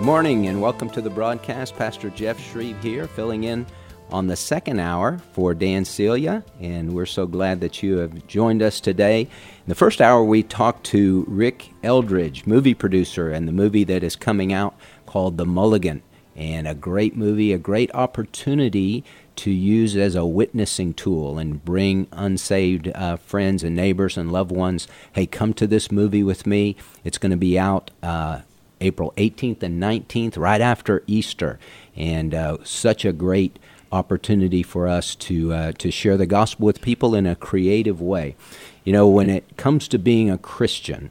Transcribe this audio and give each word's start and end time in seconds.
Good 0.00 0.06
morning 0.06 0.46
and 0.46 0.62
welcome 0.62 0.88
to 0.92 1.02
the 1.02 1.10
broadcast. 1.10 1.76
Pastor 1.76 2.08
Jeff 2.08 2.40
Shreve 2.40 2.82
here, 2.82 3.06
filling 3.06 3.44
in 3.44 3.66
on 4.08 4.28
the 4.28 4.34
second 4.34 4.80
hour 4.80 5.18
for 5.32 5.52
Dan 5.52 5.84
Celia, 5.84 6.42
and 6.58 6.94
we're 6.94 7.04
so 7.04 7.26
glad 7.26 7.60
that 7.60 7.82
you 7.82 7.98
have 7.98 8.26
joined 8.26 8.62
us 8.62 8.80
today. 8.80 9.20
In 9.20 9.28
the 9.66 9.74
first 9.74 10.00
hour, 10.00 10.24
we 10.24 10.42
talked 10.42 10.84
to 10.84 11.26
Rick 11.28 11.74
Eldridge, 11.82 12.46
movie 12.46 12.72
producer, 12.72 13.30
and 13.30 13.46
the 13.46 13.52
movie 13.52 13.84
that 13.84 14.02
is 14.02 14.16
coming 14.16 14.54
out 14.54 14.74
called 15.04 15.36
The 15.36 15.44
Mulligan. 15.44 16.00
And 16.34 16.66
a 16.66 16.74
great 16.74 17.14
movie, 17.14 17.52
a 17.52 17.58
great 17.58 17.94
opportunity 17.94 19.04
to 19.36 19.50
use 19.50 19.96
as 19.96 20.14
a 20.14 20.24
witnessing 20.24 20.94
tool 20.94 21.38
and 21.38 21.62
bring 21.62 22.08
unsaved 22.12 22.88
uh, 22.94 23.18
friends 23.18 23.62
and 23.62 23.76
neighbors 23.76 24.16
and 24.16 24.32
loved 24.32 24.50
ones. 24.50 24.88
Hey, 25.12 25.26
come 25.26 25.52
to 25.54 25.66
this 25.66 25.92
movie 25.92 26.22
with 26.22 26.46
me. 26.46 26.74
It's 27.04 27.18
going 27.18 27.32
to 27.32 27.36
be 27.36 27.58
out 27.58 27.90
uh, 28.02 28.40
April 28.80 29.12
18th 29.16 29.62
and 29.62 29.82
19th, 29.82 30.36
right 30.36 30.60
after 30.60 31.02
Easter. 31.06 31.58
And 31.96 32.34
uh, 32.34 32.58
such 32.64 33.04
a 33.04 33.12
great 33.12 33.58
opportunity 33.92 34.62
for 34.62 34.86
us 34.86 35.14
to 35.16 35.52
uh, 35.52 35.72
to 35.72 35.90
share 35.90 36.16
the 36.16 36.26
gospel 36.26 36.66
with 36.66 36.80
people 36.80 37.14
in 37.14 37.26
a 37.26 37.36
creative 37.36 38.00
way. 38.00 38.36
You 38.84 38.92
know, 38.92 39.08
when 39.08 39.28
it 39.28 39.56
comes 39.56 39.88
to 39.88 39.98
being 39.98 40.30
a 40.30 40.38
Christian, 40.38 41.10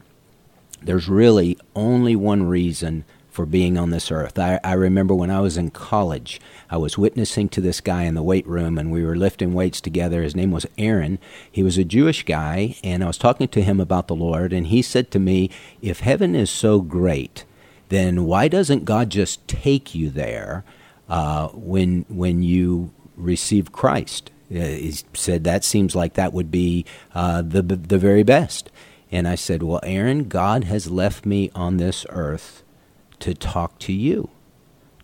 there's 0.82 1.08
really 1.08 1.58
only 1.74 2.16
one 2.16 2.44
reason 2.44 3.04
for 3.30 3.46
being 3.46 3.78
on 3.78 3.90
this 3.90 4.10
earth. 4.10 4.38
I, 4.38 4.58
I, 4.64 4.72
remember 4.72 5.14
when 5.14 5.30
I 5.30 5.40
was 5.40 5.56
in 5.56 5.70
college, 5.70 6.40
I 6.68 6.76
was 6.76 6.98
witnessing 6.98 7.48
to 7.50 7.60
this 7.60 7.80
guy 7.80 8.02
in 8.02 8.14
the 8.14 8.24
weight 8.24 8.46
room, 8.46 8.76
and 8.76 8.90
we 8.90 9.04
were 9.04 9.14
lifting 9.14 9.54
weights 9.54 9.80
together. 9.80 10.22
His 10.22 10.34
name 10.34 10.50
was 10.50 10.66
Aaron. 10.76 11.18
He 11.50 11.62
was 11.62 11.78
a 11.78 11.84
Jewish 11.84 12.24
guy, 12.24 12.76
and 12.82 13.04
I 13.04 13.06
was 13.06 13.18
talking 13.18 13.46
to 13.46 13.62
him 13.62 13.78
about 13.78 14.08
the 14.08 14.16
Lord, 14.16 14.52
and 14.52 14.66
he 14.66 14.82
said 14.82 15.12
to 15.12 15.20
me, 15.20 15.48
If 15.80 16.00
heaven 16.00 16.34
is 16.34 16.50
so 16.50 16.80
great, 16.80 17.44
then 17.90 18.24
why 18.24 18.48
doesn't 18.48 18.84
God 18.84 19.10
just 19.10 19.46
take 19.46 19.94
you 19.94 20.10
there 20.10 20.64
uh, 21.08 21.48
when 21.48 22.06
when 22.08 22.42
you 22.42 22.92
receive 23.16 23.70
Christ? 23.72 24.30
Uh, 24.50 24.58
he 24.58 24.92
said 25.14 25.44
that 25.44 25.62
seems 25.62 25.94
like 25.94 26.14
that 26.14 26.32
would 26.32 26.50
be 26.50 26.84
uh, 27.14 27.42
the 27.42 27.62
the 27.62 27.98
very 27.98 28.22
best. 28.22 28.70
And 29.12 29.28
I 29.28 29.34
said, 29.34 29.62
well, 29.62 29.80
Aaron, 29.82 30.28
God 30.28 30.64
has 30.64 30.90
left 30.90 31.26
me 31.26 31.50
on 31.54 31.76
this 31.76 32.06
earth 32.10 32.62
to 33.18 33.34
talk 33.34 33.78
to 33.80 33.92
you 33.92 34.30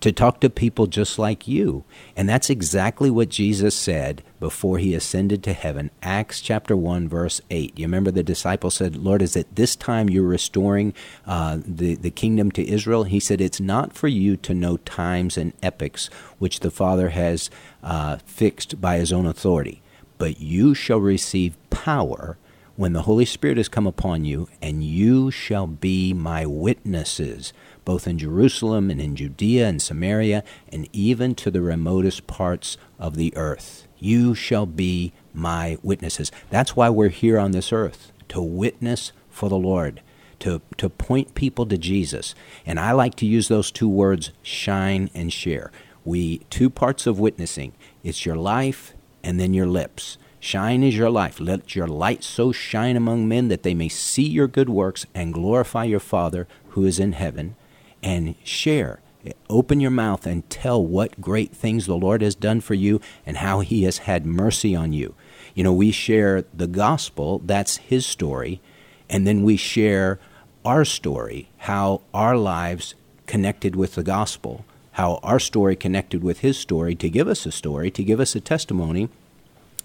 to 0.00 0.12
talk 0.12 0.40
to 0.40 0.50
people 0.50 0.86
just 0.86 1.18
like 1.18 1.48
you. 1.48 1.84
And 2.16 2.28
that's 2.28 2.50
exactly 2.50 3.10
what 3.10 3.28
Jesus 3.28 3.74
said 3.74 4.22
before 4.46 4.78
he 4.78 4.94
ascended 4.94 5.42
to 5.42 5.52
heaven. 5.52 5.90
Acts 6.04 6.40
chapter 6.40 6.76
1, 6.76 7.08
verse 7.08 7.40
8. 7.50 7.76
You 7.76 7.84
remember 7.84 8.12
the 8.12 8.22
disciple 8.22 8.70
said, 8.70 8.94
Lord, 8.94 9.20
is 9.20 9.34
it 9.34 9.52
this 9.56 9.74
time 9.74 10.08
you're 10.08 10.22
restoring 10.22 10.94
uh, 11.26 11.58
the, 11.66 11.96
the 11.96 12.12
kingdom 12.12 12.52
to 12.52 12.64
Israel? 12.64 13.02
He 13.02 13.18
said, 13.18 13.40
It's 13.40 13.58
not 13.58 13.92
for 13.92 14.06
you 14.06 14.36
to 14.36 14.54
know 14.54 14.76
times 14.76 15.36
and 15.36 15.52
epochs 15.64 16.08
which 16.38 16.60
the 16.60 16.70
Father 16.70 17.08
has 17.08 17.50
uh, 17.82 18.18
fixed 18.24 18.80
by 18.80 18.98
his 18.98 19.12
own 19.12 19.26
authority, 19.26 19.82
but 20.16 20.40
you 20.40 20.74
shall 20.74 21.00
receive 21.00 21.56
power 21.70 22.38
when 22.76 22.92
the 22.92 23.02
Holy 23.02 23.24
Spirit 23.24 23.56
has 23.56 23.68
come 23.68 23.88
upon 23.88 24.24
you, 24.24 24.48
and 24.62 24.84
you 24.84 25.32
shall 25.32 25.66
be 25.66 26.12
my 26.14 26.46
witnesses 26.46 27.52
both 27.86 28.06
in 28.08 28.18
Jerusalem 28.18 28.90
and 28.90 29.00
in 29.00 29.16
Judea 29.16 29.66
and 29.68 29.80
Samaria, 29.80 30.42
and 30.68 30.88
even 30.92 31.34
to 31.36 31.50
the 31.50 31.62
remotest 31.62 32.26
parts 32.26 32.76
of 32.98 33.16
the 33.16 33.34
earth. 33.36 33.86
You 33.98 34.34
shall 34.34 34.66
be 34.66 35.12
my 35.32 35.78
witnesses. 35.82 36.30
That's 36.50 36.76
why 36.76 36.88
we're 36.90 37.08
here 37.08 37.38
on 37.38 37.52
this 37.52 37.72
earth, 37.72 38.12
to 38.28 38.40
witness 38.40 39.12
for 39.30 39.48
the 39.48 39.56
Lord, 39.56 40.02
to, 40.40 40.60
to 40.78 40.88
point 40.88 41.34
people 41.34 41.66
to 41.66 41.78
Jesus. 41.78 42.34
And 42.64 42.78
I 42.78 42.92
like 42.92 43.14
to 43.16 43.26
use 43.26 43.48
those 43.48 43.70
two 43.70 43.88
words, 43.88 44.32
shine 44.42 45.10
and 45.14 45.32
share. 45.32 45.70
We 46.04 46.38
two 46.50 46.70
parts 46.70 47.06
of 47.06 47.18
witnessing. 47.18 47.72
It's 48.04 48.24
your 48.24 48.36
life 48.36 48.94
and 49.22 49.40
then 49.40 49.54
your 49.54 49.66
lips. 49.66 50.18
Shine 50.38 50.84
is 50.84 50.96
your 50.96 51.10
life. 51.10 51.40
Let 51.40 51.74
your 51.74 51.88
light 51.88 52.22
so 52.22 52.52
shine 52.52 52.96
among 52.96 53.26
men 53.26 53.48
that 53.48 53.64
they 53.64 53.74
may 53.74 53.88
see 53.88 54.26
your 54.28 54.46
good 54.46 54.68
works 54.68 55.04
and 55.14 55.34
glorify 55.34 55.84
your 55.84 56.00
Father 56.00 56.46
who 56.70 56.84
is 56.84 57.00
in 57.00 57.12
heaven 57.12 57.56
and 58.02 58.36
share. 58.44 59.00
Open 59.48 59.80
your 59.80 59.90
mouth 59.90 60.26
and 60.26 60.48
tell 60.50 60.84
what 60.84 61.20
great 61.20 61.52
things 61.52 61.86
the 61.86 61.96
Lord 61.96 62.22
has 62.22 62.34
done 62.34 62.60
for 62.60 62.74
you 62.74 63.00
and 63.24 63.38
how 63.38 63.60
He 63.60 63.84
has 63.84 63.98
had 63.98 64.26
mercy 64.26 64.74
on 64.74 64.92
you. 64.92 65.14
You 65.54 65.64
know, 65.64 65.72
we 65.72 65.90
share 65.90 66.44
the 66.52 66.66
gospel, 66.66 67.40
that's 67.44 67.78
His 67.78 68.04
story, 68.04 68.60
and 69.08 69.26
then 69.26 69.42
we 69.42 69.56
share 69.56 70.18
our 70.64 70.84
story, 70.84 71.48
how 71.58 72.02
our 72.12 72.36
lives 72.36 72.94
connected 73.26 73.76
with 73.76 73.94
the 73.94 74.02
gospel, 74.02 74.64
how 74.92 75.20
our 75.22 75.38
story 75.38 75.76
connected 75.76 76.22
with 76.22 76.40
His 76.40 76.58
story 76.58 76.94
to 76.96 77.08
give 77.08 77.28
us 77.28 77.46
a 77.46 77.52
story, 77.52 77.90
to 77.90 78.02
give 78.02 78.20
us 78.20 78.34
a 78.34 78.40
testimony. 78.40 79.08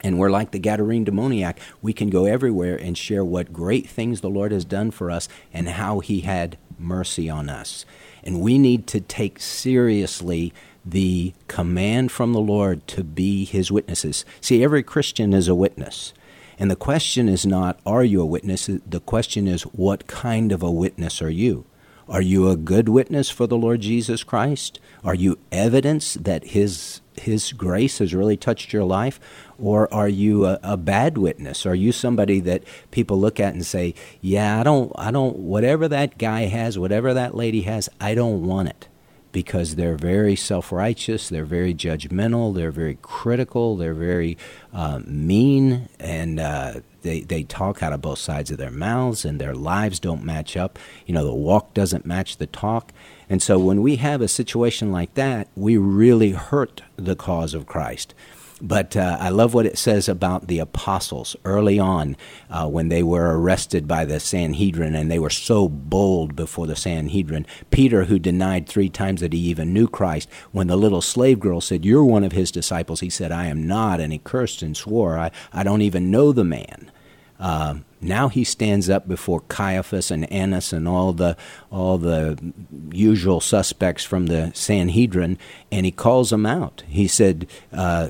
And 0.04 0.18
we're 0.18 0.32
like 0.32 0.52
the 0.52 0.60
Gadarene 0.60 1.06
demoniac. 1.06 1.60
We 1.82 1.94
can 1.94 2.10
go 2.10 2.26
everywhere 2.26 2.76
and 2.76 2.98
share 2.98 3.24
what 3.24 3.54
great 3.54 3.88
things 3.88 4.22
the 4.22 4.30
Lord 4.30 4.52
has 4.52 4.66
done 4.66 4.90
for 4.90 5.12
us 5.12 5.30
and 5.54 5.70
how 5.70 6.00
He 6.00 6.22
had 6.22 6.58
mercy 6.80 7.30
on 7.30 7.50
us. 7.50 7.86
And 8.24 8.42
we 8.42 8.58
need 8.58 8.88
to 8.88 9.02
take 9.02 9.40
seriously 9.40 10.54
the 10.86 11.34
command 11.48 12.12
from 12.12 12.34
the 12.34 12.40
Lord 12.40 12.88
to 12.88 13.04
be 13.04 13.46
his 13.46 13.72
witnesses. 13.72 14.26
See, 14.40 14.64
every 14.64 14.84
Christian 14.84 15.34
is 15.34 15.48
a 15.48 15.56
witness. 15.56 16.14
And 16.58 16.70
the 16.70 16.76
question 16.76 17.28
is 17.28 17.46
not, 17.46 17.80
are 17.86 18.04
you 18.04 18.22
a 18.22 18.26
witness? 18.26 18.68
The 18.68 19.00
question 19.00 19.48
is, 19.48 19.64
what 19.64 20.08
kind 20.08 20.52
of 20.52 20.62
a 20.62 20.72
witness 20.72 21.22
are 21.22 21.30
you? 21.30 21.66
Are 22.08 22.22
you 22.22 22.50
a 22.50 22.58
good 22.58 22.90
witness 22.90 23.30
for 23.30 23.48
the 23.48 23.58
Lord 23.58 23.82
Jesus 23.82 24.24
Christ? 24.24 24.80
Are 25.04 25.16
you 25.16 25.40
evidence 25.52 26.16
that 26.16 26.44
his 26.46 27.02
his 27.20 27.52
grace 27.52 28.00
has 28.00 28.14
really 28.14 28.38
touched 28.38 28.74
your 28.74 28.84
life 28.84 29.20
or 29.62 29.94
are 29.94 30.10
you 30.10 30.46
a, 30.46 30.60
a, 30.64 30.78
bad 30.78 31.18
witness? 31.18 31.66
Are 31.66 31.76
you 31.76 31.92
somebody 31.92 32.40
that 32.42 32.64
people 32.90 33.20
look 33.20 33.40
at 33.40 33.54
and 33.54 33.66
say 33.66 33.94
yeah 34.20 34.60
i 34.60 34.64
don't 34.64 34.92
i 34.96 35.12
don't 35.12 35.38
whatever 35.38 35.88
that 35.88 36.18
guy 36.18 36.42
has 36.42 36.78
whatever 36.78 37.14
that 37.14 37.36
lady 37.36 37.62
has 37.62 37.90
i 38.00 38.16
don't 38.16 38.46
want 38.46 38.70
it. 38.70 38.88
Because 39.32 39.76
they're 39.76 39.96
very 39.96 40.36
self-righteous 40.36 41.30
they're 41.30 41.46
very 41.46 41.74
judgmental 41.74 42.54
they're 42.54 42.72
very 42.72 42.98
critical 43.02 43.78
they're 43.78 43.94
very 43.94 44.38
uh, 44.74 45.00
mean 45.06 45.88
and 46.00 46.40
uh, 46.40 46.82
they, 47.02 47.22
they 47.22 47.44
talk 47.44 47.82
out 47.82 47.94
of 47.94 48.02
both 48.02 48.20
sides 48.20 48.52
of 48.52 48.58
their 48.58 48.72
mouths 48.72 49.26
and 49.26 49.40
their 49.40 49.56
lives 49.56 50.00
don't 50.00 50.24
match 50.24 50.56
up. 50.58 50.78
You 51.06 51.14
know 51.14 51.26
the 51.26 51.34
walk 51.34 51.74
doesn't 51.74 52.06
match 52.06 52.38
the 52.38 52.48
talk. 52.48 52.92
And 53.30 53.42
so 53.42 53.58
when 53.58 53.82
we 53.82 53.96
have 53.96 54.22
a 54.22 54.28
situation 54.28 54.92
like 54.92 55.14
that, 55.14 55.48
we 55.56 55.78
really 55.78 56.32
hurt 56.32 56.84
the 56.98 57.16
cause 57.16 57.54
of 57.54 57.66
Christ. 57.66 58.14
But 58.62 58.96
uh, 58.96 59.18
I 59.20 59.30
love 59.30 59.54
what 59.54 59.66
it 59.66 59.78
says 59.78 60.08
about 60.08 60.48
the 60.48 60.60
apostles 60.60 61.36
early 61.46 61.80
on 61.80 62.16
uh, 62.50 62.68
when 62.68 62.90
they 62.90 63.02
were 63.02 63.40
arrested 63.40 63.88
by 63.88 64.06
the 64.06 64.20
Sanhedrin 64.20 64.94
and 64.94 65.10
they 65.10 65.20
were 65.20 65.32
so 65.32 65.68
bold 65.68 66.36
before 66.36 66.68
the 66.68 66.76
Sanhedrin. 66.76 67.48
Peter, 67.72 68.06
who 68.06 68.20
denied 68.20 68.68
three 68.68 68.90
times 68.90 69.22
that 69.22 69.34
he 69.34 69.40
even 69.40 69.74
knew 69.74 69.88
Christ, 69.88 70.30
when 70.52 70.68
the 70.68 70.78
little 70.78 71.02
slave 71.02 71.40
girl 71.40 71.60
said, 71.60 71.86
You're 71.86 72.06
one 72.06 72.24
of 72.24 72.34
his 72.34 72.52
disciples, 72.52 73.00
he 73.00 73.10
said, 73.10 73.32
I 73.32 73.46
am 73.46 73.66
not. 73.66 74.00
And 74.00 74.14
he 74.14 74.20
cursed 74.20 74.62
and 74.62 74.78
swore, 74.78 75.18
I, 75.18 75.32
I 75.52 75.64
don't 75.64 75.82
even 75.82 76.12
know 76.12 76.32
the 76.32 76.44
man. 76.44 76.92
Uh, 77.40 77.78
now 78.00 78.30
he 78.30 78.44
stands 78.44 78.88
up 78.88 79.08
before 79.08 79.42
Caiaphas 79.42 80.12
and 80.12 80.32
Annas 80.32 80.72
and 80.72 80.88
all 80.88 81.12
the 81.12 81.36
all 81.72 81.98
the 81.98 82.38
usual 82.92 83.40
suspects 83.42 84.04
from 84.04 84.28
the 84.28 84.52
Sanhedrin, 84.54 85.40
and 85.72 85.84
he 85.84 85.92
calls 85.92 86.30
them 86.30 86.46
out. 86.46 86.84
He 86.88 87.08
said. 87.08 87.48
Uh, 87.74 88.10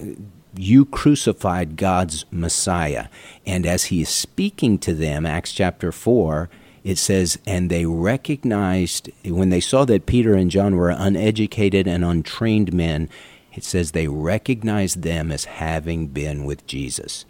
you 0.55 0.85
crucified 0.85 1.77
God's 1.77 2.25
Messiah. 2.31 3.07
And 3.45 3.65
as 3.65 3.85
he 3.85 4.01
is 4.01 4.09
speaking 4.09 4.77
to 4.79 4.93
them, 4.93 5.25
Acts 5.25 5.53
chapter 5.53 5.91
4, 5.91 6.49
it 6.83 6.97
says, 6.97 7.37
And 7.45 7.69
they 7.69 7.85
recognized, 7.85 9.09
when 9.25 9.49
they 9.49 9.59
saw 9.59 9.85
that 9.85 10.05
Peter 10.05 10.33
and 10.33 10.51
John 10.51 10.75
were 10.75 10.89
uneducated 10.89 11.87
and 11.87 12.03
untrained 12.03 12.73
men, 12.73 13.09
it 13.53 13.63
says 13.63 13.91
they 13.91 14.07
recognized 14.07 15.01
them 15.01 15.31
as 15.31 15.45
having 15.45 16.07
been 16.07 16.45
with 16.45 16.65
Jesus. 16.67 17.25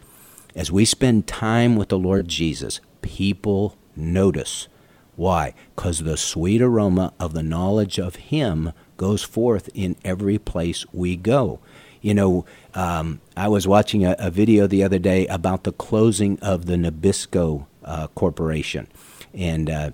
As 0.54 0.70
we 0.70 0.84
spend 0.84 1.26
time 1.26 1.76
with 1.76 1.88
the 1.88 1.98
Lord 1.98 2.28
Jesus, 2.28 2.80
people 3.00 3.76
notice. 3.96 4.68
Why? 5.16 5.54
Because 5.74 6.00
the 6.00 6.16
sweet 6.16 6.62
aroma 6.62 7.12
of 7.18 7.34
the 7.34 7.42
knowledge 7.42 7.98
of 7.98 8.16
Him 8.16 8.72
goes 8.96 9.22
forth 9.22 9.68
in 9.74 9.96
every 10.04 10.38
place 10.38 10.86
we 10.92 11.16
go. 11.16 11.60
You 12.00 12.14
know, 12.14 12.44
um, 12.74 13.20
I 13.36 13.48
was 13.48 13.66
watching 13.66 14.04
a, 14.04 14.16
a, 14.18 14.30
video 14.30 14.66
the 14.66 14.82
other 14.82 14.98
day 14.98 15.26
about 15.26 15.64
the 15.64 15.72
closing 15.72 16.38
of 16.40 16.66
the 16.66 16.76
Nabisco 16.76 17.66
uh, 17.84 18.06
Corporation. 18.08 18.88
And 19.34 19.68
uh, 19.68 19.90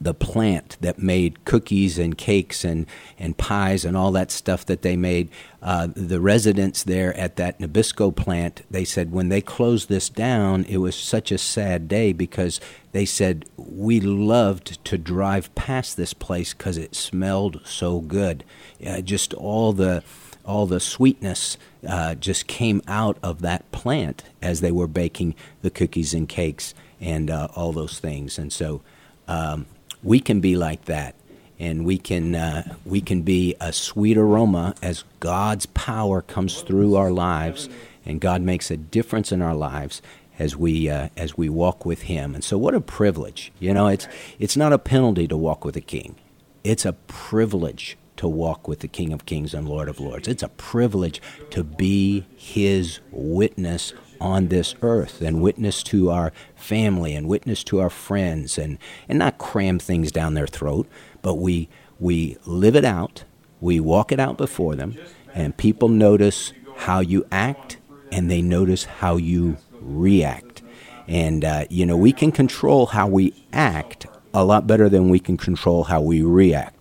the 0.00 0.14
plant 0.14 0.76
that 0.80 0.98
made 0.98 1.44
cookies 1.44 1.98
and 1.98 2.16
cakes 2.16 2.64
and, 2.64 2.86
and 3.18 3.36
pies 3.36 3.84
and 3.84 3.96
all 3.96 4.12
that 4.12 4.30
stuff 4.30 4.64
that 4.66 4.82
they 4.82 4.96
made. 4.96 5.28
Uh, 5.60 5.88
the 5.94 6.20
residents 6.20 6.84
there 6.84 7.16
at 7.16 7.36
that 7.36 7.58
Nabisco 7.58 8.14
plant, 8.14 8.62
they 8.70 8.84
said 8.84 9.10
when 9.10 9.28
they 9.28 9.40
closed 9.40 9.88
this 9.88 10.08
down, 10.08 10.64
it 10.64 10.78
was 10.78 10.94
such 10.94 11.32
a 11.32 11.38
sad 11.38 11.88
day 11.88 12.12
because 12.12 12.60
they 12.92 13.04
said 13.04 13.44
we 13.56 14.00
loved 14.00 14.82
to 14.84 14.96
drive 14.96 15.52
past 15.54 15.96
this 15.96 16.14
place 16.14 16.54
because 16.54 16.76
it 16.76 16.94
smelled 16.94 17.60
so 17.64 18.00
good. 18.00 18.44
Uh, 18.84 19.00
just 19.00 19.34
all 19.34 19.72
the 19.72 20.02
all 20.48 20.66
the 20.66 20.80
sweetness 20.80 21.58
uh, 21.86 22.14
just 22.14 22.46
came 22.46 22.82
out 22.88 23.18
of 23.22 23.42
that 23.42 23.70
plant 23.70 24.24
as 24.42 24.60
they 24.60 24.72
were 24.72 24.88
baking 24.88 25.34
the 25.62 25.70
cookies 25.70 26.14
and 26.14 26.28
cakes 26.28 26.74
and 27.00 27.30
uh, 27.30 27.48
all 27.54 27.72
those 27.72 28.00
things. 28.00 28.38
And 28.38 28.52
so 28.52 28.80
um, 29.28 29.66
we 30.02 30.18
can 30.18 30.40
be 30.40 30.56
like 30.56 30.86
that 30.86 31.14
and 31.58 31.84
we 31.84 31.98
can 31.98 32.34
uh, 32.34 32.76
we 32.84 33.00
can 33.00 33.22
be 33.22 33.54
a 33.60 33.72
sweet 33.72 34.16
aroma 34.16 34.74
as 34.82 35.04
God's 35.20 35.66
power 35.66 36.22
comes 36.22 36.62
through 36.62 36.94
our 36.94 37.10
lives, 37.10 37.68
and 38.06 38.20
God 38.20 38.42
makes 38.42 38.70
a 38.70 38.76
difference 38.76 39.32
in 39.32 39.42
our 39.42 39.54
lives 39.54 40.00
as 40.38 40.56
we 40.56 40.88
uh, 40.88 41.08
as 41.16 41.36
we 41.36 41.48
walk 41.48 41.84
with 41.84 42.02
Him. 42.02 42.34
And 42.34 42.44
so, 42.44 42.56
what 42.56 42.74
a 42.74 42.80
privilege! 42.80 43.52
You 43.58 43.74
know, 43.74 43.88
it's 43.88 44.06
it's 44.38 44.56
not 44.56 44.72
a 44.72 44.78
penalty 44.78 45.26
to 45.26 45.36
walk 45.36 45.64
with 45.64 45.76
a 45.76 45.80
King; 45.80 46.14
it's 46.62 46.84
a 46.84 46.92
privilege 46.92 47.97
to 48.18 48.28
walk 48.28 48.68
with 48.68 48.80
the 48.80 48.88
King 48.88 49.12
of 49.12 49.26
Kings 49.26 49.54
and 49.54 49.68
Lord 49.68 49.88
of 49.88 49.98
Lords. 49.98 50.28
It's 50.28 50.42
a 50.42 50.48
privilege 50.48 51.20
to 51.50 51.64
be 51.64 52.26
His 52.36 53.00
witness 53.10 53.92
on 54.20 54.48
this 54.48 54.74
earth 54.82 55.20
and 55.20 55.40
witness 55.40 55.82
to 55.84 56.10
our 56.10 56.32
family 56.54 57.14
and 57.14 57.28
witness 57.28 57.64
to 57.64 57.80
our 57.80 57.90
friends 57.90 58.58
and, 58.58 58.78
and 59.08 59.18
not 59.18 59.38
cram 59.38 59.78
things 59.78 60.12
down 60.12 60.34
their 60.34 60.46
throat, 60.46 60.88
but 61.22 61.34
we, 61.34 61.68
we 61.98 62.36
live 62.44 62.76
it 62.76 62.84
out, 62.84 63.24
we 63.60 63.80
walk 63.80 64.12
it 64.12 64.20
out 64.20 64.36
before 64.36 64.74
them, 64.74 64.96
and 65.34 65.56
people 65.56 65.88
notice 65.88 66.52
how 66.76 67.00
you 67.00 67.26
act 67.30 67.78
and 68.10 68.30
they 68.30 68.42
notice 68.42 68.84
how 68.84 69.16
you 69.16 69.56
react. 69.80 70.62
And, 71.06 71.44
uh, 71.44 71.64
you 71.70 71.86
know, 71.86 71.96
we 71.96 72.12
can 72.12 72.32
control 72.32 72.86
how 72.86 73.08
we 73.08 73.32
act 73.52 74.06
a 74.34 74.44
lot 74.44 74.66
better 74.66 74.88
than 74.88 75.08
we 75.08 75.18
can 75.18 75.36
control 75.36 75.84
how 75.84 76.00
we 76.00 76.22
react. 76.22 76.77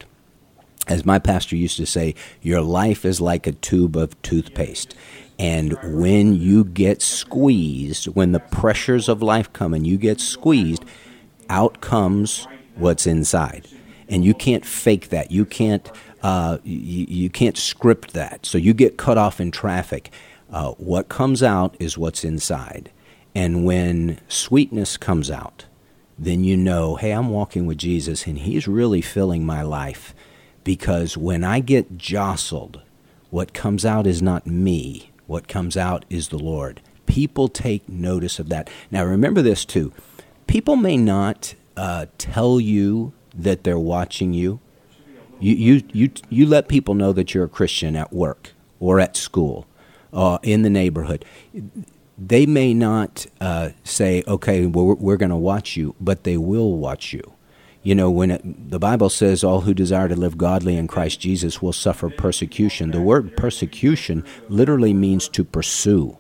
As 0.88 1.06
my 1.06 1.20
pastor 1.20 1.56
used 1.56 1.78
to 1.78 1.86
say, 1.86 2.16
your 2.42 2.62
life 2.62 3.04
is 3.04 3.20
like 3.20 3.46
a 3.46 3.52
tube 3.52 3.98
of 3.98 4.20
toothpaste. 4.22 4.96
And 5.40 5.78
when 5.84 6.34
you 6.34 6.64
get 6.64 7.02
squeezed, 7.02 8.06
when 8.08 8.32
the 8.32 8.40
pressures 8.40 9.08
of 9.08 9.22
life 9.22 9.52
come 9.54 9.74
and 9.74 9.86
you 9.86 9.98
get 9.98 10.20
squeezed, 10.20 10.84
out 11.50 11.82
comes 11.82 12.48
what's 12.76 13.06
inside. 13.06 13.68
And 14.10 14.24
you 14.24 14.34
can't 14.34 14.66
fake 14.66 15.10
that. 15.10 15.32
You 15.32 15.46
can't, 15.46 15.92
uh, 16.24 16.58
you, 16.64 17.06
you, 17.08 17.30
can't 17.30 17.58
script 17.58 18.14
that. 18.14 18.46
So 18.46 18.58
you 18.58 18.74
get 18.74 18.98
cut 18.98 19.18
off 19.18 19.40
in 19.40 19.52
traffic. 19.52 20.12
Uh, 20.50 20.72
what 20.72 21.10
comes 21.10 21.44
out 21.44 21.76
is 21.80 21.98
what's 21.98 22.24
inside. 22.24 22.90
And 23.36 23.66
when 23.66 24.20
sweetness 24.28 24.98
comes 24.98 25.30
out, 25.30 25.66
then 26.18 26.44
you 26.44 26.58
know, 26.58 26.96
hey, 26.96 27.12
I'm 27.12 27.30
walking 27.30 27.66
with 27.68 27.78
Jesus 27.78 28.26
and 28.26 28.40
He's 28.40 28.68
really 28.68 29.02
filling 29.02 29.46
my 29.46 29.62
life. 29.62 30.16
Because 30.68 31.16
when 31.16 31.46
I 31.46 31.62
get 31.62 31.98
jostled, 31.98 32.82
what 33.30 33.54
comes 33.54 33.86
out 33.86 34.06
is 34.06 34.22
not 34.22 34.46
me, 34.46 35.12
what 35.26 35.48
comes 35.48 35.78
out 35.78 36.04
is 36.10 36.28
the 36.28 36.38
Lord. 36.38 36.82
People 37.06 37.48
take 37.48 37.88
notice 37.88 38.38
of 38.38 38.50
that. 38.50 38.70
Now, 38.92 39.06
remember 39.06 39.42
this 39.42 39.64
too. 39.64 39.94
People 40.46 40.76
may 40.76 40.98
not 40.98 41.56
uh, 41.78 42.08
tell 42.18 42.60
you 42.60 43.14
that 43.34 43.64
they're 43.64 43.80
watching 43.80 44.34
you. 44.34 44.60
You, 45.40 45.56
you, 45.56 45.84
you, 45.94 46.12
you 46.28 46.46
let 46.46 46.68
people 46.68 46.96
know 46.96 47.14
that 47.14 47.34
you're 47.34 47.46
a 47.46 47.48
Christian 47.48 47.96
at 47.96 48.12
work 48.12 48.52
or 48.82 49.00
at 49.00 49.16
school, 49.16 49.68
uh, 50.12 50.38
in 50.44 50.64
the 50.64 50.70
neighborhood. 50.70 51.24
They 52.18 52.46
may 52.46 52.74
not 52.74 53.26
uh, 53.40 53.70
say, 53.86 54.22
okay, 54.28 54.66
we're, 54.66 54.96
we're 54.96 55.16
going 55.16 55.30
to 55.30 55.38
watch 55.38 55.78
you, 55.78 55.96
but 56.02 56.26
they 56.26 56.36
will 56.36 56.76
watch 56.76 57.14
you 57.14 57.37
you 57.88 57.96
know, 57.96 58.12
when 58.12 58.32
it, 58.32 58.70
the 58.70 58.80
Bible 58.80 59.10
says 59.10 59.46
all 59.46 59.62
who 59.62 59.74
desire 59.74 60.10
to 60.10 60.16
live 60.18 60.38
godly 60.38 60.76
in 60.76 60.88
Christ 60.88 61.22
Jesus 61.22 61.62
will 61.62 61.72
suffer 61.72 62.10
persecution, 62.10 62.92
the 62.92 63.00
word 63.00 63.38
persecution 63.38 64.26
literally 64.50 64.92
means 64.92 65.30
to 65.30 65.46
pursue. 65.46 66.18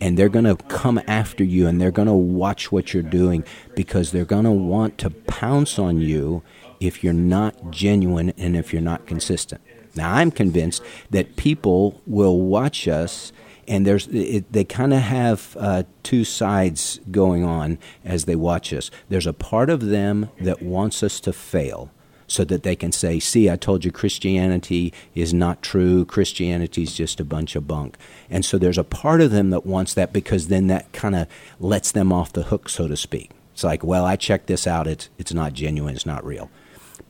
And 0.00 0.16
they're 0.16 0.30
going 0.30 0.46
to 0.46 0.56
come 0.56 0.98
after 1.06 1.44
you 1.44 1.66
and 1.66 1.78
they're 1.78 1.90
going 1.90 2.08
to 2.08 2.14
watch 2.14 2.72
what 2.72 2.94
you're 2.94 3.02
doing 3.02 3.44
because 3.76 4.12
they're 4.12 4.24
going 4.24 4.46
to 4.46 4.50
want 4.50 4.96
to 4.96 5.10
pounce 5.10 5.78
on 5.78 6.00
you 6.00 6.42
if 6.80 7.04
you're 7.04 7.12
not 7.12 7.70
genuine 7.70 8.32
and 8.38 8.56
if 8.56 8.72
you're 8.72 8.80
not 8.80 9.06
consistent. 9.06 9.60
Now, 9.94 10.14
I'm 10.14 10.30
convinced 10.30 10.82
that 11.10 11.36
people 11.36 12.00
will 12.06 12.40
watch 12.40 12.88
us 12.88 13.30
and 13.70 13.86
there's 13.86 14.08
it, 14.08 14.52
they 14.52 14.64
kind 14.64 14.92
of 14.92 15.00
have 15.00 15.56
uh, 15.58 15.84
two 16.02 16.24
sides 16.24 17.00
going 17.10 17.44
on 17.44 17.78
as 18.04 18.24
they 18.24 18.34
watch 18.34 18.72
us. 18.72 18.90
There's 19.08 19.28
a 19.28 19.32
part 19.32 19.70
of 19.70 19.86
them 19.86 20.28
that 20.40 20.60
wants 20.60 21.04
us 21.04 21.20
to 21.20 21.32
fail, 21.32 21.90
so 22.26 22.44
that 22.44 22.64
they 22.64 22.74
can 22.74 22.90
say, 22.90 23.20
"See, 23.20 23.48
I 23.48 23.54
told 23.54 23.84
you 23.84 23.92
Christianity 23.92 24.92
is 25.14 25.32
not 25.32 25.62
true. 25.62 26.04
Christianity 26.04 26.82
is 26.82 26.94
just 26.94 27.20
a 27.20 27.24
bunch 27.24 27.54
of 27.54 27.68
bunk." 27.68 27.96
And 28.28 28.44
so 28.44 28.58
there's 28.58 28.76
a 28.76 28.84
part 28.84 29.20
of 29.20 29.30
them 29.30 29.50
that 29.50 29.64
wants 29.64 29.94
that 29.94 30.12
because 30.12 30.48
then 30.48 30.66
that 30.66 30.92
kind 30.92 31.14
of 31.14 31.28
lets 31.60 31.92
them 31.92 32.12
off 32.12 32.32
the 32.32 32.44
hook, 32.44 32.68
so 32.68 32.88
to 32.88 32.96
speak. 32.96 33.30
It's 33.54 33.62
like, 33.62 33.84
"Well, 33.84 34.04
I 34.04 34.16
checked 34.16 34.48
this 34.48 34.66
out. 34.66 34.88
It's 34.88 35.08
it's 35.16 35.32
not 35.32 35.52
genuine. 35.52 35.94
It's 35.94 36.04
not 36.06 36.26
real." 36.26 36.50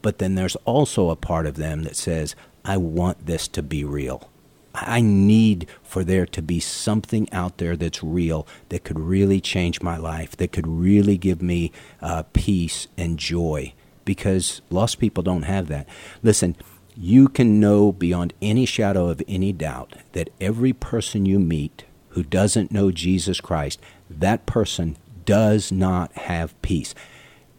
But 0.03 0.19
then 0.19 0.35
there's 0.35 0.57
also 0.67 1.09
a 1.09 1.17
part 1.17 1.47
of 1.47 1.57
them 1.57 1.85
that 1.85 1.97
says, 1.97 2.37
"I 2.67 2.77
want 2.77 3.25
this 3.25 3.49
to 3.49 3.63
be 3.63 3.83
real." 3.83 4.30
I 4.75 5.01
need 5.01 5.67
for 5.83 6.05
there 6.05 6.27
to 6.27 6.43
be 6.43 6.61
something 6.61 7.31
out 7.33 7.59
there 7.59 7.77
that's 7.77 8.03
real 8.03 8.47
that 8.69 8.85
could 8.85 8.99
really 8.99 9.41
change 9.41 9.83
my 9.83 9.97
life, 9.97 10.37
that 10.37 10.53
could 10.53 10.67
really 10.67 11.19
give 11.19 11.43
me 11.43 11.73
uh, 12.01 12.23
peace 12.33 12.87
and 12.97 13.19
joy 13.19 13.73
because 14.05 14.63
lost 14.71 14.99
people 14.99 15.23
don't 15.23 15.43
have 15.43 15.69
that. 15.69 15.89
Listen, 16.23 16.57
you 16.97 17.29
can 17.29 17.61
know 17.61 17.93
beyond 17.93 18.35
any 18.43 18.67
shadow 18.67 19.09
of 19.09 19.23
any 19.29 19.53
doubt 19.53 19.95
that 20.13 20.31
every 20.41 20.73
person 20.73 21.27
you 21.27 21.39
meet 21.39 21.85
who 22.11 22.23
doesn't 22.23 22.73
know 22.73 22.91
Jesus 22.91 23.41
Christ, 23.41 23.81
that 24.09 24.47
person 24.47 24.97
does 25.25 25.71
not 25.71 26.13
have 26.13 26.61
peace. 26.63 26.95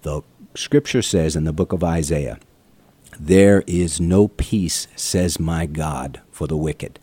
The 0.01 0.21
scripture 0.55 1.01
says 1.01 1.35
in 1.35 1.45
the 1.45 1.53
book 1.53 1.71
of 1.73 1.83
Isaiah, 1.83 2.39
there 3.19 3.63
is 3.67 4.01
no 4.01 4.29
peace, 4.29 4.87
says 4.95 5.39
my 5.39 5.65
God, 5.65 6.21
for 6.31 6.47
the 6.47 6.57
wicked. 6.57 6.99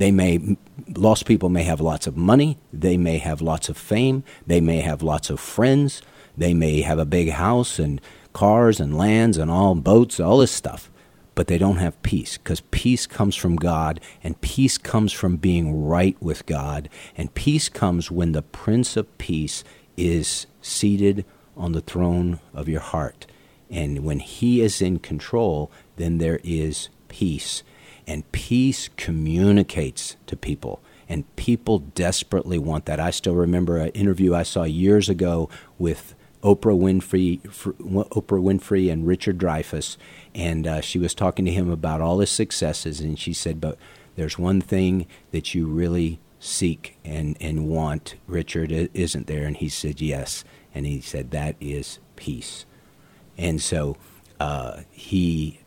They 0.00 0.10
may, 0.10 0.56
lost 0.96 1.26
people 1.26 1.50
may 1.50 1.64
have 1.64 1.78
lots 1.78 2.06
of 2.06 2.16
money, 2.16 2.56
they 2.72 2.96
may 2.96 3.18
have 3.18 3.42
lots 3.42 3.68
of 3.68 3.76
fame, 3.76 4.24
they 4.46 4.58
may 4.58 4.80
have 4.80 5.02
lots 5.02 5.28
of 5.28 5.38
friends, 5.38 6.00
they 6.38 6.54
may 6.54 6.80
have 6.80 6.98
a 6.98 7.04
big 7.04 7.32
house 7.32 7.78
and 7.78 8.00
cars 8.32 8.80
and 8.80 8.96
lands 8.96 9.36
and 9.36 9.50
all 9.50 9.74
boats, 9.74 10.18
all 10.18 10.38
this 10.38 10.52
stuff, 10.52 10.90
but 11.34 11.48
they 11.48 11.58
don't 11.58 11.76
have 11.76 12.00
peace 12.00 12.38
because 12.38 12.62
peace 12.70 13.06
comes 13.06 13.36
from 13.36 13.56
God 13.56 14.00
and 14.22 14.40
peace 14.40 14.78
comes 14.78 15.12
from 15.12 15.36
being 15.36 15.84
right 15.84 16.16
with 16.18 16.46
God, 16.46 16.88
and 17.14 17.34
peace 17.34 17.68
comes 17.68 18.10
when 18.10 18.32
the 18.32 18.40
Prince 18.40 18.96
of 18.96 19.18
Peace 19.18 19.64
is 19.98 20.46
seated 20.62 21.26
on 21.58 21.72
the 21.72 21.82
throne 21.82 22.40
of 22.54 22.70
your 22.70 22.80
heart. 22.80 23.26
And 23.68 24.02
when 24.02 24.20
he 24.20 24.62
is 24.62 24.80
in 24.80 25.00
control, 25.00 25.70
then 25.96 26.16
there 26.16 26.40
is 26.42 26.88
peace. 27.08 27.62
And 28.10 28.30
peace 28.32 28.90
communicates 28.96 30.16
to 30.26 30.36
people. 30.36 30.80
And 31.08 31.24
people 31.36 31.78
desperately 31.78 32.58
want 32.58 32.86
that. 32.86 32.98
I 32.98 33.12
still 33.12 33.36
remember 33.36 33.76
an 33.76 33.90
interview 33.90 34.34
I 34.34 34.42
saw 34.42 34.64
years 34.64 35.08
ago 35.08 35.48
with 35.78 36.16
Oprah 36.42 36.76
Winfrey, 36.76 37.40
Oprah 37.40 38.42
Winfrey 38.42 38.90
and 38.90 39.06
Richard 39.06 39.38
Dreyfuss, 39.38 39.96
and 40.34 40.66
uh, 40.66 40.80
she 40.80 40.98
was 40.98 41.14
talking 41.14 41.44
to 41.44 41.52
him 41.52 41.70
about 41.70 42.00
all 42.00 42.18
his 42.18 42.30
successes, 42.30 42.98
and 42.98 43.16
she 43.16 43.32
said, 43.32 43.60
"But 43.60 43.78
there's 44.16 44.36
one 44.36 44.60
thing 44.60 45.06
that 45.30 45.54
you 45.54 45.66
really 45.66 46.18
seek 46.40 46.98
and 47.04 47.36
and 47.40 47.68
want, 47.68 48.16
Richard, 48.26 48.72
isn't 48.72 49.28
there?" 49.28 49.46
And 49.46 49.56
he 49.56 49.68
said, 49.68 50.00
"Yes," 50.00 50.42
and 50.74 50.84
he 50.84 51.00
said, 51.00 51.30
"That 51.30 51.54
is 51.60 52.00
peace." 52.16 52.64
And 53.38 53.60
so 53.62 53.96
uh, 54.40 54.80
he 54.90 55.60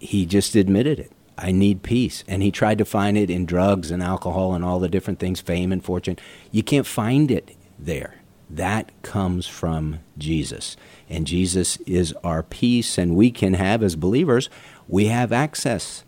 he 0.00 0.26
just 0.26 0.54
admitted 0.54 0.98
it. 0.98 1.12
I 1.40 1.52
need 1.52 1.84
peace. 1.84 2.24
And 2.26 2.42
he 2.42 2.50
tried 2.50 2.78
to 2.78 2.84
find 2.84 3.16
it 3.16 3.30
in 3.30 3.46
drugs 3.46 3.92
and 3.92 4.02
alcohol 4.02 4.54
and 4.54 4.64
all 4.64 4.80
the 4.80 4.88
different 4.88 5.20
things, 5.20 5.40
fame 5.40 5.70
and 5.70 5.84
fortune. 5.84 6.18
You 6.50 6.64
can't 6.64 6.86
find 6.86 7.30
it 7.30 7.56
there. 7.78 8.16
That 8.50 8.90
comes 9.02 9.46
from 9.46 10.00
Jesus. 10.16 10.76
And 11.08 11.26
Jesus 11.26 11.76
is 11.86 12.12
our 12.24 12.42
peace, 12.42 12.98
and 12.98 13.14
we 13.14 13.30
can 13.30 13.54
have, 13.54 13.82
as 13.82 13.94
believers, 13.94 14.50
we 14.88 15.06
have 15.06 15.32
access 15.32 16.04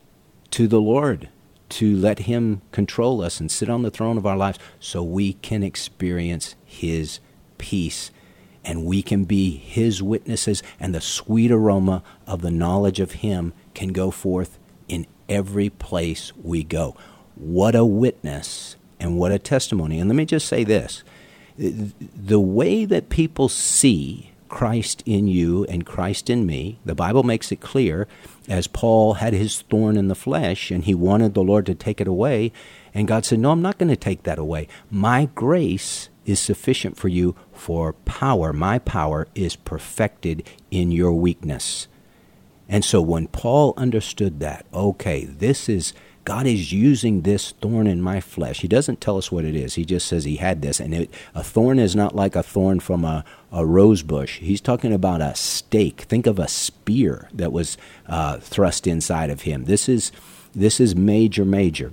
to 0.50 0.66
the 0.66 0.80
Lord 0.80 1.28
to 1.68 1.94
let 1.96 2.20
Him 2.20 2.62
control 2.72 3.22
us 3.22 3.38
and 3.38 3.50
sit 3.50 3.68
on 3.68 3.82
the 3.82 3.90
throne 3.90 4.18
of 4.18 4.26
our 4.26 4.37
lives 4.37 4.58
so 4.80 5.02
we 5.02 5.34
can 5.34 5.62
experience 5.62 6.56
His 6.64 7.20
peace. 7.56 8.10
and 8.64 8.84
we 8.84 9.02
can 9.02 9.25
be 9.25 9.56
His 9.56 10.02
witnesses, 10.02 10.62
and 10.78 10.94
the 10.94 11.00
sweet 11.00 11.50
aroma 11.50 12.02
of 12.26 12.42
the 12.42 12.50
knowledge 12.50 13.00
of 13.00 13.12
Him 13.12 13.52
can 13.75 13.88
go 13.88 14.10
forth 14.10 14.58
every 15.30 15.70
place 15.70 16.32
we 16.42 16.62
go. 16.64 16.94
What 17.37 17.75
a 17.75 17.84
witness 17.84 18.76
and 18.99 19.16
what 19.16 19.32
a 19.32 19.38
testimony. 19.38 19.99
And 19.99 20.10
let 20.10 20.16
me 20.16 20.26
just 20.26 20.46
say 20.46 20.64
this 20.64 21.02
the 21.56 22.40
way 22.40 22.84
that 22.84 23.08
people 23.08 23.49
see 23.49 24.30
Christ 24.49 25.02
in 25.06 25.28
you 25.28 25.64
and 25.66 25.87
Christ 25.87 26.28
in 26.28 26.44
me, 26.44 26.78
the 26.84 26.94
Bible 26.94 27.22
makes 27.22 27.52
it 27.52 27.60
clear, 27.60 28.08
as 28.49 28.66
Paul 28.66 29.14
had 29.14 29.32
his 29.32 29.62
thorn 29.62 29.96
in 29.96 30.08
the 30.08 30.14
flesh 30.14 30.70
and 30.70 30.84
he 30.84 30.94
wanted 30.94 31.34
the 31.34 31.42
Lord 31.42 31.66
to 31.66 31.75
take 31.75 32.00
it 32.00 32.08
away. 32.08 32.52
And 32.92 33.06
God 33.06 33.25
said, 33.25 33.38
No, 33.38 33.52
I'm 33.52 33.62
not 33.62 33.78
going 33.78 33.88
to 33.88 33.96
take 33.96 34.25
that 34.25 34.38
away. 34.38 34.68
My 34.90 35.26
grace 35.34 36.08
is 36.26 36.40
sufficient 36.40 36.96
for 36.96 37.08
you, 37.08 37.37
for 37.52 37.92
power, 37.92 38.52
my 38.52 38.78
power, 38.78 39.28
is 39.34 39.56
perfected 39.56 40.46
in 40.70 40.90
your 40.90 41.12
weakness. 41.12 41.87
And 42.71 42.85
so 42.85 43.03
when 43.03 43.27
Paul 43.27 43.75
understood 43.77 44.39
that, 44.41 44.65
okay, 44.73 45.25
this 45.25 45.69
is 45.69 45.93
God 46.25 46.47
is 46.47 46.73
using 46.73 47.23
this 47.23 47.50
thorn 47.50 47.89
in 47.89 48.00
my 48.00 48.21
flesh. 48.21 48.61
He 48.61 48.69
doesn't 48.69 49.00
tell 49.00 49.17
us 49.17 49.33
what 49.33 49.45
it 49.45 49.57
is. 49.57 49.75
He 49.75 49.85
just 49.85 50.07
says 50.07 50.25
he 50.25 50.37
had 50.37 50.62
this. 50.62 50.79
And 50.79 50.95
it, 50.95 51.11
a 51.35 51.43
thorn 51.43 51.81
is 51.81 51.97
not 51.97 52.15
like 52.15 52.37
a 52.37 52.43
thorn 52.43 52.79
from 52.79 53.05
a, 53.05 53.25
a 53.50 53.67
rose 53.67 54.03
bush. 54.03 54.39
He's 54.39 54.61
talking 54.61 54.93
about 54.93 55.21
a 55.21 55.35
stake. 55.35 56.03
Think 56.03 56.27
of 56.27 56.39
a 56.39 56.47
spear 56.47 57.29
that 57.33 57.53
was 57.53 57.77
uh, 58.07 58.37
thrust 58.39 58.87
inside 58.87 59.31
of 59.31 59.43
him. 59.43 59.65
This 59.65 59.89
is, 59.89 60.12
this 60.55 60.79
is 60.79 60.95
major, 60.95 61.45
major. 61.45 61.93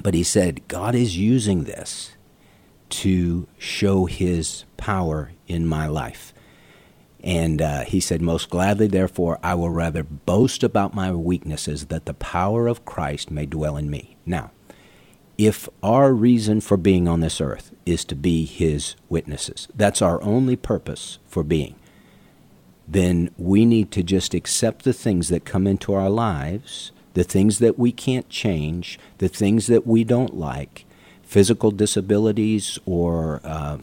But 0.00 0.14
he 0.14 0.22
said, 0.22 0.68
God 0.68 0.94
is 0.94 1.16
using 1.16 1.64
this 1.64 2.12
to 2.90 3.48
show 3.58 4.04
his 4.04 4.64
power 4.76 5.32
in 5.48 5.66
my 5.66 5.86
life. 5.88 6.32
And 7.22 7.60
uh, 7.60 7.84
he 7.84 8.00
said, 8.00 8.22
Most 8.22 8.48
gladly, 8.48 8.86
therefore, 8.86 9.38
I 9.42 9.54
will 9.54 9.70
rather 9.70 10.04
boast 10.04 10.62
about 10.62 10.94
my 10.94 11.12
weaknesses, 11.12 11.86
that 11.86 12.06
the 12.06 12.14
power 12.14 12.68
of 12.68 12.84
Christ 12.84 13.30
may 13.30 13.46
dwell 13.46 13.76
in 13.76 13.90
me. 13.90 14.16
Now, 14.24 14.52
if 15.36 15.68
our 15.82 16.12
reason 16.12 16.60
for 16.60 16.76
being 16.76 17.06
on 17.06 17.20
this 17.20 17.40
earth 17.40 17.72
is 17.86 18.04
to 18.06 18.16
be 18.16 18.44
his 18.44 18.96
witnesses, 19.08 19.68
that's 19.74 20.02
our 20.02 20.22
only 20.22 20.56
purpose 20.56 21.18
for 21.26 21.42
being, 21.42 21.76
then 22.86 23.30
we 23.36 23.64
need 23.64 23.92
to 23.92 24.02
just 24.02 24.34
accept 24.34 24.84
the 24.84 24.92
things 24.92 25.28
that 25.28 25.44
come 25.44 25.66
into 25.66 25.94
our 25.94 26.10
lives, 26.10 26.90
the 27.14 27.24
things 27.24 27.58
that 27.58 27.78
we 27.78 27.92
can't 27.92 28.28
change, 28.28 28.98
the 29.18 29.28
things 29.28 29.66
that 29.66 29.86
we 29.86 30.02
don't 30.04 30.36
like, 30.36 30.84
physical 31.22 31.70
disabilities 31.70 32.78
or 32.86 33.40
uh, 33.44 33.78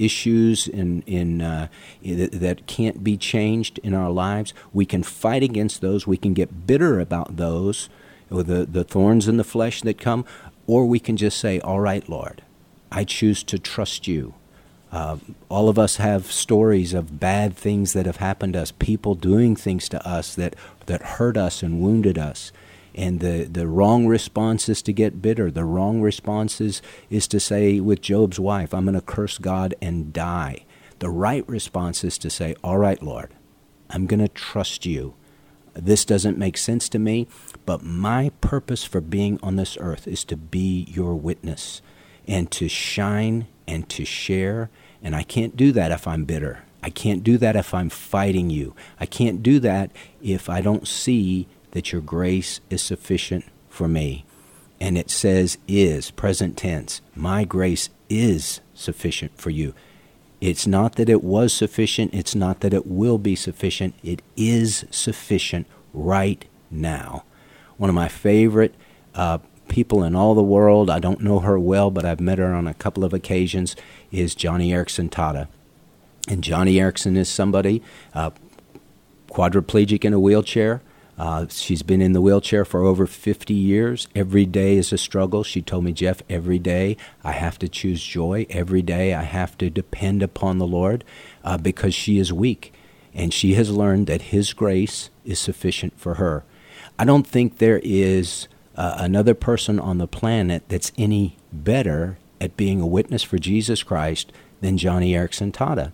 issues 0.00 0.66
in, 0.66 1.02
in, 1.02 1.42
uh, 1.42 1.68
that 2.02 2.66
can't 2.66 3.04
be 3.04 3.16
changed 3.16 3.78
in 3.82 3.94
our 3.94 4.10
lives. 4.10 4.54
We 4.72 4.86
can 4.86 5.02
fight 5.02 5.42
against 5.42 5.80
those. 5.80 6.06
We 6.06 6.16
can 6.16 6.34
get 6.34 6.66
bitter 6.66 6.98
about 7.00 7.36
those, 7.36 7.88
or 8.30 8.42
the, 8.42 8.64
the 8.64 8.84
thorns 8.84 9.28
in 9.28 9.36
the 9.36 9.44
flesh 9.44 9.82
that 9.82 9.98
come, 9.98 10.24
or 10.66 10.86
we 10.86 10.98
can 10.98 11.16
just 11.16 11.38
say, 11.38 11.60
All 11.60 11.80
right, 11.80 12.08
Lord, 12.08 12.42
I 12.90 13.04
choose 13.04 13.42
to 13.44 13.58
trust 13.58 14.08
you. 14.08 14.34
Uh, 14.92 15.18
all 15.48 15.68
of 15.68 15.78
us 15.78 15.96
have 15.96 16.32
stories 16.32 16.94
of 16.94 17.20
bad 17.20 17.56
things 17.56 17.92
that 17.92 18.06
have 18.06 18.16
happened 18.16 18.54
to 18.54 18.62
us, 18.62 18.72
people 18.72 19.14
doing 19.14 19.54
things 19.54 19.88
to 19.88 20.06
us 20.06 20.34
that, 20.34 20.56
that 20.86 21.02
hurt 21.02 21.36
us 21.36 21.62
and 21.62 21.80
wounded 21.80 22.18
us. 22.18 22.50
And 22.94 23.20
the, 23.20 23.44
the 23.44 23.66
wrong 23.66 24.06
response 24.06 24.68
is 24.68 24.82
to 24.82 24.92
get 24.92 25.22
bitter. 25.22 25.50
The 25.50 25.64
wrong 25.64 26.00
response 26.00 26.60
is, 26.60 26.82
is 27.08 27.28
to 27.28 27.40
say, 27.40 27.80
with 27.80 28.00
Job's 28.00 28.40
wife, 28.40 28.74
I'm 28.74 28.84
going 28.84 28.94
to 28.94 29.00
curse 29.00 29.38
God 29.38 29.74
and 29.80 30.12
die. 30.12 30.64
The 30.98 31.10
right 31.10 31.48
response 31.48 32.04
is 32.04 32.18
to 32.18 32.30
say, 32.30 32.54
All 32.62 32.78
right, 32.78 33.02
Lord, 33.02 33.32
I'm 33.88 34.06
going 34.06 34.20
to 34.20 34.28
trust 34.28 34.84
you. 34.86 35.14
This 35.74 36.04
doesn't 36.04 36.38
make 36.38 36.56
sense 36.56 36.88
to 36.90 36.98
me, 36.98 37.26
but 37.64 37.82
my 37.82 38.32
purpose 38.40 38.84
for 38.84 39.00
being 39.00 39.38
on 39.42 39.56
this 39.56 39.78
earth 39.80 40.06
is 40.06 40.24
to 40.24 40.36
be 40.36 40.86
your 40.88 41.14
witness 41.14 41.80
and 42.26 42.50
to 42.52 42.68
shine 42.68 43.46
and 43.66 43.88
to 43.88 44.04
share. 44.04 44.68
And 45.02 45.14
I 45.14 45.22
can't 45.22 45.56
do 45.56 45.72
that 45.72 45.92
if 45.92 46.06
I'm 46.06 46.24
bitter. 46.24 46.64
I 46.82 46.90
can't 46.90 47.22
do 47.22 47.38
that 47.38 47.56
if 47.56 47.72
I'm 47.72 47.88
fighting 47.88 48.50
you. 48.50 48.74
I 48.98 49.06
can't 49.06 49.42
do 49.42 49.60
that 49.60 49.90
if 50.22 50.48
I 50.48 50.60
don't 50.60 50.88
see 50.88 51.46
that 51.72 51.92
your 51.92 52.00
grace 52.00 52.60
is 52.70 52.82
sufficient 52.82 53.44
for 53.68 53.88
me. 53.88 54.24
And 54.80 54.96
it 54.96 55.10
says 55.10 55.58
is, 55.68 56.10
present 56.10 56.56
tense. 56.56 57.00
My 57.14 57.44
grace 57.44 57.90
is 58.08 58.60
sufficient 58.74 59.36
for 59.38 59.50
you. 59.50 59.74
It's 60.40 60.66
not 60.66 60.96
that 60.96 61.10
it 61.10 61.22
was 61.22 61.52
sufficient, 61.52 62.14
it's 62.14 62.34
not 62.34 62.60
that 62.60 62.72
it 62.72 62.86
will 62.86 63.18
be 63.18 63.36
sufficient. 63.36 63.94
It 64.02 64.22
is 64.36 64.86
sufficient 64.90 65.66
right 65.92 66.44
now. 66.70 67.24
One 67.76 67.90
of 67.90 67.96
my 67.96 68.08
favorite 68.08 68.74
uh, 69.14 69.38
people 69.68 70.02
in 70.02 70.16
all 70.16 70.34
the 70.34 70.42
world, 70.42 70.88
I 70.88 70.98
don't 70.98 71.20
know 71.20 71.40
her 71.40 71.58
well, 71.58 71.90
but 71.90 72.04
I've 72.06 72.20
met 72.20 72.38
her 72.38 72.54
on 72.54 72.66
a 72.66 72.74
couple 72.74 73.04
of 73.04 73.12
occasions, 73.12 73.76
is 74.10 74.34
Joni 74.34 74.68
Eareckson 74.68 75.10
Tada. 75.10 75.48
And 76.26 76.42
Joni 76.42 76.74
Eareckson 76.74 77.16
is 77.16 77.28
somebody, 77.28 77.82
uh, 78.14 78.30
quadriplegic 79.28 80.04
in 80.04 80.12
a 80.12 80.20
wheelchair, 80.20 80.82
uh, 81.20 81.44
she's 81.50 81.82
been 81.82 82.00
in 82.00 82.14
the 82.14 82.20
wheelchair 82.22 82.64
for 82.64 82.80
over 82.80 83.06
50 83.06 83.52
years. 83.52 84.08
Every 84.14 84.46
day 84.46 84.78
is 84.78 84.90
a 84.90 84.96
struggle. 84.96 85.44
She 85.44 85.60
told 85.60 85.84
me, 85.84 85.92
Jeff, 85.92 86.22
every 86.30 86.58
day 86.58 86.96
I 87.22 87.32
have 87.32 87.58
to 87.58 87.68
choose 87.68 88.02
joy. 88.02 88.46
Every 88.48 88.80
day 88.80 89.12
I 89.12 89.24
have 89.24 89.58
to 89.58 89.68
depend 89.68 90.22
upon 90.22 90.56
the 90.56 90.66
Lord 90.66 91.04
uh, 91.44 91.58
because 91.58 91.92
she 91.94 92.18
is 92.18 92.32
weak. 92.32 92.72
And 93.12 93.34
she 93.34 93.52
has 93.52 93.70
learned 93.70 94.06
that 94.06 94.32
His 94.32 94.54
grace 94.54 95.10
is 95.26 95.38
sufficient 95.38 96.00
for 96.00 96.14
her. 96.14 96.42
I 96.98 97.04
don't 97.04 97.26
think 97.26 97.58
there 97.58 97.82
is 97.84 98.48
uh, 98.74 98.94
another 98.96 99.34
person 99.34 99.78
on 99.78 99.98
the 99.98 100.08
planet 100.08 100.62
that's 100.68 100.90
any 100.96 101.36
better 101.52 102.16
at 102.40 102.56
being 102.56 102.80
a 102.80 102.86
witness 102.86 103.22
for 103.22 103.36
Jesus 103.36 103.82
Christ 103.82 104.32
than 104.62 104.78
Joni 104.78 105.10
Eareckson 105.10 105.52
Tada 105.52 105.92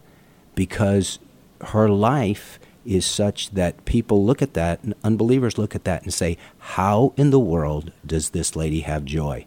because 0.55 1.19
her 1.63 1.89
life 1.89 2.61
is 2.87 3.05
such 3.05 3.51
that 3.51 3.85
people 3.85 4.25
look 4.25 4.41
at 4.41 4.55
that, 4.55 4.83
and 4.83 4.95
unbelievers 5.03 5.59
look 5.59 5.75
at 5.75 5.85
that 5.85 6.03
and 6.03 6.13
say, 6.13 6.39
How 6.59 7.13
in 7.17 7.31
the 7.31 7.41
world 7.41 7.93
does 8.05 8.31
this 8.31 8.57
lady 8.57 8.81
have 8.81 9.05
joy? 9.05 9.47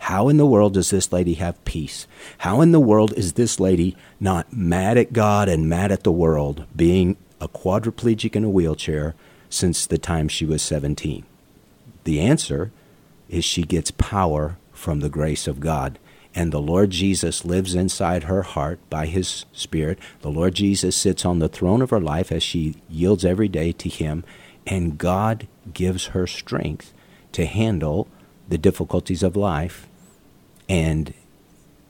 How 0.00 0.28
in 0.28 0.36
the 0.36 0.46
world 0.46 0.74
does 0.74 0.90
this 0.90 1.12
lady 1.12 1.34
have 1.34 1.64
peace? 1.64 2.06
How 2.38 2.60
in 2.60 2.72
the 2.72 2.80
world 2.80 3.12
is 3.16 3.34
this 3.34 3.58
lady 3.58 3.96
not 4.18 4.52
mad 4.52 4.98
at 4.98 5.12
God 5.12 5.48
and 5.48 5.68
mad 5.68 5.92
at 5.92 6.04
the 6.04 6.12
world, 6.12 6.66
being 6.74 7.16
a 7.40 7.48
quadriplegic 7.48 8.36
in 8.36 8.44
a 8.44 8.50
wheelchair 8.50 9.14
since 9.48 9.86
the 9.86 9.98
time 9.98 10.28
she 10.28 10.44
was 10.44 10.62
17? 10.62 11.24
The 12.04 12.20
answer 12.20 12.70
is 13.28 13.44
she 13.44 13.62
gets 13.62 13.90
power 13.90 14.56
from 14.72 15.00
the 15.00 15.08
grace 15.08 15.46
of 15.46 15.60
God 15.60 15.98
and 16.34 16.52
the 16.52 16.60
Lord 16.60 16.90
Jesus 16.90 17.44
lives 17.44 17.74
inside 17.74 18.24
her 18.24 18.42
heart 18.42 18.78
by 18.88 19.06
his 19.06 19.46
Spirit. 19.52 19.98
The 20.20 20.30
Lord 20.30 20.54
Jesus 20.54 20.96
sits 20.96 21.24
on 21.24 21.38
the 21.38 21.48
throne 21.48 21.82
of 21.82 21.90
her 21.90 22.00
life 22.00 22.30
as 22.30 22.42
she 22.42 22.76
yields 22.88 23.24
every 23.24 23.48
day 23.48 23.72
to 23.72 23.88
him, 23.88 24.24
and 24.66 24.98
God 24.98 25.48
gives 25.72 26.06
her 26.06 26.26
strength 26.26 26.92
to 27.32 27.46
handle 27.46 28.06
the 28.48 28.58
difficulties 28.58 29.22
of 29.22 29.36
life. 29.36 29.88
And 30.68 31.12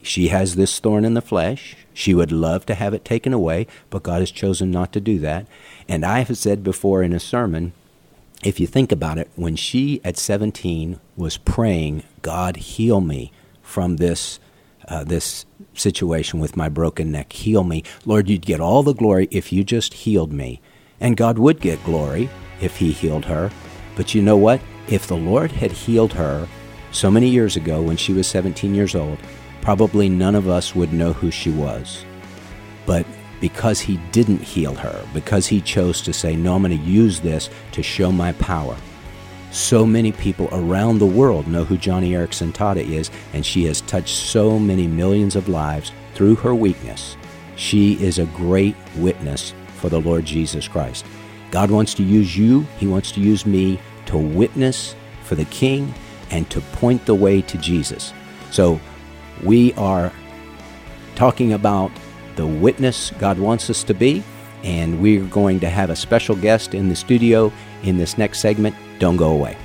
she 0.03 0.29
has 0.29 0.57
this 0.57 0.79
thorn 0.79 1.05
in 1.05 1.13
the 1.13 1.21
flesh. 1.21 1.77
She 1.93 2.15
would 2.15 2.33
love 2.33 2.65
to 2.67 2.75
have 2.75 2.95
it 2.95 3.05
taken 3.05 3.35
away, 3.35 3.67
but 3.91 4.03
God 4.03 4.21
has 4.21 4.31
chosen 4.31 4.71
not 4.71 4.93
to 4.95 5.01
do 5.01 5.19
that. 5.19 5.47
And 5.87 6.05
I 6.05 6.21
have 6.21 6.39
said 6.39 6.65
before 6.65 7.03
in 7.03 7.13
a 7.13 7.21
sermon, 7.21 7.73
if 8.43 8.59
you 8.59 8.67
think 8.67 8.91
about 8.91 9.19
it, 9.19 9.31
when 9.37 9.55
she 9.55 10.01
at 10.03 10.17
17 10.17 10.99
was 11.15 11.37
praying, 11.37 12.05
God, 12.23 12.57
heal 12.57 13.03
me 13.03 13.33
from 13.71 13.97
this 13.97 14.41
uh, 14.89 15.05
this 15.05 15.47
situation 15.75 16.41
with 16.41 16.57
my 16.57 16.69
broken 16.69 17.13
neck. 17.13 17.33
Heal 17.33 17.63
me. 17.63 17.85
Lord, 18.05 18.29
you'd 18.29 18.45
get 18.45 18.61
all 18.61 18.83
the 18.83 18.95
glory 18.95 19.29
if 19.31 19.53
you 19.53 19.63
just 19.63 19.95
healed 19.95 20.33
me. 20.33 20.61
And 20.99 21.17
God 21.17 21.39
would 21.39 21.61
get 21.61 21.85
glory 21.85 22.29
if 22.61 22.77
He 22.77 22.91
healed 22.91 23.25
her. 23.27 23.51
But 23.95 24.15
you 24.15 24.23
know 24.23 24.37
what? 24.37 24.61
If 24.89 25.07
the 25.07 25.17
Lord 25.17 25.53
had 25.53 25.71
healed 25.71 26.13
her 26.15 26.49
so 26.91 27.11
many 27.11 27.29
years 27.29 27.57
ago 27.57 27.81
when 27.81 27.97
she 27.97 28.13
was 28.13 28.27
17 28.27 28.75
years 28.75 28.95
old, 28.97 29.19
probably 29.61 30.09
none 30.09 30.35
of 30.35 30.49
us 30.49 30.75
would 30.75 30.93
know 30.93 31.13
who 31.13 31.31
she 31.31 31.51
was. 31.51 32.05
But 32.87 33.07
because 33.41 33.81
He 33.81 33.99
didn't 34.11 34.43
heal 34.43 34.75
her, 34.75 35.07
because 35.15 35.47
He 35.47 35.61
chose 35.61 36.03
to 36.03 36.13
say, 36.13 36.35
No, 36.35 36.57
I'm 36.57 36.63
going 36.63 36.77
to 36.77 36.85
use 36.85 37.21
this 37.21 37.49
to 37.73 37.83
show 37.83 38.11
my 38.11 38.33
power 38.33 38.77
so 39.51 39.85
many 39.85 40.13
people 40.13 40.49
around 40.53 40.99
the 40.99 41.07
world 41.07 41.47
know 41.47 41.65
who 41.65 41.77
Joni 41.77 42.11
Eareckson 42.11 42.53
Tada 42.53 42.87
is, 42.89 43.11
and 43.33 43.45
she 43.45 43.65
has 43.65 43.81
touched 43.83 44.17
so 44.17 44.59
many 44.59 44.87
millions 44.87 45.37
of 45.37 45.49
lives 45.49 45.93
through 46.15 46.37
her 46.37 46.55
weakness. 46.55 47.17
She 47.57 48.03
is 48.03 48.19
a 48.19 48.27
great 48.27 48.77
witness 48.97 49.55
for 49.77 49.89
the 49.89 50.01
Lord 50.01 50.25
Jesus 50.25 50.69
Christ. 50.69 51.05
God 51.51 51.71
wants 51.71 51.95
to 51.95 52.03
use 52.03 52.37
you, 52.37 52.63
He 52.79 52.87
wants 52.87 53.13
to 53.13 53.21
use 53.21 53.45
me 53.45 53.81
to 54.07 54.17
witness 54.17 54.95
for 55.25 55.35
the 55.35 55.45
King 55.47 55.93
and 56.31 56.49
to 56.51 56.61
point 56.61 57.05
the 57.07 57.15
way 57.15 57.43
to 57.43 57.59
Jesus. 57.59 58.13
So 58.51 58.81
we 59.43 59.73
are 59.75 60.13
talking 61.17 61.53
about 61.53 61.91
the 62.37 62.47
witness 62.47 63.11
God 63.19 63.39
wants 63.39 63.69
us 63.69 63.85
to 63.85 63.95
be. 63.95 64.23
And 64.63 65.01
we're 65.01 65.25
going 65.25 65.61
to 65.61 65.71
have 65.71 65.91
a 65.91 65.97
special 65.97 66.37
guest 66.37 66.75
in 66.75 66.89
the 66.89 66.97
studio 66.97 67.51
in 67.83 67.97
this 67.97 68.19
next 68.19 68.41
segment. 68.41 68.75
Don't 69.01 69.17
go 69.17 69.33
away. 69.33 69.57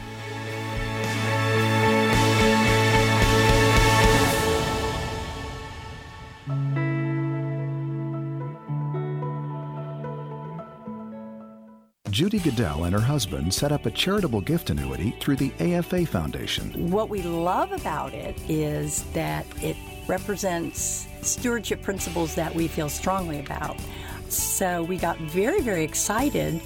Judy 12.10 12.40
Goodell 12.40 12.86
and 12.86 12.94
her 12.94 13.02
husband 13.02 13.54
set 13.54 13.74
up 13.74 13.86
a 13.86 13.92
charitable 13.92 14.40
gift 14.40 14.70
annuity 14.70 15.14
through 15.20 15.36
the 15.36 15.52
AFA 15.60 16.06
Foundation. 16.06 16.90
What 16.90 17.10
we 17.10 17.22
love 17.22 17.74
about 17.74 18.14
it 18.14 18.40
is 18.50 19.04
that 19.12 19.46
it 19.62 19.76
represents 20.08 21.10
stewardship 21.22 21.82
principles 21.82 22.34
that 22.36 22.56
we 22.56 22.70
feel 22.70 22.88
strongly 22.88 23.42
about. 23.42 23.78
So 24.38 24.66
uh, 24.66 24.82
we 24.82 24.98
got 24.98 25.18
very, 25.18 25.62
very 25.62 25.84
excited 25.84 26.62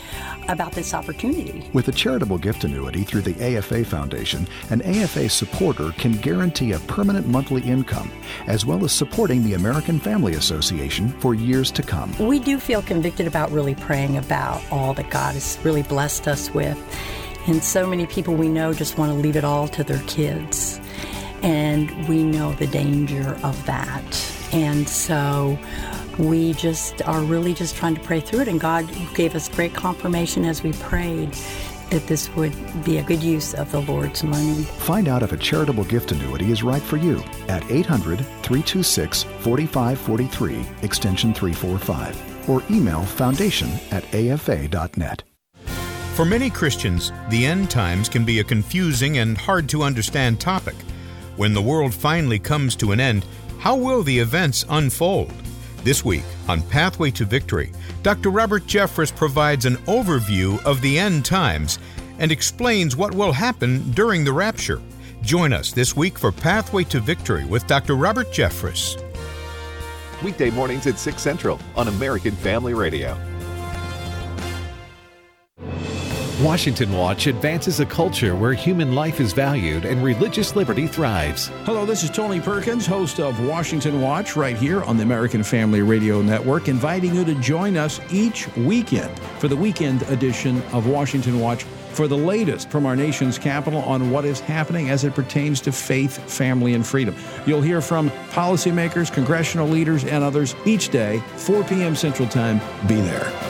about 0.48 0.72
this 0.72 0.94
opportunity. 0.94 1.70
With 1.74 1.88
a 1.88 1.92
charitable 1.92 2.38
gift 2.38 2.64
annuity 2.64 3.04
through 3.04 3.22
the 3.22 3.58
AFA 3.58 3.84
Foundation, 3.84 4.48
an 4.70 4.82
AFA 4.82 5.30
supporter 5.30 5.92
can 5.92 6.14
guarantee 6.14 6.72
a 6.72 6.80
permanent 6.80 7.28
monthly 7.28 7.62
income, 7.62 8.12
as 8.48 8.66
well 8.66 8.84
as 8.84 8.92
supporting 8.92 9.44
the 9.44 9.54
American 9.54 10.00
Family 10.00 10.34
Association 10.36 11.10
for 11.20 11.36
years 11.36 11.72
to 11.72 11.84
come. 11.84 12.16
We 12.20 12.40
do 12.40 12.60
feel 12.60 12.82
convicted 12.82 13.28
about 13.28 13.52
really 13.52 13.76
praying 13.76 14.18
about 14.18 14.62
all 14.72 14.94
that 14.96 15.10
God 15.10 15.34
has 15.34 15.60
really 15.64 15.84
blessed 15.84 16.28
us 16.28 16.50
with. 16.52 16.78
And 17.48 17.64
so 17.64 17.88
many 17.88 18.06
people 18.06 18.36
we 18.36 18.50
know 18.50 18.74
just 18.74 18.98
want 18.98 19.12
to 19.12 19.18
leave 19.18 19.36
it 19.36 19.44
all 19.44 19.68
to 19.70 19.84
their 19.84 20.02
kids. 20.04 20.80
And 21.42 22.08
we 22.08 22.24
know 22.24 22.54
the 22.54 22.68
danger 22.68 23.38
of 23.44 23.66
that. 23.66 24.04
And 24.52 24.88
so 24.88 25.58
we 26.20 26.54
just 26.54 27.02
are 27.08 27.22
really 27.22 27.54
just 27.54 27.76
trying 27.76 27.96
to 27.96 28.02
pray 28.02 28.20
through 28.20 28.42
it. 28.42 28.48
And 28.48 28.60
God 28.60 28.88
gave 29.16 29.36
us 29.36 29.50
great 29.50 29.74
confirmation 29.74 30.46
as 30.46 30.62
we 30.62 30.74
prayed 30.74 31.34
that 31.90 32.06
this 32.06 32.30
would 32.36 32.54
be 32.84 32.98
a 32.98 33.04
good 33.04 33.24
use 33.24 33.54
of 33.56 33.72
the 33.72 33.82
Lord's 33.82 34.24
money. 34.24 34.64
Find 34.64 35.08
out 35.08 35.24
if 35.24 35.32
a 35.32 35.38
charitable 35.38 35.86
gift 35.86 36.12
annuity 36.12 36.52
is 36.52 36.62
right 36.62 36.82
for 36.82 36.98
you 36.98 37.24
at 37.48 37.70
800 37.72 38.20
326 38.20 39.24
4543, 39.24 40.66
extension 40.84 41.34
345, 41.34 42.50
or 42.50 42.62
email 42.70 43.02
foundation 43.04 43.70
at 43.92 44.04
afa.net. 44.14 45.24
For 46.14 46.26
many 46.26 46.50
Christians, 46.50 47.14
the 47.30 47.46
end 47.46 47.72
times 47.72 48.10
can 48.10 48.26
be 48.26 48.40
a 48.40 48.44
confusing 48.44 49.20
and 49.20 49.38
hard 49.38 49.70
to 49.70 49.84
understand 49.84 50.40
topic. 50.40 50.76
When 51.38 51.54
the 51.54 51.62
world 51.62 51.94
finally 51.94 52.40
comes 52.40 52.76
to 52.78 52.92
an 52.92 53.00
end, 53.00 53.26
how 53.60 53.76
will 53.78 54.04
the 54.04 54.20
events 54.20 54.66
unfold? 54.70 55.32
This 55.84 56.04
week 56.04 56.26
on 56.50 56.62
Pathway 56.64 57.10
to 57.12 57.24
Victory, 57.24 57.72
Dr. 58.04 58.32
Robert 58.32 58.64
Jeffress 58.64 59.16
provides 59.16 59.66
an 59.66 59.78
overview 59.88 60.62
of 60.66 60.82
the 60.82 61.00
end 61.00 61.24
times 61.24 61.80
and 62.20 62.34
explains 62.34 62.98
what 62.98 63.16
will 63.16 63.32
happen 63.32 63.90
during 63.92 64.26
the 64.26 64.34
rapture. 64.34 64.82
Join 65.22 65.54
us 65.54 65.72
this 65.72 65.96
week 65.96 66.20
for 66.20 66.34
Pathway 66.34 66.84
to 66.86 67.00
Victory 67.00 67.46
with 67.46 67.66
Dr. 67.66 67.96
Robert 67.96 68.28
Jeffress. 68.28 69.02
Weekday 70.22 70.50
mornings 70.50 70.86
at 70.86 71.00
6 71.00 71.22
Central 71.22 71.60
on 71.78 71.88
American 71.88 72.36
Family 72.36 72.74
Radio. 72.74 73.18
Washington 76.41 76.93
Watch 76.93 77.27
advances 77.27 77.81
a 77.81 77.86
culture 77.86 78.34
where 78.34 78.53
human 78.53 78.96
life 78.96 79.19
is 79.19 79.34
valued 79.34 79.84
and 79.84 80.01
religious 80.01 80.55
liberty 80.55 80.88
thrives. 80.88 81.48
Hello, 81.65 81.86
this 81.86 82.01
is 82.01 82.10
Tony 82.10 82.39
Perkins, 82.39 82.86
host 82.86 83.19
of 83.19 83.46
Washington 83.46 84.00
Watch, 84.00 84.38
right 84.38 84.55
here 84.55 84.81
on 84.84 84.96
the 84.96 85.03
American 85.03 85.43
Family 85.43 85.81
Radio 85.81 86.22
Network, 86.22 86.69
inviting 86.69 87.13
you 87.13 87.25
to 87.25 87.36
join 87.36 87.75
us 87.75 88.00
each 88.10 88.48
weekend 88.55 89.19
for 89.39 89.50
the 89.50 89.55
weekend 89.55 90.03
edition 90.03 90.62
of 90.72 90.88
Washington 90.88 91.41
Watch 91.41 91.63
for 91.91 92.08
the 92.08 92.17
latest 92.17 92.69
from 92.69 92.86
our 92.86 92.96
nation's 92.96 93.38
capital 93.38 93.81
on 93.81 94.10
what 94.10 94.24
is 94.24 94.39
happening 94.39 94.89
as 94.89 95.03
it 95.03 95.13
pertains 95.13 95.60
to 95.60 95.74
faith, 95.74 96.17
family, 96.31 96.74
and 96.74 96.88
freedom. 96.88 97.13
You'll 97.46 97.62
hear 97.62 97.81
from 97.81 98.12
policymakers, 98.31 99.12
congressional 99.12 99.67
leaders, 99.67 100.05
and 100.05 100.24
others 100.24 100.55
each 100.63 100.88
day, 100.88 101.22
4 101.36 101.65
p.m. 101.65 101.98
Central 101.98 102.29
Time. 102.29 102.62
Be 102.88 102.96
there. 102.96 103.49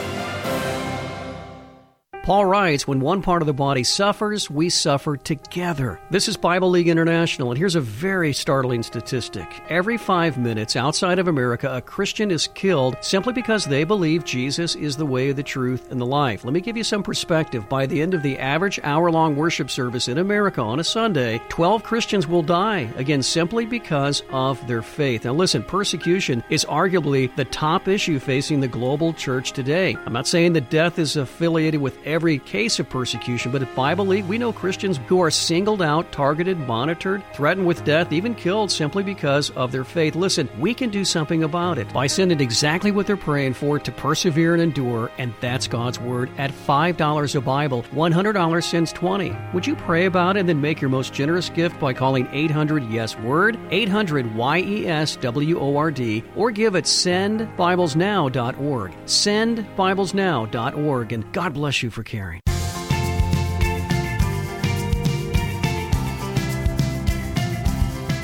Paul 2.30 2.46
writes, 2.46 2.88
When 2.88 3.00
one 3.00 3.24
part 3.24 3.42
of 3.42 3.48
the 3.48 3.54
body 3.54 3.84
suffers, 3.84 4.52
we 4.52 4.70
suffer 4.70 5.18
together. 5.18 6.00
This 6.12 6.28
is 6.28 6.38
Bible 6.38 6.70
League 6.70 6.88
International, 6.88 7.50
and 7.50 7.58
here's 7.58 7.74
a 7.74 7.82
very 7.82 8.34
startling 8.34 8.84
statistic. 8.84 9.48
Every 9.68 9.98
five 9.98 10.38
minutes 10.38 10.76
outside 10.76 11.18
of 11.18 11.28
America, 11.28 11.76
a 11.76 11.82
Christian 11.82 12.30
is 12.30 12.46
killed 12.46 12.98
simply 13.02 13.34
because 13.34 13.66
they 13.66 13.84
believe 13.84 14.26
Jesus 14.26 14.76
is 14.76 14.96
the 14.96 15.08
way, 15.08 15.32
the 15.32 15.42
truth, 15.42 15.92
and 15.92 16.00
the 16.00 16.06
life. 16.06 16.46
Let 16.46 16.54
me 16.54 16.62
give 16.62 16.78
you 16.78 16.84
some 16.84 17.02
perspective. 17.02 17.68
By 17.68 17.88
the 17.88 18.00
end 18.00 18.14
of 18.14 18.22
the 18.22 18.38
average 18.38 18.80
hour 18.84 19.10
long 19.10 19.36
worship 19.36 19.72
service 19.72 20.08
in 20.08 20.20
America 20.20 20.62
on 20.62 20.80
a 20.80 20.84
Sunday, 20.84 21.42
12 21.50 21.82
Christians 21.82 22.28
will 22.28 22.44
die, 22.44 22.94
again, 22.98 23.24
simply 23.24 23.66
because 23.66 24.22
of 24.30 24.68
their 24.68 24.84
faith. 24.84 25.26
Now, 25.26 25.34
listen, 25.34 25.64
persecution 25.64 26.44
is 26.52 26.64
arguably 26.66 27.36
the 27.36 27.46
top 27.46 27.88
issue 27.88 28.20
facing 28.20 28.60
the 28.60 28.68
global 28.68 29.14
church 29.14 29.52
today. 29.52 29.98
I'm 30.06 30.14
not 30.14 30.28
saying 30.28 30.54
that 30.54 30.70
death 30.70 31.00
is 31.00 31.18
affiliated 31.18 31.82
with 31.82 31.98
every 32.06 32.19
every 32.20 32.40
case 32.40 32.80
of 32.80 32.90
persecution, 32.90 33.50
but 33.50 33.62
at 33.62 33.74
Bible 33.76 34.06
League, 34.06 34.26
we 34.26 34.38
know 34.38 34.52
Christians 34.52 35.00
who 35.08 35.22
are 35.22 35.32
singled 35.32 35.82
out, 35.82 36.12
targeted, 36.12 36.58
monitored, 36.58 37.24
threatened 37.34 37.66
with 37.66 37.86
death, 37.86 38.12
even 38.12 38.36
killed 38.36 38.70
simply 38.70 39.04
because 39.04 39.52
of 39.52 39.72
their 39.72 39.86
faith. 39.86 40.18
Listen, 40.18 40.50
we 40.60 40.74
can 40.74 40.90
do 40.90 41.06
something 41.06 41.44
about 41.44 41.78
it 41.78 41.88
by 41.94 42.08
sending 42.08 42.42
exactly 42.42 42.92
what 42.92 43.08
they're 43.08 43.16
praying 43.16 43.54
for 43.54 43.80
to 43.80 43.92
persevere 43.94 44.54
and 44.54 44.62
endure, 44.62 45.10
and 45.18 45.34
that's 45.40 45.66
God's 45.66 45.98
Word 45.98 46.30
at 46.38 46.52
$5 46.52 47.36
a 47.36 47.40
Bible, 47.40 47.84
$100 47.94 48.64
since 48.66 48.92
20. 48.92 49.34
Would 49.54 49.66
you 49.66 49.78
pray 49.78 50.06
about 50.06 50.36
it 50.36 50.42
and 50.42 50.50
then 50.50 50.60
make 50.60 50.82
your 50.82 50.90
most 50.90 51.14
generous 51.14 51.50
gift 51.50 51.80
by 51.80 51.94
calling 51.94 52.28
800 52.34 52.84
Yes 52.92 53.18
Word, 53.18 53.58
800 53.72 54.36
Y 54.36 54.60
E 54.60 54.88
S 54.88 55.16
W 55.16 55.58
O 55.58 55.78
R 55.78 55.90
D, 55.90 56.22
or 56.36 56.52
give 56.52 56.76
at 56.76 56.84
sendbiblesnow.org. 56.84 58.92
Sendbiblesnow.org, 59.06 61.14
and 61.14 61.32
God 61.32 61.54
bless 61.54 61.82
you 61.82 61.90
for 61.90 61.99
caring. 62.04 62.42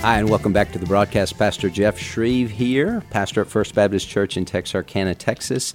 Hi, 0.01 0.19
and 0.19 0.29
welcome 0.29 0.53
back 0.53 0.71
to 0.71 0.77
the 0.77 0.85
broadcast. 0.85 1.35
Pastor 1.35 1.67
Jeff 1.67 1.97
Shreve 1.97 2.51
here, 2.51 3.01
pastor 3.09 3.41
at 3.41 3.47
First 3.47 3.73
Baptist 3.73 4.07
Church 4.07 4.37
in 4.37 4.45
Texarkana, 4.45 5.15
Texas. 5.15 5.73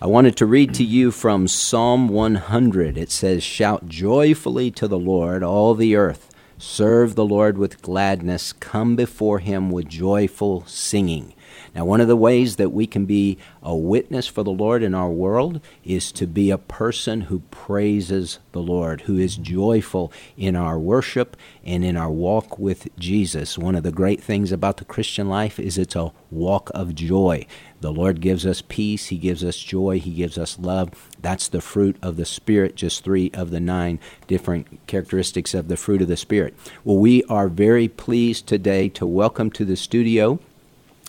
I 0.00 0.06
wanted 0.06 0.36
to 0.36 0.46
read 0.46 0.72
to 0.74 0.84
you 0.84 1.10
from 1.10 1.48
Psalm 1.48 2.08
100. 2.08 2.96
It 2.96 3.10
says, 3.10 3.42
Shout 3.42 3.88
joyfully 3.88 4.70
to 4.70 4.86
the 4.86 4.98
Lord, 4.98 5.42
all 5.42 5.74
the 5.74 5.96
earth. 5.96 6.32
Serve 6.58 7.16
the 7.16 7.24
Lord 7.24 7.58
with 7.58 7.82
gladness. 7.82 8.52
Come 8.52 8.94
before 8.94 9.40
him 9.40 9.70
with 9.70 9.88
joyful 9.88 10.64
singing. 10.66 11.34
Now, 11.76 11.84
one 11.84 12.00
of 12.00 12.08
the 12.08 12.16
ways 12.16 12.56
that 12.56 12.72
we 12.72 12.86
can 12.86 13.04
be 13.04 13.36
a 13.62 13.76
witness 13.76 14.26
for 14.26 14.42
the 14.42 14.50
Lord 14.50 14.82
in 14.82 14.94
our 14.94 15.10
world 15.10 15.60
is 15.84 16.10
to 16.12 16.26
be 16.26 16.50
a 16.50 16.56
person 16.56 17.22
who 17.22 17.40
praises 17.50 18.38
the 18.52 18.62
Lord, 18.62 19.02
who 19.02 19.18
is 19.18 19.36
joyful 19.36 20.10
in 20.38 20.56
our 20.56 20.78
worship 20.78 21.36
and 21.66 21.84
in 21.84 21.94
our 21.94 22.10
walk 22.10 22.58
with 22.58 22.88
Jesus. 22.98 23.58
One 23.58 23.74
of 23.74 23.82
the 23.82 23.92
great 23.92 24.22
things 24.22 24.52
about 24.52 24.78
the 24.78 24.86
Christian 24.86 25.28
life 25.28 25.60
is 25.60 25.76
it's 25.76 25.94
a 25.94 26.12
walk 26.30 26.70
of 26.74 26.94
joy. 26.94 27.44
The 27.82 27.92
Lord 27.92 28.22
gives 28.22 28.46
us 28.46 28.62
peace, 28.62 29.08
He 29.08 29.18
gives 29.18 29.44
us 29.44 29.58
joy, 29.58 29.98
He 29.98 30.14
gives 30.14 30.38
us 30.38 30.58
love. 30.58 31.10
That's 31.20 31.46
the 31.46 31.60
fruit 31.60 31.98
of 32.00 32.16
the 32.16 32.24
Spirit, 32.24 32.74
just 32.74 33.04
three 33.04 33.30
of 33.34 33.50
the 33.50 33.60
nine 33.60 34.00
different 34.26 34.86
characteristics 34.86 35.52
of 35.52 35.68
the 35.68 35.76
fruit 35.76 36.00
of 36.00 36.08
the 36.08 36.16
Spirit. 36.16 36.54
Well, 36.84 36.96
we 36.96 37.22
are 37.24 37.48
very 37.48 37.86
pleased 37.86 38.46
today 38.46 38.88
to 38.88 39.04
welcome 39.04 39.50
to 39.50 39.66
the 39.66 39.76
studio 39.76 40.40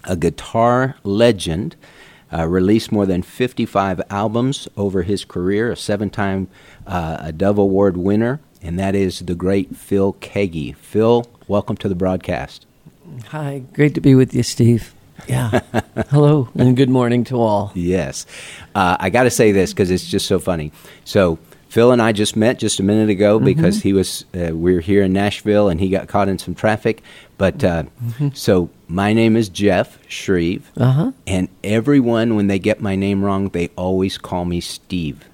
a 0.08 0.16
guitar 0.16 0.96
legend, 1.04 1.76
uh, 2.34 2.48
released 2.48 2.92
more 2.92 3.06
than 3.06 3.22
55 3.22 4.02
albums 4.10 4.68
over 4.76 5.04
his 5.04 5.24
career, 5.24 5.72
a 5.72 5.78
seven 5.78 6.10
time 6.10 6.48
uh, 6.88 7.18
a 7.20 7.32
Dove 7.32 7.58
Award 7.58 7.98
winner, 7.98 8.40
and 8.62 8.80
that 8.80 8.96
is 8.96 9.20
the 9.20 9.36
great 9.36 9.76
Phil 9.76 10.14
Keaggy. 10.14 10.76
Phil, 10.76 11.26
welcome 11.48 11.78
to 11.78 11.90
the 11.90 11.96
broadcast. 11.96 12.66
Hi, 13.28 13.64
great 13.74 13.94
to 13.96 14.02
be 14.02 14.16
with 14.16 14.34
you, 14.34 14.44
Steve. 14.44 14.94
Yeah. 15.28 15.62
Hello, 16.10 16.50
and 16.56 16.76
good 16.76 16.90
morning 16.90 17.24
to 17.26 17.40
all. 17.40 17.72
Yes. 17.76 18.26
Uh, 18.76 18.98
I 19.00 19.10
got 19.10 19.24
to 19.24 19.32
say 19.32 19.52
this 19.52 19.74
because 19.74 19.92
it's 19.92 20.08
just 20.08 20.28
so 20.28 20.40
funny. 20.40 20.72
So, 21.06 21.40
Phil 21.70 21.92
and 21.92 22.02
I 22.02 22.12
just 22.12 22.36
met 22.36 22.60
just 22.60 22.80
a 22.80 22.84
minute 22.84 23.10
ago 23.10 23.38
mm-hmm. 23.38 23.46
because 23.46 23.82
he 23.82 23.94
was 23.94 24.26
uh, 24.34 24.56
we 24.56 24.76
are 24.76 24.80
here 24.80 25.04
in 25.04 25.14
Nashville 25.14 25.70
and 25.70 25.80
he 25.80 25.90
got 25.90 26.08
caught 26.08 26.30
in 26.30 26.38
some 26.38 26.56
traffic. 26.56 27.02
But 27.38 27.64
uh, 27.64 27.84
mm-hmm. 27.84 28.30
so 28.34 28.70
my 28.88 29.14
name 29.14 29.36
is 29.36 29.50
Jeff 29.50 29.98
Shreve, 30.08 30.72
uh-huh. 30.78 31.12
and 31.26 31.50
everyone 31.64 32.36
when 32.36 32.48
they 32.48 32.60
get 32.60 32.82
my 32.82 32.96
name 32.96 33.24
wrong, 33.24 33.50
they 33.50 33.70
always 33.76 34.18
call 34.18 34.46
me 34.46 34.62
Steve. 34.62 35.26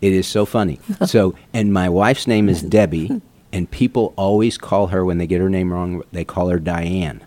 It 0.00 0.12
is 0.12 0.26
so 0.26 0.44
funny. 0.44 0.80
so 1.06 1.34
and 1.52 1.72
my 1.72 1.88
wife's 1.88 2.26
name 2.26 2.48
is 2.48 2.62
Debbie, 2.62 3.20
and 3.52 3.70
people 3.70 4.14
always 4.16 4.58
call 4.58 4.88
her 4.88 5.04
when 5.04 5.18
they 5.18 5.26
get 5.26 5.40
her 5.40 5.50
name 5.50 5.72
wrong. 5.72 6.02
They 6.12 6.24
call 6.24 6.48
her 6.48 6.58
Diane. 6.58 7.22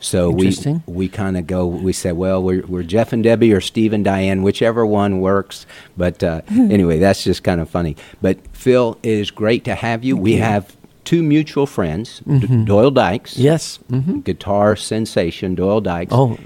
So 0.00 0.30
we 0.30 0.56
we 0.86 1.08
kind 1.08 1.36
of 1.36 1.46
go. 1.46 1.66
We 1.66 1.92
say, 1.92 2.12
well, 2.12 2.42
we're, 2.42 2.66
we're 2.66 2.82
Jeff 2.82 3.12
and 3.12 3.22
Debbie 3.22 3.52
or 3.52 3.60
Steve 3.60 3.92
and 3.92 4.04
Diane, 4.04 4.42
whichever 4.42 4.84
one 4.84 5.20
works. 5.20 5.66
But 5.96 6.22
uh, 6.22 6.40
anyway, 6.50 6.98
that's 6.98 7.22
just 7.22 7.44
kind 7.44 7.60
of 7.60 7.68
funny. 7.68 7.96
But 8.22 8.38
Phil, 8.52 8.98
it 9.02 9.12
is 9.12 9.30
great 9.30 9.64
to 9.64 9.74
have 9.74 10.02
you. 10.02 10.16
we 10.16 10.36
have 10.36 10.74
two 11.04 11.22
mutual 11.22 11.66
friends, 11.66 12.20
D- 12.26 12.64
Doyle 12.64 12.90
Dykes, 12.90 13.36
Yes. 13.36 13.78
hmm 13.88 14.20
guitar 14.20 14.76
sensation 14.76 15.54
Doyle 15.54 15.80
Dykes, 15.80 16.12
Oh, 16.12 16.38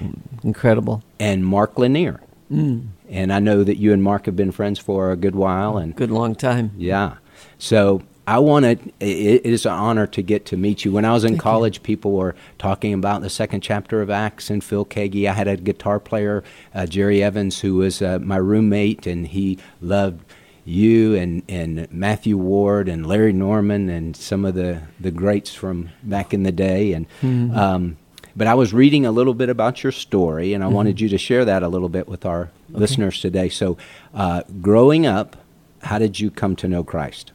incredible. 0.43 1.03
and 1.19 1.45
Mark 1.45 1.79
Lanier. 1.79 2.21
And 2.51 3.33
I 3.33 3.41
know 3.41 3.65
that 3.65 3.79
you 3.79 3.93
and 3.93 4.03
Mark 4.03 4.27
have 4.27 4.37
been 4.37 4.53
friends 4.53 4.79
for 4.79 5.11
a 5.11 5.17
good 5.17 5.35
while, 5.35 5.77
and 5.77 5.95
Good 5.97 6.11
long 6.11 6.35
time. 6.37 6.71
yeah. 6.77 7.15
So 7.59 8.03
I 8.27 8.39
want 8.39 8.65
to, 8.65 8.79
it, 9.01 9.45
is 9.45 9.67
an 9.67 9.73
honor 9.73 10.07
to 10.09 10.23
get 10.23 10.47
to 10.47 10.57
meet 10.57 10.85
you. 10.85 10.93
When 10.93 11.05
I 11.05 11.13
was 11.13 11.25
in 11.25 11.37
college, 11.37 11.83
people 11.83 12.13
were 12.13 12.35
talking 12.59 12.95
about 12.95 13.21
the 13.23 13.29
second 13.31 13.61
chapter 13.61 14.01
of 14.01 14.09
Acts 14.09 14.51
and 14.51 14.63
Phil 14.65 14.85
Keaggy. 14.87 15.29
I 15.29 15.33
had 15.33 15.49
a 15.49 15.57
guitar 15.57 15.99
player, 16.01 16.43
uh, 16.75 16.87
Jerry 16.87 17.23
Evans, 17.23 17.61
who 17.61 17.75
was 17.77 18.01
uh, 18.01 18.19
my 18.23 18.37
roommate, 18.37 19.07
and 19.07 19.27
he 19.27 19.59
loved 19.83 20.24
you 20.65 21.15
and, 21.15 21.43
and 21.49 21.93
Matthew 21.93 22.37
Ward 22.37 22.89
and 22.89 23.07
Larry 23.07 23.33
Norman 23.33 23.89
and 23.89 24.17
some 24.17 24.45
of 24.45 24.55
the, 24.55 24.83
the 24.99 25.11
greats 25.11 25.53
from 25.53 25.91
back 26.03 26.33
in 26.33 26.43
the 26.43 26.53
day. 26.53 26.93
And, 26.93 27.07
um, 27.55 27.97
but 28.37 28.47
I 28.47 28.55
was 28.55 28.73
reading 28.73 29.07
a 29.07 29.13
little 29.13 29.35
bit 29.35 29.49
about 29.49 29.83
your 29.83 29.93
story, 29.93 30.55
and 30.55 30.65
I 30.65 30.67
wanted 30.67 31.01
you 31.01 31.09
to 31.11 31.19
share 31.19 31.45
that 31.45 31.63
a 31.63 31.69
little 31.69 31.89
bit 31.89 32.09
with 32.09 32.27
our 32.27 32.51
listeners 32.69 33.21
today. 33.21 33.49
So, 33.49 33.77
uh, 34.13 34.43
growing 34.61 35.07
up, 35.07 35.37
how 35.83 35.99
did 35.99 36.19
you 36.19 36.31
come 36.31 36.57
to 36.57 36.67
know 36.67 36.83
Christ? 36.83 37.31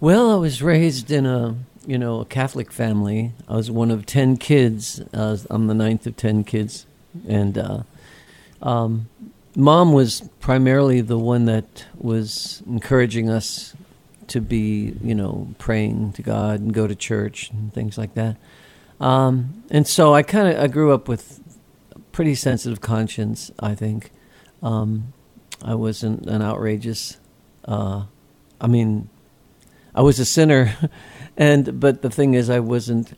Well, 0.00 0.30
I 0.30 0.36
was 0.36 0.62
raised 0.62 1.10
in 1.10 1.26
a 1.26 1.56
you 1.86 1.98
know 1.98 2.20
a 2.20 2.24
Catholic 2.24 2.70
family. 2.70 3.32
I 3.48 3.56
was 3.56 3.70
one 3.70 3.90
of 3.90 4.06
ten 4.06 4.36
kids. 4.36 5.00
Uh, 5.12 5.38
I'm 5.50 5.66
the 5.66 5.74
ninth 5.74 6.06
of 6.06 6.16
ten 6.16 6.44
kids, 6.44 6.86
and 7.26 7.58
uh, 7.58 7.82
um, 8.62 9.08
mom 9.56 9.92
was 9.92 10.28
primarily 10.40 11.00
the 11.00 11.18
one 11.18 11.46
that 11.46 11.86
was 11.96 12.62
encouraging 12.66 13.28
us 13.28 13.74
to 14.28 14.40
be 14.40 14.94
you 15.02 15.14
know 15.14 15.48
praying 15.58 16.12
to 16.12 16.22
God 16.22 16.60
and 16.60 16.72
go 16.72 16.86
to 16.86 16.94
church 16.94 17.50
and 17.50 17.72
things 17.72 17.98
like 17.98 18.14
that. 18.14 18.36
Um, 19.00 19.64
and 19.70 19.86
so 19.86 20.14
I 20.14 20.22
kind 20.22 20.48
of 20.48 20.62
I 20.62 20.66
grew 20.66 20.92
up 20.92 21.08
with 21.08 21.40
a 21.94 21.98
pretty 22.12 22.34
sensitive 22.34 22.80
conscience. 22.80 23.50
I 23.58 23.74
think 23.74 24.10
um, 24.62 25.12
I 25.62 25.74
wasn't 25.74 26.26
an 26.26 26.42
outrageous. 26.42 27.18
Uh, 27.64 28.04
I 28.60 28.66
mean, 28.66 29.08
I 29.94 30.02
was 30.02 30.18
a 30.18 30.24
sinner, 30.24 30.76
and 31.36 31.80
but 31.80 32.02
the 32.02 32.10
thing 32.10 32.34
is, 32.34 32.50
I 32.50 32.60
wasn't, 32.60 33.16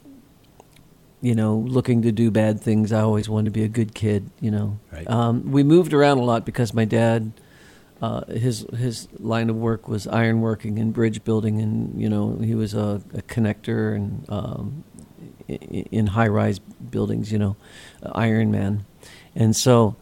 you 1.22 1.34
know, 1.34 1.56
looking 1.56 2.02
to 2.02 2.12
do 2.12 2.30
bad 2.30 2.60
things. 2.60 2.92
I 2.92 3.00
always 3.00 3.28
wanted 3.28 3.46
to 3.46 3.50
be 3.50 3.62
a 3.64 3.68
good 3.68 3.94
kid. 3.94 4.30
You 4.40 4.50
know, 4.50 4.78
Right. 4.92 5.08
um, 5.10 5.50
we 5.52 5.62
moved 5.62 5.92
around 5.92 6.18
a 6.18 6.22
lot 6.24 6.44
because 6.46 6.72
my 6.74 6.84
dad, 6.84 7.32
uh, 8.02 8.24
his 8.26 8.66
his 8.76 9.06
line 9.18 9.50
of 9.50 9.56
work 9.56 9.86
was 9.88 10.06
ironworking 10.06 10.80
and 10.80 10.92
bridge 10.92 11.22
building, 11.24 11.60
and 11.60 12.00
you 12.00 12.08
know, 12.08 12.36
he 12.42 12.54
was 12.54 12.72
a, 12.74 13.02
a 13.14 13.22
connector 13.22 13.94
and 13.94 14.24
um, 14.30 14.84
i- 15.48 15.58
i- 15.60 15.86
in 15.90 16.06
high 16.08 16.28
rise 16.28 16.58
buildings. 16.58 17.30
You 17.30 17.38
know, 17.38 17.56
Iron 18.12 18.50
Man, 18.50 18.84
and 19.36 19.54
so 19.54 19.96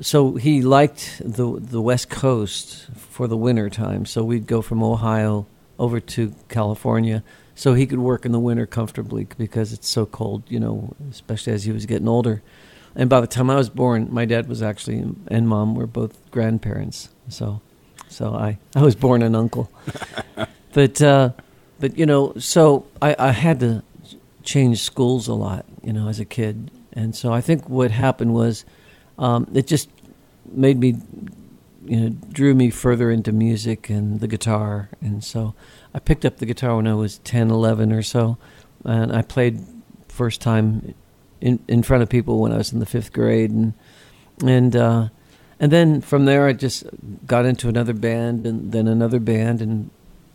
so 0.00 0.36
he 0.36 0.62
liked 0.62 1.20
the 1.24 1.60
the 1.60 1.82
West 1.82 2.08
Coast 2.08 2.86
for 2.96 3.28
the 3.28 3.36
winter 3.36 3.68
time. 3.68 4.06
So 4.06 4.24
we'd 4.24 4.46
go 4.46 4.62
from 4.62 4.82
Ohio 4.82 5.46
over 5.78 6.00
to 6.00 6.32
California, 6.48 7.22
so 7.54 7.74
he 7.74 7.86
could 7.86 7.98
work 7.98 8.24
in 8.24 8.32
the 8.32 8.40
winter 8.40 8.66
comfortably 8.66 9.26
because 9.38 9.72
it's 9.72 9.88
so 9.88 10.06
cold. 10.06 10.42
You 10.48 10.60
know, 10.60 10.94
especially 11.10 11.52
as 11.52 11.64
he 11.64 11.72
was 11.72 11.86
getting 11.86 12.08
older. 12.08 12.42
And 12.96 13.10
by 13.10 13.20
the 13.20 13.26
time 13.26 13.50
I 13.50 13.56
was 13.56 13.68
born, 13.68 14.08
my 14.10 14.24
dad 14.24 14.48
was 14.48 14.62
actually 14.62 15.04
and 15.28 15.48
mom 15.48 15.74
were 15.74 15.86
both 15.86 16.30
grandparents. 16.30 17.08
So, 17.28 17.60
so 18.08 18.34
I 18.34 18.58
I 18.74 18.82
was 18.82 18.94
born 18.94 19.22
an 19.22 19.34
uncle. 19.34 19.70
but 20.72 21.02
uh, 21.02 21.30
but 21.80 21.98
you 21.98 22.06
know, 22.06 22.34
so 22.38 22.86
I, 23.02 23.16
I 23.18 23.30
had 23.32 23.60
to 23.60 23.82
change 24.42 24.80
schools 24.80 25.28
a 25.28 25.34
lot. 25.34 25.64
You 25.82 25.92
know, 25.92 26.08
as 26.08 26.20
a 26.20 26.24
kid, 26.24 26.70
and 26.92 27.14
so 27.14 27.32
I 27.32 27.40
think 27.40 27.68
what 27.68 27.90
happened 27.90 28.34
was 28.34 28.64
um, 29.18 29.48
it 29.54 29.66
just 29.66 29.88
made 30.50 30.78
me, 30.78 30.96
you 31.84 32.00
know, 32.00 32.08
drew 32.30 32.54
me 32.54 32.70
further 32.70 33.10
into 33.10 33.32
music 33.32 33.88
and 33.90 34.20
the 34.20 34.28
guitar. 34.28 34.88
And 35.00 35.22
so 35.22 35.54
I 35.94 36.00
picked 36.00 36.24
up 36.24 36.38
the 36.38 36.46
guitar 36.46 36.76
when 36.76 36.86
I 36.86 36.94
was 36.94 37.18
10, 37.18 37.50
11 37.50 37.92
or 37.92 38.02
so. 38.02 38.36
And 38.84 39.14
I 39.14 39.22
played 39.22 39.60
first 40.08 40.40
time 40.40 40.94
in, 41.40 41.60
in 41.68 41.82
front 41.82 42.02
of 42.02 42.08
people 42.08 42.40
when 42.40 42.52
I 42.52 42.58
was 42.58 42.72
in 42.72 42.80
the 42.80 42.86
fifth 42.86 43.12
grade. 43.12 43.50
And, 43.50 43.74
and, 44.44 44.74
uh, 44.74 45.08
and 45.60 45.70
then 45.70 46.00
from 46.00 46.24
there, 46.24 46.46
I 46.46 46.52
just 46.52 46.84
got 47.26 47.46
into 47.46 47.68
another 47.68 47.92
band 47.92 48.46
and 48.46 48.72
then 48.72 48.88
another 48.88 49.20
band. 49.20 49.62
And 49.62 49.90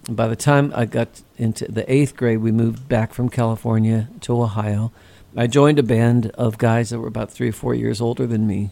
by 0.10 0.28
the 0.28 0.36
time 0.36 0.72
I 0.76 0.86
got 0.86 1.22
into 1.38 1.70
the 1.70 1.92
eighth 1.92 2.16
grade, 2.16 2.40
we 2.40 2.52
moved 2.52 2.88
back 2.88 3.14
from 3.14 3.30
California 3.30 4.08
to 4.22 4.42
Ohio. 4.42 4.92
I 5.36 5.48
joined 5.48 5.78
a 5.78 5.84
band 5.84 6.32
of 6.36 6.58
guys 6.58 6.90
that 6.90 7.00
were 7.00 7.08
about 7.08 7.32
three 7.32 7.50
or 7.50 7.54
four 7.54 7.76
years 7.76 8.02
older 8.02 8.26
than 8.26 8.48
me, 8.48 8.72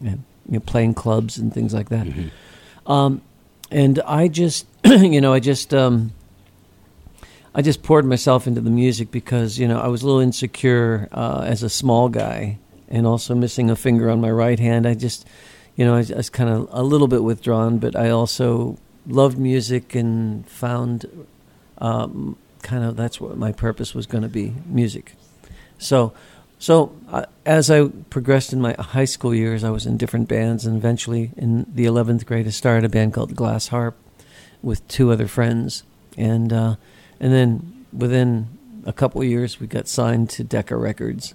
and, 0.00 0.24
you 0.46 0.54
know, 0.54 0.60
playing 0.60 0.94
clubs 0.94 1.38
and 1.38 1.54
things 1.54 1.72
like 1.72 1.88
that. 1.88 2.06
Um, 2.86 3.22
and 3.70 4.00
I 4.00 4.28
just, 4.28 4.66
you 4.84 5.22
know, 5.22 5.32
I 5.32 5.40
just, 5.40 5.72
um, 5.72 6.12
I 7.54 7.62
just 7.62 7.82
poured 7.82 8.04
myself 8.04 8.46
into 8.46 8.60
the 8.60 8.70
music 8.70 9.10
because 9.10 9.58
you 9.58 9.68
know 9.68 9.80
I 9.80 9.88
was 9.88 10.02
a 10.02 10.06
little 10.06 10.20
insecure 10.20 11.08
uh, 11.12 11.44
as 11.46 11.62
a 11.62 11.68
small 11.68 12.08
guy, 12.08 12.58
and 12.88 13.06
also 13.06 13.34
missing 13.34 13.70
a 13.70 13.76
finger 13.76 14.10
on 14.10 14.20
my 14.20 14.30
right 14.30 14.58
hand. 14.58 14.86
I 14.86 14.94
just, 14.94 15.26
you 15.76 15.84
know, 15.84 15.94
I, 15.94 16.00
I 16.00 16.16
was 16.16 16.30
kind 16.30 16.50
of 16.50 16.68
a 16.70 16.82
little 16.82 17.08
bit 17.08 17.22
withdrawn, 17.22 17.78
but 17.78 17.96
I 17.96 18.10
also 18.10 18.78
loved 19.06 19.38
music 19.38 19.94
and 19.94 20.46
found 20.48 21.26
um, 21.78 22.36
kind 22.62 22.84
of 22.84 22.96
that's 22.96 23.20
what 23.20 23.36
my 23.36 23.52
purpose 23.52 23.94
was 23.94 24.06
going 24.06 24.22
to 24.22 24.28
be 24.28 24.54
music. 24.66 25.14
So, 25.78 26.12
so 26.58 26.96
uh, 27.08 27.26
as 27.44 27.70
I 27.70 27.88
progressed 28.10 28.52
in 28.52 28.60
my 28.60 28.74
high 28.78 29.04
school 29.04 29.34
years, 29.34 29.64
I 29.64 29.70
was 29.70 29.86
in 29.86 29.96
different 29.96 30.28
bands, 30.28 30.66
and 30.66 30.76
eventually 30.76 31.30
in 31.36 31.66
the 31.72 31.84
eleventh 31.84 32.26
grade, 32.26 32.46
I 32.46 32.50
started 32.50 32.84
a 32.84 32.88
band 32.88 33.12
called 33.12 33.34
Glass 33.36 33.68
Harp 33.68 33.96
with 34.62 34.86
two 34.88 35.12
other 35.12 35.28
friends, 35.28 35.82
and 36.16 36.52
uh, 36.52 36.76
and 37.20 37.32
then 37.32 37.86
within 37.92 38.48
a 38.84 38.92
couple 38.92 39.20
of 39.20 39.26
years, 39.26 39.60
we 39.60 39.66
got 39.66 39.88
signed 39.88 40.30
to 40.30 40.44
Decca 40.44 40.76
Records. 40.76 41.34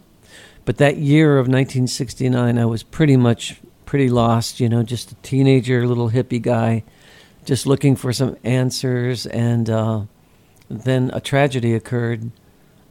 But 0.65 0.77
that 0.77 0.97
year 0.97 1.37
of 1.37 1.47
1969, 1.47 2.57
I 2.57 2.65
was 2.65 2.83
pretty 2.83 3.17
much 3.17 3.59
pretty 3.85 4.09
lost. 4.09 4.59
You 4.59 4.69
know, 4.69 4.83
just 4.83 5.11
a 5.11 5.15
teenager, 5.15 5.87
little 5.87 6.11
hippie 6.11 6.41
guy, 6.41 6.83
just 7.45 7.65
looking 7.65 7.95
for 7.95 8.13
some 8.13 8.37
answers. 8.43 9.25
And 9.25 9.69
uh, 9.69 10.01
then 10.69 11.09
a 11.13 11.19
tragedy 11.19 11.73
occurred 11.73 12.31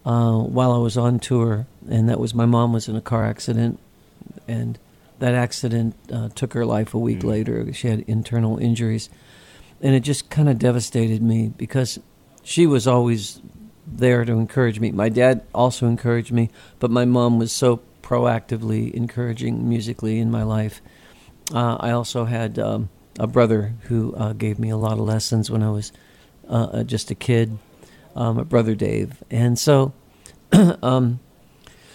uh, 0.05 0.39
while 0.39 0.73
I 0.73 0.79
was 0.79 0.97
on 0.97 1.19
tour, 1.19 1.67
and 1.89 2.09
that 2.09 2.19
was 2.19 2.35
my 2.35 2.47
mom 2.47 2.73
was 2.73 2.89
in 2.89 2.97
a 2.97 3.01
car 3.01 3.25
accident, 3.27 3.79
and 4.49 4.79
that 5.19 5.35
accident 5.35 5.95
uh, 6.13 6.31
took 6.31 6.55
her 6.55 6.65
life 6.65 6.95
a 6.95 6.99
week 6.99 7.23
later. 7.23 7.73
She 7.73 7.89
had 7.89 8.01
internal 8.01 8.59
injuries, 8.59 9.11
and 9.83 9.95
it 9.95 10.01
just 10.01 10.31
kind 10.31 10.49
of 10.49 10.59
devastated 10.59 11.23
me 11.23 11.53
because 11.57 11.99
she 12.49 12.67
was 12.67 12.87
always 12.87 13.43
there 13.87 14.25
to 14.25 14.33
encourage 14.33 14.81
me. 14.81 14.91
My 14.91 15.11
dad 15.11 15.43
also 15.55 15.87
encouraged 15.87 16.33
me, 16.33 16.49
but 16.79 16.91
my 16.91 17.05
mom 17.05 17.39
was 17.39 17.53
so 17.53 17.83
proactively 18.03 18.91
encouraging 18.91 19.69
musically 19.69 20.19
in 20.19 20.31
my 20.31 20.45
life. 20.45 20.81
Uh, 21.53 21.77
I 21.79 21.91
also 21.91 22.25
had 22.25 22.59
um, 22.59 22.89
a 23.19 23.27
brother 23.27 23.75
who 23.83 24.15
uh, 24.15 24.33
gave 24.33 24.59
me 24.59 24.71
a 24.71 24.79
lot 24.79 24.95
of 24.95 25.01
lessons 25.01 25.51
when 25.51 25.63
I 25.63 25.71
was 25.71 25.93
uh, 26.49 26.85
just 26.85 27.11
a 27.11 27.15
kid, 27.15 27.59
um, 28.17 28.39
my 28.39 28.45
brother 28.45 28.75
Dave. 28.75 29.23
And 29.31 29.59
so, 29.59 29.93
um, 30.83 31.21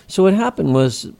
so 0.06 0.22
what 0.22 0.36
happened 0.36 0.76
was 0.76 1.12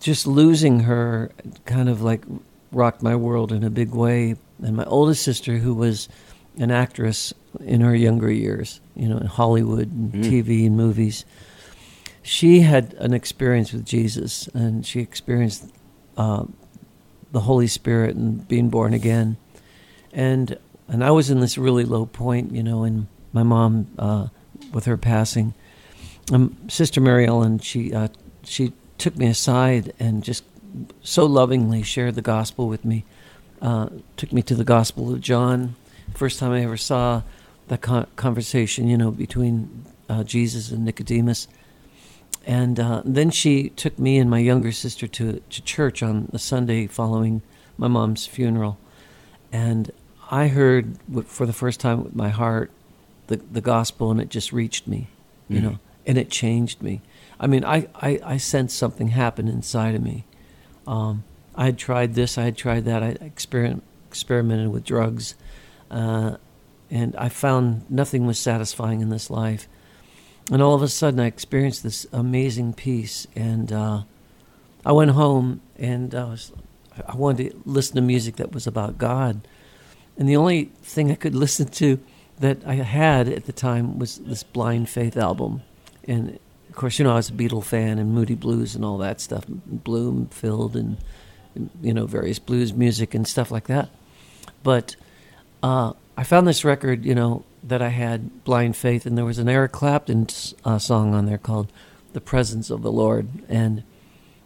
just 0.00 0.26
losing 0.26 0.80
her 0.80 1.30
kind 1.64 1.88
of 1.88 2.02
like 2.02 2.24
rocked 2.72 3.02
my 3.02 3.16
world 3.16 3.52
in 3.52 3.64
a 3.64 3.70
big 3.70 3.94
way. 3.94 4.36
And 4.62 4.76
my 4.76 4.84
oldest 4.84 5.22
sister, 5.22 5.56
who 5.56 5.72
was 5.72 6.10
an 6.58 6.70
actress 6.70 7.32
in 7.60 7.80
her 7.80 7.94
younger 7.94 8.30
years, 8.30 8.80
you 8.94 9.08
know, 9.08 9.18
in 9.18 9.26
Hollywood 9.26 9.90
and 9.90 10.12
TV 10.12 10.66
and 10.66 10.76
movies, 10.76 11.24
she 12.22 12.60
had 12.60 12.94
an 12.94 13.14
experience 13.14 13.72
with 13.72 13.84
Jesus, 13.84 14.48
and 14.48 14.84
she 14.84 15.00
experienced 15.00 15.70
uh, 16.16 16.44
the 17.32 17.40
Holy 17.40 17.66
Spirit 17.66 18.16
and 18.16 18.46
being 18.48 18.68
born 18.68 18.94
again. 18.94 19.36
And 20.12 20.58
and 20.88 21.04
I 21.04 21.10
was 21.10 21.30
in 21.30 21.40
this 21.40 21.58
really 21.58 21.84
low 21.84 22.06
point, 22.06 22.52
you 22.52 22.62
know, 22.62 22.84
and 22.84 23.06
my 23.32 23.42
mom, 23.42 23.88
uh, 23.98 24.28
with 24.72 24.84
her 24.84 24.96
passing, 24.96 25.54
um, 26.32 26.56
Sister 26.68 27.00
Mary 27.00 27.26
Ellen, 27.26 27.58
she 27.58 27.92
uh, 27.92 28.08
she 28.44 28.72
took 28.98 29.16
me 29.16 29.26
aside 29.26 29.92
and 29.98 30.24
just 30.24 30.44
so 31.02 31.26
lovingly 31.26 31.82
shared 31.82 32.14
the 32.14 32.22
gospel 32.22 32.68
with 32.68 32.84
me. 32.84 33.04
Uh, 33.62 33.88
took 34.16 34.32
me 34.32 34.42
to 34.42 34.54
the 34.54 34.64
Gospel 34.64 35.12
of 35.12 35.20
John. 35.20 35.76
First 36.14 36.38
time 36.38 36.52
I 36.52 36.62
ever 36.62 36.76
saw 36.76 37.22
that 37.68 37.80
con- 37.80 38.06
conversation, 38.16 38.88
you 38.88 38.96
know, 38.96 39.10
between 39.10 39.84
uh, 40.08 40.22
Jesus 40.24 40.70
and 40.70 40.84
Nicodemus. 40.84 41.48
and 42.46 42.78
uh, 42.78 43.02
then 43.04 43.30
she 43.30 43.70
took 43.70 43.98
me 43.98 44.18
and 44.18 44.30
my 44.30 44.38
younger 44.38 44.72
sister 44.72 45.06
to 45.08 45.40
to 45.50 45.62
church 45.62 46.02
on 46.02 46.28
the 46.32 46.38
Sunday 46.38 46.86
following 46.86 47.42
my 47.76 47.88
mom's 47.88 48.26
funeral, 48.26 48.78
and 49.52 49.90
I 50.30 50.48
heard 50.48 50.96
for 51.26 51.46
the 51.46 51.52
first 51.52 51.80
time 51.80 52.04
with 52.04 52.14
my 52.14 52.28
heart 52.28 52.70
the 53.26 53.36
the 53.52 53.60
gospel, 53.60 54.10
and 54.10 54.20
it 54.20 54.28
just 54.28 54.52
reached 54.52 54.86
me, 54.86 55.08
you 55.48 55.58
Mhm. 55.58 55.62
know, 55.62 55.78
and 56.06 56.16
it 56.18 56.30
changed 56.30 56.82
me. 56.82 57.00
I 57.38 57.46
mean, 57.48 57.64
I, 57.64 57.88
I, 57.96 58.20
I 58.24 58.36
sensed 58.38 58.78
something 58.78 59.08
happen 59.08 59.46
inside 59.48 59.94
of 59.94 60.02
me. 60.02 60.24
Um, 60.86 61.24
I 61.54 61.64
had 61.66 61.76
tried 61.78 62.14
this, 62.14 62.38
I 62.38 62.44
had 62.44 62.56
tried 62.56 62.84
that, 62.86 63.02
I 63.02 63.08
experiment, 63.20 63.82
experimented 64.08 64.68
with 64.68 64.84
drugs, 64.84 65.34
uh, 65.90 66.36
and 66.90 67.14
I 67.16 67.28
found 67.28 67.90
nothing 67.90 68.26
was 68.26 68.38
satisfying 68.38 69.00
in 69.00 69.10
this 69.10 69.30
life. 69.30 69.68
And 70.50 70.62
all 70.62 70.74
of 70.74 70.82
a 70.82 70.88
sudden, 70.88 71.18
I 71.18 71.26
experienced 71.26 71.82
this 71.82 72.06
amazing 72.12 72.74
peace, 72.74 73.26
and 73.34 73.72
uh, 73.72 74.02
I 74.84 74.92
went 74.92 75.10
home 75.12 75.60
and 75.76 76.14
I 76.14 76.24
was, 76.24 76.52
I 77.06 77.16
wanted 77.16 77.50
to 77.50 77.58
listen 77.64 77.96
to 77.96 78.02
music 78.02 78.36
that 78.36 78.52
was 78.52 78.66
about 78.66 78.98
God, 78.98 79.46
and 80.16 80.28
the 80.28 80.36
only 80.36 80.66
thing 80.82 81.10
I 81.10 81.16
could 81.16 81.34
listen 81.46 81.68
to 81.68 81.98
that 82.38 82.58
I 82.66 82.74
had 82.74 83.28
at 83.28 83.46
the 83.46 83.52
time 83.52 83.98
was 83.98 84.18
this 84.18 84.42
Blind 84.42 84.88
Faith 84.88 85.16
album, 85.16 85.62
and 86.04 86.38
of 86.68 86.76
course, 86.76 86.98
you 86.98 87.04
know, 87.04 87.12
I 87.12 87.16
was 87.16 87.30
a 87.30 87.32
Beatle 87.32 87.64
fan 87.64 87.98
and 87.98 88.14
Moody 88.14 88.34
Blues 88.34 88.74
and 88.74 88.84
all 88.84 88.98
that 88.98 89.20
stuff, 89.20 89.44
Bloomfield 89.48 90.76
and 90.76 90.98
you 91.80 91.94
know 91.94 92.06
various 92.06 92.38
blues 92.38 92.72
music 92.72 93.14
and 93.14 93.26
stuff 93.26 93.50
like 93.50 93.66
that. 93.66 93.88
But 94.62 94.96
uh, 95.62 95.92
I 96.16 96.24
found 96.24 96.46
this 96.46 96.64
record, 96.64 97.04
you 97.04 97.14
know, 97.14 97.44
that 97.62 97.82
I 97.82 97.88
had 97.88 98.44
Blind 98.44 98.76
Faith, 98.76 99.06
and 99.06 99.16
there 99.18 99.24
was 99.24 99.38
an 99.38 99.48
Eric 99.48 99.72
Clapton 99.72 100.26
uh, 100.64 100.78
song 100.78 101.14
on 101.14 101.26
there 101.26 101.38
called 101.38 101.70
"The 102.12 102.20
Presence 102.20 102.70
of 102.70 102.82
the 102.82 102.92
Lord," 102.92 103.28
and 103.48 103.82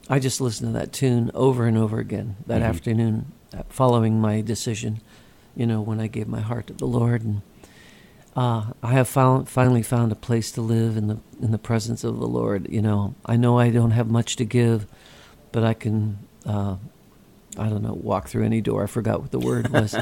I 0.08 0.18
just 0.18 0.40
listened 0.40 0.72
to 0.74 0.78
that 0.78 0.92
tune 0.92 1.30
over 1.34 1.66
and 1.66 1.76
over 1.76 1.98
again 1.98 2.36
that 2.46 2.62
Mhm. 2.62 2.66
afternoon, 2.66 3.32
uh, 3.56 3.62
following 3.68 4.20
my 4.20 4.40
decision, 4.40 5.00
you 5.54 5.66
know, 5.66 5.80
when 5.80 6.00
I 6.00 6.06
gave 6.06 6.26
my 6.28 6.40
heart 6.40 6.66
to 6.68 6.72
the 6.74 6.86
Lord 6.86 7.22
and. 7.22 7.42
Uh, 8.36 8.66
I 8.80 8.92
have 8.92 9.08
found, 9.08 9.48
finally 9.48 9.82
found 9.82 10.12
a 10.12 10.14
place 10.14 10.52
to 10.52 10.60
live 10.62 10.96
in 10.96 11.08
the 11.08 11.18
in 11.42 11.50
the 11.50 11.58
presence 11.58 12.04
of 12.04 12.20
the 12.20 12.28
Lord. 12.28 12.68
You 12.70 12.80
know, 12.80 13.14
I 13.26 13.36
know 13.36 13.58
I 13.58 13.70
don't 13.70 13.90
have 13.90 14.08
much 14.08 14.36
to 14.36 14.44
give, 14.44 14.86
but 15.50 15.64
I 15.64 15.74
can, 15.74 16.18
uh, 16.46 16.76
I 17.58 17.68
don't 17.68 17.82
know, 17.82 17.92
walk 17.94 18.28
through 18.28 18.44
any 18.44 18.60
door. 18.60 18.84
I 18.84 18.86
forgot 18.86 19.20
what 19.20 19.30
the 19.32 19.38
word 19.38 19.68
was. 19.68 19.94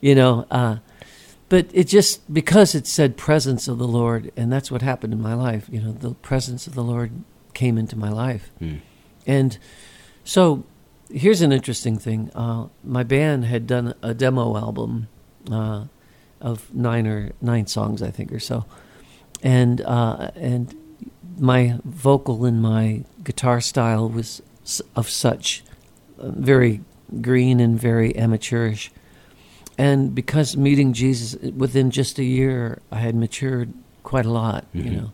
you 0.00 0.14
know, 0.14 0.46
uh, 0.50 0.76
but 1.48 1.66
it 1.72 1.84
just 1.84 2.32
because 2.32 2.74
it 2.74 2.86
said 2.86 3.16
presence 3.16 3.68
of 3.68 3.78
the 3.78 3.86
Lord, 3.88 4.32
and 4.36 4.52
that's 4.52 4.70
what 4.70 4.82
happened 4.82 5.12
in 5.12 5.20
my 5.20 5.34
life. 5.34 5.68
You 5.70 5.80
know, 5.82 5.92
the 5.92 6.14
presence 6.14 6.66
of 6.66 6.74
the 6.74 6.82
Lord 6.82 7.10
came 7.52 7.78
into 7.78 7.96
my 7.96 8.08
life, 8.10 8.50
Hmm. 8.58 8.76
and 9.26 9.58
so 10.24 10.64
here's 11.10 11.42
an 11.42 11.52
interesting 11.52 11.98
thing. 11.98 12.30
Uh, 12.34 12.68
my 12.82 13.02
band 13.04 13.44
had 13.44 13.66
done 13.66 13.94
a 14.02 14.14
demo 14.14 14.56
album. 14.56 15.08
Uh, 15.50 15.84
of 16.40 16.74
nine 16.74 17.06
or 17.06 17.32
nine 17.40 17.66
songs, 17.66 18.02
I 18.02 18.10
think, 18.10 18.30
or 18.30 18.38
so, 18.40 18.66
and 19.42 19.80
uh, 19.80 20.30
and 20.36 20.74
my 21.38 21.78
vocal 21.84 22.44
and 22.44 22.60
my 22.60 23.04
guitar 23.22 23.62
style 23.62 24.10
was 24.10 24.42
of 24.94 25.08
such 25.08 25.62
uh, 26.18 26.28
very 26.30 26.82
green 27.22 27.60
and 27.60 27.78
very 27.80 28.14
amateurish, 28.16 28.90
and 29.78 30.14
because 30.14 30.56
meeting 30.56 30.92
Jesus 30.92 31.40
within 31.52 31.90
just 31.90 32.18
a 32.18 32.24
year, 32.24 32.80
I 32.92 32.98
had 32.98 33.14
matured 33.14 33.72
quite 34.02 34.26
a 34.26 34.30
lot, 34.30 34.64
you 34.72 34.84
Mhm. 34.84 34.92
know, 34.96 35.12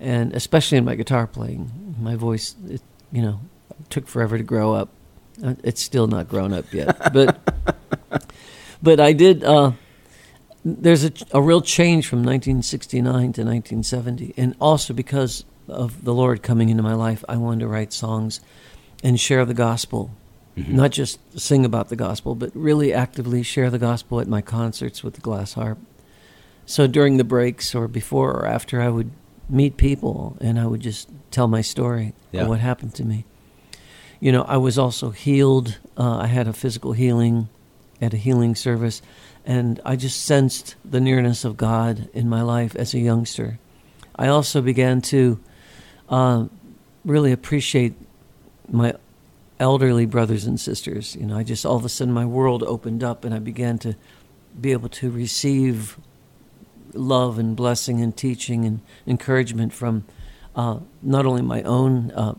and 0.00 0.32
especially 0.34 0.78
in 0.78 0.84
my 0.84 0.94
guitar 0.94 1.26
playing, 1.26 1.70
my 2.00 2.14
voice, 2.16 2.54
it, 2.68 2.82
you 3.12 3.22
know, 3.22 3.40
took 3.88 4.06
forever 4.06 4.36
to 4.38 4.44
grow 4.44 4.74
up. 4.74 4.88
Uh, 5.42 5.54
It's 5.64 5.80
still 5.82 6.06
not 6.06 6.28
grown 6.28 6.52
up 6.52 6.72
yet, 6.72 6.96
but 7.12 7.38
but 8.82 9.00
I 9.00 9.12
did. 9.12 9.42
Uh, 9.44 9.72
there's 10.64 11.04
a, 11.04 11.12
a 11.32 11.40
real 11.40 11.62
change 11.62 12.06
from 12.06 12.18
1969 12.18 13.32
to 13.32 13.42
1970, 13.42 14.34
and 14.36 14.54
also 14.60 14.92
because 14.94 15.44
of 15.68 16.04
the 16.04 16.12
Lord 16.12 16.42
coming 16.42 16.68
into 16.68 16.82
my 16.82 16.94
life, 16.94 17.24
I 17.28 17.36
wanted 17.36 17.60
to 17.60 17.68
write 17.68 17.92
songs 17.92 18.40
and 19.02 19.18
share 19.18 19.44
the 19.46 19.54
gospel, 19.54 20.10
Mhm. 20.64 20.72
not 20.74 20.90
just 20.90 21.18
sing 21.38 21.64
about 21.64 21.88
the 21.88 21.96
gospel, 21.96 22.34
but 22.34 22.50
really 22.54 22.92
actively 22.92 23.42
share 23.42 23.70
the 23.70 23.78
gospel 23.78 24.20
at 24.20 24.28
my 24.28 24.40
concerts 24.42 25.02
with 25.04 25.14
the 25.14 25.20
glass 25.20 25.54
harp. 25.54 25.78
So 26.66 26.86
during 26.86 27.16
the 27.16 27.24
breaks 27.24 27.74
or 27.74 27.88
before 27.88 28.30
or 28.32 28.46
after, 28.46 28.80
I 28.80 28.88
would 28.88 29.10
meet 29.48 29.76
people 29.76 30.36
and 30.40 30.58
I 30.58 30.66
would 30.66 30.80
just 30.80 31.08
tell 31.30 31.48
my 31.48 31.60
story 31.62 32.12
Yeah. 32.32 32.42
of 32.42 32.48
what 32.48 32.60
happened 32.60 32.94
to 32.94 33.04
me. 33.04 33.24
You 34.20 34.32
know, 34.32 34.42
I 34.42 34.56
was 34.58 34.78
also 34.78 35.10
healed. 35.10 35.78
Uh, 35.96 36.18
I 36.18 36.26
had 36.26 36.46
a 36.46 36.52
physical 36.52 36.92
healing 36.92 37.48
at 38.02 38.14
a 38.14 38.16
healing 38.16 38.54
service, 38.54 39.02
and 39.44 39.80
I 39.84 39.96
just 39.96 40.24
sensed 40.24 40.74
the 40.84 41.00
nearness 41.00 41.44
of 41.44 41.56
God 41.56 42.08
in 42.14 42.28
my 42.28 42.42
life 42.42 42.76
as 42.76 42.94
a 42.94 42.98
youngster. 42.98 43.58
I 44.16 44.28
also 44.28 44.60
began 44.60 45.00
to 45.02 45.38
uh, 46.08 46.44
really 47.04 47.32
appreciate 47.32 47.94
my 48.70 48.94
elderly 49.60 50.06
brothers 50.06 50.44
and 50.46 50.58
sisters. 50.58 51.14
You 51.14 51.26
know, 51.26 51.36
I 51.36 51.44
just 51.44 51.64
all 51.64 51.76
of 51.76 51.84
a 51.84 51.88
sudden 51.88 52.12
my 52.12 52.24
world 52.26 52.62
opened 52.64 53.04
up, 53.04 53.24
and 53.24 53.32
I 53.34 53.38
began 53.38 53.78
to 53.80 53.94
be 54.60 54.72
able 54.72 54.88
to 54.88 55.10
receive 55.10 55.98
love 56.94 57.38
and 57.38 57.54
blessing 57.54 58.00
and 58.00 58.16
teaching 58.16 58.64
and 58.64 58.80
encouragement 59.06 59.72
from 59.72 60.04
uh, 60.56 60.78
not 61.02 61.24
only 61.26 61.42
my 61.42 61.62
own 61.62 62.10
uh, 62.10 62.34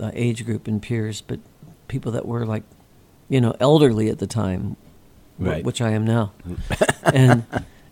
uh, 0.00 0.10
age 0.14 0.44
group 0.44 0.68
and 0.68 0.80
peers, 0.80 1.20
but 1.20 1.40
people 1.88 2.12
that 2.12 2.24
were 2.26 2.46
like, 2.46 2.62
you 3.28 3.40
know, 3.40 3.56
elderly 3.58 4.08
at 4.08 4.18
the 4.18 4.26
time, 4.28 4.76
Right. 5.40 5.64
which 5.64 5.80
I 5.80 5.90
am 5.90 6.04
now, 6.04 6.32
and 7.14 7.44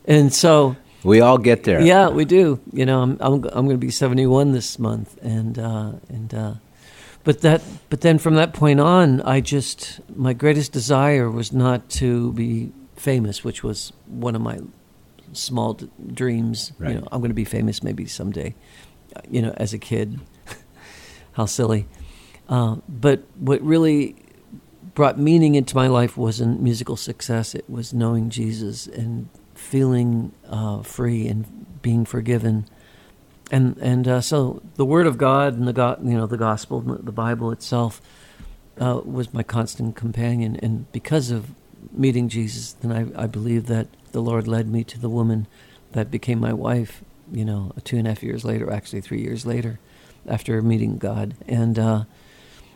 and 0.07 0.33
so 0.35 0.77
We 1.05 1.21
all 1.21 1.39
get 1.39 1.63
there. 1.65 1.81
yeah, 1.81 2.09
we 2.09 2.25
do. 2.25 2.59
You 2.73 2.85
know, 2.87 3.03
I'm 3.03 3.17
I'm, 3.21 3.35
I'm 3.53 3.67
going 3.67 3.79
to 3.81 3.87
be 3.87 3.91
71 3.91 4.53
this 4.53 4.79
month, 4.79 5.17
and 5.23 5.57
uh, 5.59 5.93
and 6.09 6.35
uh, 6.35 6.55
but 7.27 7.41
that 7.41 7.61
but 7.91 8.03
then 8.03 8.19
from 8.19 8.37
that 8.37 8.55
point 8.55 8.79
on, 8.79 9.21
I 9.23 9.41
just 9.41 10.01
my 10.15 10.33
greatest 10.33 10.71
desire 10.71 11.29
was 11.29 11.53
not 11.53 11.91
to 11.91 12.33
be 12.35 12.73
famous, 12.95 13.43
which 13.43 13.65
was 13.65 13.93
one 14.07 14.37
of 14.37 14.43
my 14.43 14.61
small 15.33 15.75
d- 15.75 15.91
dreams. 16.07 16.73
Right. 16.79 16.93
You 16.93 17.01
know, 17.01 17.09
I'm 17.11 17.19
going 17.19 17.31
to 17.31 17.35
be 17.35 17.45
famous 17.45 17.83
maybe 17.83 18.07
someday. 18.07 18.55
You 19.29 19.43
know, 19.43 19.53
as 19.57 19.75
a 19.75 19.79
kid, 19.79 20.21
how 21.33 21.47
silly. 21.47 21.89
Uh, 22.49 22.77
but 22.89 23.25
what 23.35 23.61
really 23.61 24.15
brought 24.95 25.19
meaning 25.19 25.57
into 25.57 25.75
my 25.75 25.89
life 25.89 26.17
wasn't 26.17 26.63
musical 26.63 26.97
success. 26.97 27.57
It 27.57 27.69
was 27.69 27.93
knowing 27.93 28.31
Jesus 28.31 28.87
and 28.87 29.29
feeling 29.53 30.31
uh, 30.49 30.83
free 30.83 31.27
and 31.27 31.67
being 31.83 32.05
forgiven. 32.05 32.67
And 33.51 33.77
and 33.79 34.09
uh, 34.09 34.21
so 34.21 34.61
the 34.75 34.85
Word 34.85 35.07
of 35.07 35.19
God 35.19 35.57
and 35.57 35.69
the 35.69 35.73
go- 35.73 35.99
you 36.03 36.17
know 36.17 36.27
the 36.27 36.37
Gospel, 36.37 36.81
the 36.81 37.13
Bible 37.13 37.53
itself, 37.53 38.01
uh, 38.81 39.01
was 39.05 39.33
my 39.33 39.45
constant 39.45 39.95
companion. 39.95 40.57
And 40.63 40.91
because 40.91 41.31
of 41.31 41.51
meeting 41.93 42.29
Jesus, 42.29 42.73
then 42.73 42.91
I, 42.91 43.25
I 43.25 43.27
believe 43.29 43.67
that 43.67 43.87
the 44.11 44.21
Lord 44.21 44.49
led 44.49 44.69
me 44.69 44.83
to 44.85 44.99
the 44.99 45.09
woman 45.09 45.47
that 45.93 46.11
became 46.11 46.41
my 46.41 46.53
wife. 46.53 47.03
You 47.33 47.45
know, 47.45 47.73
two 47.85 47.97
and 47.99 48.07
a 48.07 48.11
half 48.11 48.23
years 48.23 48.45
later, 48.45 48.73
actually 48.73 49.01
three 49.01 49.21
years 49.21 49.47
later, 49.47 49.79
after 50.27 50.61
meeting 50.63 50.99
God, 50.99 51.35
and 51.47 51.79
uh, 51.79 52.05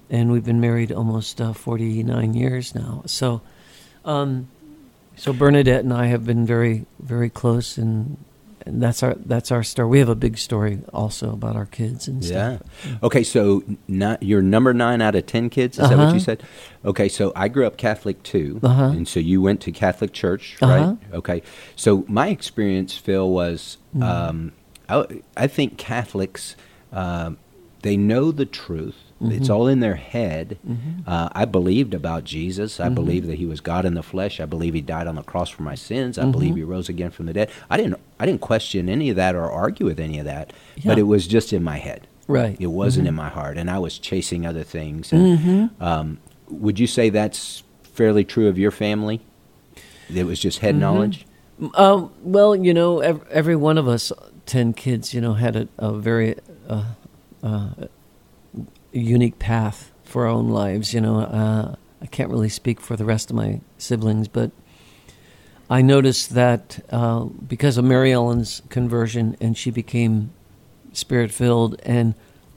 and 0.08 0.30
we've 0.30 0.44
been 0.44 0.60
married 0.60 0.92
almost 0.92 1.40
uh, 1.40 1.52
forty 1.52 2.02
nine 2.02 2.34
years 2.34 2.74
now. 2.74 3.02
So, 3.06 3.42
um, 4.04 4.48
so 5.16 5.32
Bernadette 5.32 5.84
and 5.84 5.92
I 5.92 6.06
have 6.06 6.24
been 6.24 6.46
very 6.46 6.86
very 6.98 7.30
close, 7.30 7.76
and, 7.76 8.16
and 8.66 8.82
that's 8.82 9.02
our 9.02 9.14
that's 9.26 9.50
our 9.50 9.62
story. 9.62 9.88
We 9.88 9.98
have 10.00 10.08
a 10.08 10.14
big 10.14 10.38
story 10.38 10.78
also 10.92 11.32
about 11.32 11.56
our 11.56 11.66
kids 11.66 12.08
and 12.08 12.24
stuff. 12.24 12.60
Yeah. 12.86 12.96
Okay, 13.02 13.22
so 13.22 13.62
not, 13.88 14.22
you're 14.22 14.42
number 14.42 14.72
nine 14.74 15.00
out 15.00 15.14
of 15.14 15.26
ten 15.26 15.50
kids. 15.50 15.78
Is 15.78 15.88
that 15.88 15.96
what 15.98 16.04
Uh-huh. 16.06 16.14
you 16.14 16.20
said? 16.20 16.42
Okay, 16.84 17.08
so 17.08 17.32
I 17.36 17.48
grew 17.48 17.66
up 17.66 17.76
Catholic 17.76 18.22
too, 18.22 18.60
Uh-huh. 18.62 18.84
and 18.84 19.06
so 19.08 19.20
you 19.20 19.40
went 19.42 19.60
to 19.62 19.72
Catholic 19.72 20.12
church, 20.12 20.56
Uh-huh. 20.60 20.72
right? 20.72 20.98
Okay, 21.14 21.42
so 21.76 22.04
my 22.08 22.28
experience, 22.28 22.96
Phil, 22.96 23.28
was 23.30 23.78
Mm. 23.96 24.02
um, 24.02 24.52
I, 24.88 25.04
I 25.36 25.46
think 25.46 25.76
Catholics 25.78 26.56
um, 26.92 27.38
they 27.82 27.96
know 27.96 28.30
the 28.32 28.44
truth. 28.46 28.96
It's 29.22 29.48
Mhm. 29.48 29.54
all 29.54 29.66
in 29.68 29.80
their 29.80 29.96
head. 29.96 30.56
Mhm. 30.66 31.06
Uh, 31.06 31.28
I 31.32 31.44
believed 31.44 31.92
about 31.92 32.24
Jesus. 32.24 32.80
I 32.80 32.88
Mhm. 32.88 32.94
believe 32.94 33.26
that 33.26 33.36
He 33.36 33.44
was 33.44 33.60
God 33.60 33.84
in 33.84 33.94
the 33.94 34.02
flesh. 34.02 34.40
I 34.40 34.46
believe 34.46 34.72
He 34.72 34.80
died 34.80 35.06
on 35.06 35.14
the 35.16 35.22
cross 35.22 35.50
for 35.50 35.62
my 35.62 35.74
sins. 35.74 36.16
I 36.18 36.24
believe 36.24 36.56
He 36.56 36.62
rose 36.62 36.88
again 36.88 37.10
from 37.10 37.26
the 37.26 37.32
dead. 37.34 37.50
I 37.68 37.76
didn't. 37.76 37.96
I 38.18 38.24
didn't 38.26 38.40
question 38.40 38.88
any 38.88 39.10
of 39.10 39.16
that 39.16 39.34
or 39.34 39.50
argue 39.50 39.84
with 39.86 40.00
any 40.00 40.18
of 40.18 40.24
that. 40.24 40.52
But 40.84 40.98
it 40.98 41.02
was 41.02 41.26
just 41.26 41.52
in 41.52 41.62
my 41.62 41.76
head. 41.76 42.06
Right. 42.28 42.56
It 42.60 42.68
wasn't 42.68 43.04
Mhm. 43.06 43.08
in 43.10 43.14
my 43.16 43.28
heart, 43.28 43.58
and 43.58 43.68
I 43.70 43.78
was 43.78 43.98
chasing 43.98 44.46
other 44.46 44.62
things. 44.62 45.12
And, 45.12 45.38
Mhm. 45.38 45.70
um, 45.82 46.18
would 46.48 46.78
you 46.78 46.86
say 46.86 47.10
that's 47.10 47.62
fairly 47.82 48.24
true 48.24 48.46
of 48.48 48.56
your 48.58 48.70
family? 48.70 49.20
It 50.14 50.24
was 50.26 50.38
just 50.40 50.60
head 50.60 50.76
knowledge. 50.76 51.26
Uh, 51.74 52.06
well, 52.24 52.56
you 52.56 52.72
know, 52.72 53.00
every, 53.00 53.22
every 53.30 53.56
one 53.56 53.76
of 53.76 53.86
us, 53.86 54.12
ten 54.46 54.72
kids, 54.72 55.12
you 55.12 55.20
know, 55.20 55.34
had 55.34 55.56
a, 55.56 55.68
a 55.78 55.92
very 55.92 56.36
uh, 56.68 56.84
uh, 57.42 57.68
unique 58.92 59.38
path 59.38 59.92
for 60.04 60.26
our 60.26 60.28
own 60.28 60.48
lives. 60.48 60.92
You 60.92 61.00
know, 61.00 61.20
uh, 61.20 61.74
I 62.02 62.06
can't 62.06 62.30
really 62.30 62.48
speak 62.48 62.80
for 62.80 62.96
the 62.96 63.04
rest 63.04 63.30
of 63.30 63.36
my 63.36 63.60
siblings, 63.78 64.28
but 64.28 64.50
I 65.68 65.82
noticed 65.82 66.34
that 66.34 66.84
uh, 66.90 67.24
because 67.24 67.78
of 67.78 67.84
Mary 67.84 68.12
Ellen's 68.12 68.62
conversion, 68.68 69.36
and 69.40 69.56
she 69.56 69.70
became 69.70 70.32
spirit 70.92 71.30
filled 71.30 71.80
and 71.84 72.14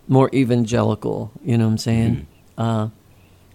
more 0.08 0.30
evangelical. 0.34 1.32
You 1.44 1.60
know 1.60 1.66
what 1.66 1.72
I'm 1.72 1.78
saying? 1.78 2.28
Uh, 2.58 2.90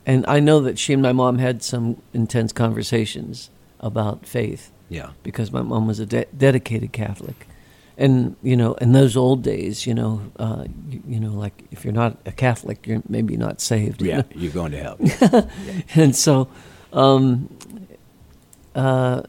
and 0.07 0.25
I 0.27 0.39
know 0.39 0.61
that 0.61 0.79
she 0.79 0.93
and 0.93 1.03
my 1.03 1.13
mom 1.13 1.39
had 1.39 1.63
some 1.63 2.01
intense 2.15 2.53
conversations 2.53 3.51
about 3.81 4.25
faith. 4.25 4.71
Yeah. 4.89 5.11
Because 5.23 5.53
my 5.53 5.63
mom 5.63 5.87
was 5.87 5.99
a 5.99 6.07
de- 6.07 6.27
dedicated 6.27 6.93
Catholic. 6.93 7.48
And, 8.01 8.37
you 8.45 8.57
know, 8.57 8.75
in 8.75 8.93
those 8.93 9.17
old 9.17 9.43
days, 9.43 9.85
you 9.85 9.93
know, 9.93 10.21
uh, 10.39 10.67
you, 10.89 11.03
you 11.09 11.19
know, 11.21 11.33
like 11.33 11.65
if 11.73 11.85
you're 11.85 11.93
not 11.93 12.17
a 12.27 12.31
Catholic, 12.33 12.87
you're 12.87 13.03
maybe 13.09 13.37
not 13.37 13.61
saved. 13.61 14.01
you 14.01 14.09
Yeah, 14.11 14.17
know? 14.19 14.25
you're 14.37 14.53
going 14.53 14.71
to 14.73 14.79
hell. 14.79 15.49
and 15.97 16.15
so, 16.15 16.47
um, 16.93 17.49
uh, 18.75 19.23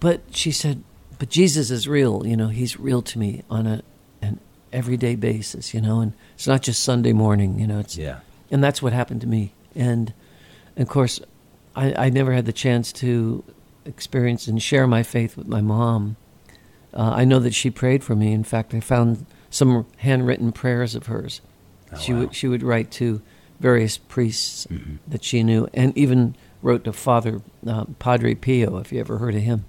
but 0.00 0.22
she 0.30 0.50
said, 0.52 0.82
but 1.18 1.28
Jesus 1.28 1.70
is 1.70 1.86
real. 1.86 2.26
You 2.26 2.36
know, 2.36 2.48
he's 2.48 2.78
real 2.80 3.02
to 3.02 3.18
me 3.18 3.42
on 3.50 3.66
a 3.66 3.82
an 4.22 4.40
everyday 4.72 5.14
basis. 5.14 5.74
You 5.74 5.80
know, 5.82 6.00
and 6.00 6.12
it's 6.34 6.46
not 6.46 6.62
just 6.62 6.82
Sunday 6.82 7.12
morning. 7.12 7.58
You 7.60 7.66
know, 7.66 7.78
it's 7.80 7.96
Yeah. 7.98 8.20
and 8.50 8.64
that's 8.64 8.80
what 8.82 8.92
happened 8.94 9.20
to 9.22 9.26
me. 9.26 9.52
And, 9.74 10.12
And 10.76 10.82
of 10.82 10.88
course, 10.88 11.20
I, 11.74 12.06
I 12.06 12.10
never 12.10 12.32
had 12.32 12.46
the 12.46 12.52
chance 12.52 12.92
to 13.00 13.44
experience 13.84 14.46
and 14.46 14.62
share 14.62 14.86
my 14.86 15.02
faith 15.02 15.36
with 15.36 15.46
my 15.46 15.60
mom. 15.60 16.16
Uh, 16.96 17.12
I 17.14 17.24
know 17.26 17.38
that 17.40 17.54
she 17.54 17.70
prayed 17.70 18.02
for 18.02 18.16
me. 18.16 18.32
In 18.32 18.42
fact, 18.42 18.72
I 18.72 18.80
found 18.80 19.26
some 19.50 19.86
handwritten 19.98 20.50
prayers 20.50 20.94
of 20.94 21.06
hers. 21.06 21.42
Oh, 21.92 21.98
she 21.98 22.12
wow. 22.12 22.20
would 22.20 22.34
she 22.34 22.48
would 22.48 22.62
write 22.62 22.90
to 22.92 23.20
various 23.60 23.98
priests 23.98 24.66
that 25.06 25.22
she 25.22 25.42
knew, 25.42 25.68
and 25.74 25.96
even 25.96 26.34
wrote 26.62 26.84
to 26.84 26.92
Father 26.92 27.42
uh, 27.66 27.84
Padre 27.98 28.34
Pio, 28.34 28.78
if 28.78 28.92
you 28.92 29.00
ever 29.00 29.18
heard 29.18 29.34
of 29.34 29.42
him, 29.42 29.64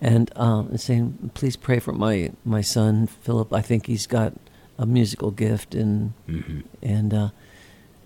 and 0.00 0.30
um, 0.36 0.76
saying, 0.76 1.30
"Please 1.34 1.56
pray 1.56 1.78
for 1.78 1.92
my 1.92 2.32
my 2.44 2.60
son 2.60 3.06
Philip. 3.06 3.52
I 3.52 3.62
think 3.62 3.86
he's 3.86 4.06
got 4.06 4.34
a 4.78 4.86
musical 4.86 5.30
gift, 5.30 5.74
and 5.74 6.12
and 6.82 7.14
uh, 7.14 7.28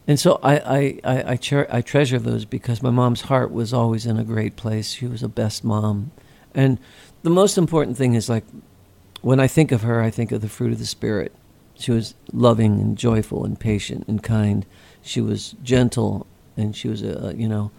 and 0.06 0.20
so 0.20 0.38
I 0.42 0.56
I 0.58 1.00
I, 1.04 1.32
I, 1.32 1.36
cher- 1.36 1.74
I 1.74 1.80
treasure 1.80 2.18
those 2.18 2.44
because 2.44 2.82
my 2.82 2.90
mom's 2.90 3.22
heart 3.22 3.50
was 3.50 3.72
always 3.72 4.06
in 4.06 4.18
a 4.18 4.24
great 4.24 4.56
place. 4.56 4.92
She 4.92 5.06
was 5.06 5.22
a 5.22 5.28
best 5.28 5.64
mom, 5.64 6.12
and 6.54 6.78
the 7.22 7.30
most 7.30 7.58
important 7.58 7.96
thing 7.96 8.14
is 8.14 8.28
like 8.28 8.44
when 9.22 9.40
I 9.40 9.46
think 9.46 9.72
of 9.72 9.82
her, 9.82 10.00
I 10.00 10.10
think 10.10 10.32
of 10.32 10.40
the 10.40 10.48
fruit 10.48 10.72
of 10.72 10.78
the 10.78 10.86
spirit. 10.86 11.32
She 11.74 11.92
was 11.92 12.14
loving 12.32 12.80
and 12.80 12.96
joyful 12.96 13.44
and 13.44 13.58
patient 13.58 14.04
and 14.08 14.22
kind. 14.22 14.66
She 15.02 15.20
was 15.20 15.54
gentle 15.62 16.26
and 16.56 16.76
she 16.76 16.88
was 16.88 17.02
a 17.02 17.34
you 17.36 17.48
know, 17.48 17.70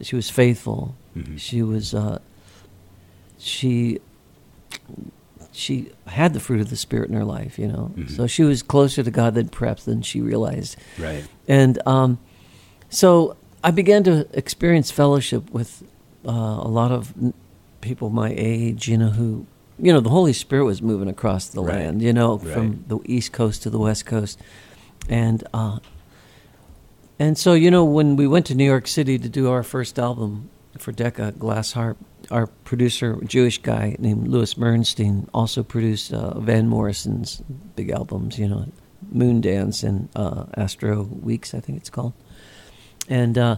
she 0.00 0.16
was 0.16 0.30
faithful. 0.30 0.96
She 1.36 1.62
was 1.62 1.94
uh, 1.94 2.18
she 3.38 4.00
she 5.52 5.92
had 6.08 6.32
the 6.34 6.40
fruit 6.40 6.60
of 6.60 6.70
the 6.70 6.76
spirit 6.76 7.08
in 7.08 7.14
her 7.14 7.24
life. 7.24 7.58
You 7.58 7.68
know, 7.68 7.92
so 8.08 8.26
she 8.26 8.42
was 8.42 8.62
closer 8.62 9.02
to 9.02 9.10
God 9.10 9.34
than 9.34 9.48
perhaps 9.48 9.84
than 9.84 10.02
she 10.02 10.20
realized. 10.20 10.76
Right. 10.98 11.24
And 11.46 11.80
um, 11.86 12.18
so 12.88 13.36
I 13.62 13.70
began 13.70 14.02
to 14.04 14.26
experience 14.32 14.90
fellowship 14.90 15.50
with 15.52 15.84
uh, 16.26 16.30
a 16.30 16.68
lot 16.68 16.90
of 16.90 17.14
people 17.84 18.10
my 18.10 18.32
age, 18.36 18.88
you 18.88 18.96
know, 18.98 19.10
who, 19.10 19.46
you 19.78 19.92
know, 19.92 20.00
the 20.00 20.10
Holy 20.10 20.32
Spirit 20.32 20.64
was 20.64 20.80
moving 20.82 21.08
across 21.08 21.46
the 21.48 21.62
Right. 21.62 21.76
land, 21.84 22.02
you 22.02 22.12
know, 22.12 22.38
Right. 22.38 22.52
from 22.54 22.84
the 22.88 22.98
East 23.04 23.32
Coast 23.32 23.62
to 23.62 23.70
the 23.70 23.78
West 23.78 24.06
Coast. 24.06 24.38
And, 25.08 25.44
uh, 25.52 25.78
and 27.18 27.36
so, 27.38 27.52
you 27.52 27.70
know, 27.70 27.84
when 27.84 28.16
we 28.16 28.26
went 28.26 28.46
to 28.46 28.54
New 28.54 28.64
York 28.64 28.88
City 28.88 29.18
to 29.18 29.28
do 29.28 29.48
our 29.50 29.62
first 29.62 29.98
album 29.98 30.48
for 30.78 30.90
Decca 30.92 31.32
Glass 31.38 31.72
Harp, 31.72 31.98
our 32.30 32.46
producer, 32.64 33.18
a 33.20 33.24
Jewish 33.26 33.58
guy 33.58 33.96
named 33.98 34.26
Louis 34.28 34.54
Bernstein, 34.54 35.28
also 35.34 35.62
produced 35.62 36.12
uh, 36.12 36.40
Van 36.40 36.66
Morrison's 36.68 37.42
big 37.76 37.90
albums, 37.90 38.38
you 38.38 38.48
know, 38.48 38.66
Moondance 39.14 39.84
and 39.84 40.08
uh, 40.16 40.46
Astral 40.56 41.04
Weeks, 41.04 41.54
I 41.54 41.60
think 41.60 41.78
it's 41.78 41.90
called. 41.90 42.14
And 43.08 43.36
uh, 43.36 43.56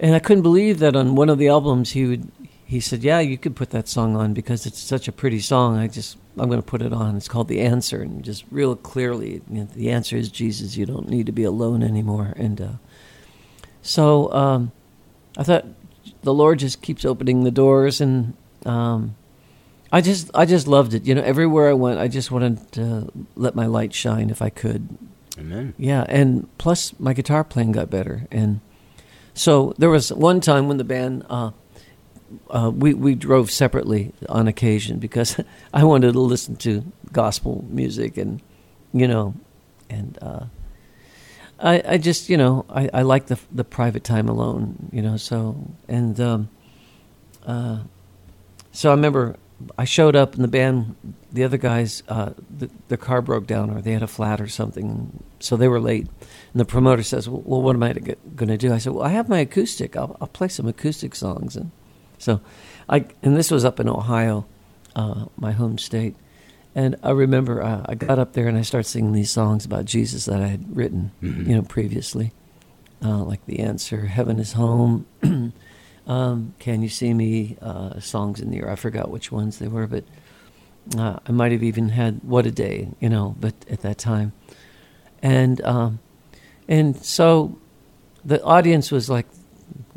and 0.00 0.14
I 0.14 0.18
couldn't 0.18 0.42
believe 0.42 0.78
that 0.78 0.96
on 0.96 1.14
one 1.14 1.28
of 1.28 1.38
the 1.38 1.48
albums 1.48 1.90
he 1.92 2.06
would 2.06 2.32
he 2.64 2.80
said, 2.80 3.02
"Yeah, 3.02 3.20
you 3.20 3.36
could 3.36 3.54
put 3.54 3.70
that 3.70 3.88
song 3.88 4.16
on 4.16 4.32
because 4.32 4.66
it's 4.66 4.78
such 4.78 5.06
a 5.06 5.12
pretty 5.12 5.40
song. 5.40 5.76
I 5.76 5.86
just 5.86 6.16
I'm 6.38 6.48
going 6.48 6.60
to 6.60 6.66
put 6.66 6.82
it 6.82 6.92
on. 6.92 7.16
It's 7.16 7.28
called 7.28 7.48
The 7.48 7.60
Answer, 7.60 8.02
and 8.02 8.24
just 8.24 8.44
real 8.50 8.74
clearly, 8.74 9.42
you 9.50 9.60
know, 9.60 9.64
the 9.64 9.90
answer 9.90 10.16
is 10.16 10.30
Jesus. 10.30 10.76
You 10.76 10.86
don't 10.86 11.08
need 11.08 11.26
to 11.26 11.32
be 11.32 11.44
alone 11.44 11.82
anymore." 11.82 12.32
And 12.36 12.60
uh, 12.60 12.72
so 13.82 14.32
um, 14.32 14.72
I 15.36 15.42
thought 15.42 15.66
the 16.22 16.34
Lord 16.34 16.58
just 16.58 16.82
keeps 16.82 17.04
opening 17.04 17.44
the 17.44 17.50
doors, 17.50 18.00
and 18.00 18.34
um, 18.64 19.14
I 19.92 20.00
just 20.00 20.30
I 20.34 20.46
just 20.46 20.66
loved 20.66 20.94
it. 20.94 21.04
You 21.06 21.14
know, 21.14 21.22
everywhere 21.22 21.68
I 21.68 21.74
went, 21.74 21.98
I 21.98 22.08
just 22.08 22.30
wanted 22.30 22.72
to 22.72 23.12
let 23.36 23.54
my 23.54 23.66
light 23.66 23.92
shine 23.92 24.30
if 24.30 24.40
I 24.40 24.48
could. 24.48 24.96
Amen. 25.38 25.74
Yeah, 25.76 26.06
and 26.08 26.48
plus 26.58 26.98
my 26.98 27.12
guitar 27.12 27.44
playing 27.44 27.72
got 27.72 27.90
better, 27.90 28.26
and 28.30 28.60
so 29.34 29.74
there 29.76 29.90
was 29.90 30.12
one 30.12 30.40
time 30.40 30.68
when 30.68 30.78
the 30.78 30.84
band 30.84 31.26
uh, 31.28 31.50
uh, 32.50 32.70
we 32.74 32.94
we 32.94 33.14
drove 33.14 33.50
separately 33.50 34.12
on 34.28 34.48
occasion 34.48 34.98
because 34.98 35.38
I 35.74 35.84
wanted 35.84 36.12
to 36.12 36.20
listen 36.20 36.56
to 36.56 36.84
gospel 37.12 37.64
music 37.68 38.16
and 38.16 38.40
you 38.92 39.08
know 39.08 39.34
and 39.90 40.18
uh, 40.20 40.44
I 41.60 41.82
I 41.86 41.98
just 41.98 42.28
you 42.28 42.36
know 42.36 42.64
I 42.68 42.90
I 42.92 43.02
like 43.02 43.26
the 43.26 43.38
the 43.52 43.64
private 43.64 44.04
time 44.04 44.28
alone 44.28 44.90
you 44.92 45.02
know 45.02 45.16
so 45.16 45.56
and 45.88 46.18
um, 46.20 46.48
uh, 47.46 47.80
so 48.72 48.90
I 48.90 48.94
remember 48.94 49.36
I 49.78 49.84
showed 49.84 50.16
up 50.16 50.34
and 50.34 50.42
the 50.42 50.48
band, 50.48 50.96
the 51.32 51.44
other 51.44 51.56
guys, 51.56 52.02
uh, 52.08 52.30
the, 52.88 52.96
car 52.96 53.22
broke 53.22 53.46
down 53.46 53.70
or 53.70 53.80
they 53.80 53.92
had 53.92 54.02
a 54.02 54.08
flat 54.08 54.40
or 54.40 54.48
something, 54.48 55.22
so 55.40 55.56
they 55.56 55.68
were 55.68 55.80
late. 55.80 56.06
And 56.52 56.60
the 56.60 56.64
promoter 56.64 57.02
says, 57.02 57.28
"Well, 57.28 57.42
well 57.44 57.62
what 57.62 57.76
am 57.76 57.82
I 57.82 57.92
going 57.92 58.48
to 58.48 58.56
do?" 58.56 58.72
I 58.72 58.78
said, 58.78 58.92
"Well, 58.92 59.04
I 59.04 59.10
have 59.10 59.28
my 59.28 59.40
acoustic. 59.40 59.96
I'll, 59.96 60.16
I'll 60.20 60.28
play 60.28 60.48
some 60.48 60.66
acoustic 60.66 61.14
songs." 61.14 61.56
And 61.56 61.70
so, 62.24 62.40
I 62.88 63.04
and 63.22 63.36
this 63.36 63.50
was 63.50 63.66
up 63.66 63.78
in 63.80 63.86
Ohio, 63.86 64.46
uh, 64.96 65.26
my 65.36 65.52
home 65.52 65.76
state. 65.76 66.16
And 66.74 66.96
I 67.02 67.10
remember 67.10 67.62
uh, 67.62 67.84
I 67.86 67.94
got 67.96 68.18
up 68.18 68.32
there 68.32 68.48
and 68.48 68.56
I 68.56 68.62
started 68.62 68.88
singing 68.88 69.12
these 69.12 69.30
songs 69.30 69.66
about 69.66 69.84
Jesus 69.84 70.24
that 70.24 70.40
I 70.40 70.46
had 70.46 70.74
written, 70.74 71.12
you 71.20 71.54
know, 71.54 71.62
previously, 71.62 72.32
uh, 73.04 73.18
like 73.18 73.44
"The 73.44 73.60
Answer," 73.60 74.06
"Heaven 74.06 74.40
Is 74.40 74.54
Home." 74.54 75.04
um, 76.06 76.54
"Can 76.58 76.80
You 76.80 76.88
See 76.88 77.12
Me?" 77.12 77.58
Uh, 77.60 78.00
songs 78.00 78.40
in 78.40 78.50
the 78.50 78.60
air. 78.60 78.70
I 78.70 78.76
forgot 78.76 79.10
which 79.10 79.30
ones 79.30 79.58
they 79.58 79.68
were, 79.68 79.86
but 79.86 80.04
uh, 80.96 81.18
I 81.28 81.30
might 81.30 81.52
have 81.52 81.62
even 81.62 81.90
had 81.90 82.20
"What 82.22 82.46
a 82.46 82.50
Day," 82.50 82.88
you 83.00 83.10
know. 83.10 83.36
But 83.38 83.54
at 83.70 83.82
that 83.82 83.98
time, 83.98 84.32
and 85.22 85.60
um, 85.60 86.00
and 86.68 86.96
so 87.04 87.58
the 88.24 88.42
audience 88.42 88.90
was 88.90 89.10
like, 89.10 89.26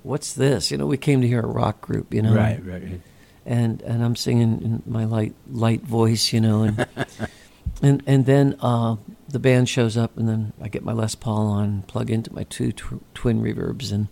"What's 0.08 0.34
this?" 0.34 0.72
You 0.72 0.78
know, 0.78 0.86
we 0.86 0.98
came 0.98 1.22
to 1.22 1.28
hear 1.28 1.42
a 1.42 1.48
rock 1.48 1.82
group, 1.82 2.14
you 2.14 2.22
know. 2.22 2.34
Right, 2.34 2.64
right. 2.66 2.84
right. 2.84 3.02
And 3.46 3.82
and 3.84 4.04
I'm 4.04 4.16
singing 4.16 4.62
in 4.62 4.84
my 4.86 5.06
light 5.06 5.34
light 5.50 5.82
voice, 5.82 6.34
you 6.34 6.42
know, 6.42 6.64
and 6.64 6.88
and 7.82 8.04
and 8.06 8.26
then 8.26 8.56
uh, 8.62 8.96
the 9.30 9.40
band 9.40 9.70
shows 9.70 9.98
up, 9.98 10.18
and 10.18 10.28
then 10.28 10.54
I 10.62 10.68
get 10.68 10.84
my 10.84 10.94
Les 10.94 11.16
Paul 11.16 11.48
on, 11.48 11.84
plug 11.84 12.10
into 12.10 12.34
my 12.34 12.44
two 12.44 12.72
tw- 12.72 13.04
twin 13.14 13.42
reverbs, 13.42 13.92
and 13.92 14.08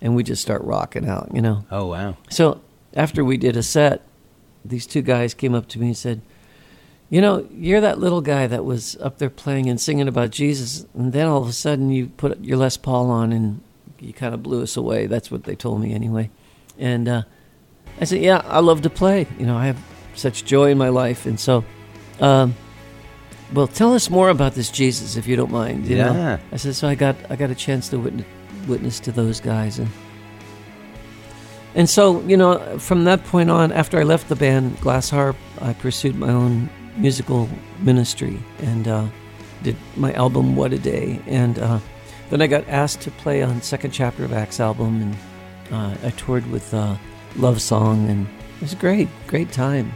and 0.00 0.16
we 0.16 0.22
just 0.22 0.42
start 0.42 0.62
rocking 0.62 1.08
out, 1.08 1.30
you 1.32 1.40
know. 1.40 1.64
Oh, 1.70 1.86
wow. 1.86 2.16
So 2.28 2.60
after 2.94 3.24
we 3.24 3.36
did 3.36 3.56
a 3.56 3.62
set, 3.62 4.02
these 4.64 4.86
two 4.86 5.02
guys 5.02 5.32
came 5.34 5.54
up 5.54 5.68
to 5.68 5.78
me 5.78 5.88
and 5.88 5.96
said, 5.96 6.22
"You 7.08 7.20
know, 7.20 7.46
you're 7.52 7.80
that 7.80 7.98
little 7.98 8.20
guy 8.20 8.46
that 8.46 8.64
was 8.64 8.96
up 8.96 9.18
there 9.18 9.30
playing 9.30 9.68
and 9.68 9.80
singing 9.80 10.08
about 10.08 10.30
Jesus, 10.30 10.86
and 10.94 11.12
then 11.12 11.26
all 11.26 11.42
of 11.42 11.48
a 11.48 11.52
sudden 11.52 11.90
you 11.90 12.08
put 12.08 12.42
your 12.42 12.58
Les 12.58 12.76
Paul 12.76 13.10
on 13.10 13.32
and 13.32 13.60
you 14.02 14.12
kind 14.12 14.34
of 14.34 14.42
blew 14.42 14.62
us 14.62 14.76
away." 14.76 15.06
That's 15.06 15.30
what 15.30 15.44
they 15.44 15.54
told 15.54 15.80
me 15.80 15.92
anyway. 15.94 16.30
And 16.78 17.08
uh, 17.08 17.22
I 18.00 18.04
said, 18.04 18.20
"Yeah, 18.20 18.42
I 18.44 18.60
love 18.60 18.82
to 18.82 18.90
play. 18.90 19.26
You 19.38 19.46
know, 19.46 19.56
I 19.56 19.66
have 19.66 19.78
such 20.14 20.44
joy 20.44 20.70
in 20.70 20.78
my 20.78 20.88
life, 20.88 21.26
and 21.26 21.38
so." 21.38 21.64
Um, 22.20 22.54
well, 23.52 23.66
tell 23.66 23.92
us 23.92 24.08
more 24.08 24.30
about 24.30 24.54
this 24.54 24.70
Jesus, 24.70 25.16
if 25.16 25.26
you 25.26 25.36
don't 25.36 25.50
mind. 25.50 25.86
you 25.86 25.96
know? 25.96 26.12
Yeah. 26.12 26.38
I 26.50 26.56
said, 26.56 26.74
so 26.74 26.88
I 26.88 26.94
got 26.94 27.16
I 27.28 27.36
got 27.36 27.50
a 27.50 27.54
chance 27.54 27.88
to 27.90 27.98
witness, 27.98 28.26
witness 28.66 29.00
to 29.00 29.12
those 29.12 29.40
guys, 29.40 29.78
and 29.78 29.88
and 31.74 31.88
so 31.88 32.20
you 32.22 32.36
know, 32.36 32.78
from 32.78 33.04
that 33.04 33.24
point 33.24 33.50
on, 33.50 33.72
after 33.72 33.98
I 33.98 34.04
left 34.04 34.28
the 34.28 34.36
band 34.36 34.80
Glass 34.80 35.10
Harp, 35.10 35.36
I 35.60 35.72
pursued 35.74 36.16
my 36.16 36.30
own 36.30 36.70
musical 36.96 37.48
ministry 37.80 38.38
and 38.58 38.86
uh, 38.86 39.06
did 39.62 39.76
my 39.96 40.12
album 40.14 40.56
What 40.56 40.72
a 40.72 40.78
Day, 40.78 41.20
and 41.26 41.58
uh, 41.58 41.78
then 42.32 42.40
I 42.40 42.46
got 42.46 42.66
asked 42.66 43.02
to 43.02 43.10
play 43.10 43.42
on 43.42 43.60
second 43.60 43.90
chapter 43.90 44.24
of 44.24 44.32
Acts 44.32 44.58
album, 44.58 45.02
and 45.02 45.16
uh, 45.70 46.06
I 46.06 46.10
toured 46.12 46.50
with 46.50 46.72
uh, 46.72 46.96
Love 47.36 47.60
Song, 47.60 48.08
and 48.08 48.26
it 48.56 48.62
was 48.62 48.74
great, 48.74 49.08
great 49.26 49.52
time. 49.52 49.92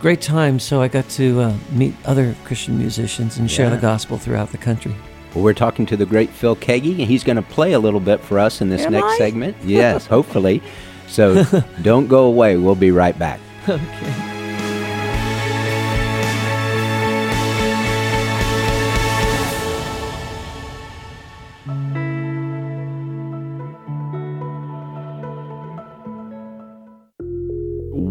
Great 0.00 0.22
time, 0.22 0.58
so 0.58 0.80
I 0.80 0.88
got 0.88 1.06
to 1.10 1.40
uh, 1.42 1.56
meet 1.72 1.94
other 2.06 2.34
Christian 2.44 2.78
musicians 2.78 3.36
and 3.36 3.50
share 3.50 3.68
the 3.68 3.76
gospel 3.76 4.16
throughout 4.16 4.52
the 4.52 4.56
country. 4.56 4.94
Well, 5.34 5.44
we're 5.44 5.52
talking 5.52 5.84
to 5.84 5.98
the 5.98 6.06
great 6.06 6.30
Phil 6.30 6.56
Keaggy, 6.56 6.98
and 6.98 7.06
he's 7.06 7.24
going 7.24 7.36
to 7.36 7.42
play 7.42 7.74
a 7.74 7.78
little 7.78 8.00
bit 8.00 8.20
for 8.20 8.38
us 8.38 8.62
in 8.62 8.70
this 8.70 8.86
Am 8.86 8.92
next 8.92 9.04
I? 9.04 9.18
segment. 9.18 9.54
Yes, 9.62 10.06
hopefully. 10.06 10.62
So 11.08 11.44
don't 11.82 12.06
go 12.06 12.24
away. 12.24 12.56
We'll 12.56 12.74
be 12.74 12.90
right 12.90 13.18
back. 13.18 13.38
Okay. 13.68 14.29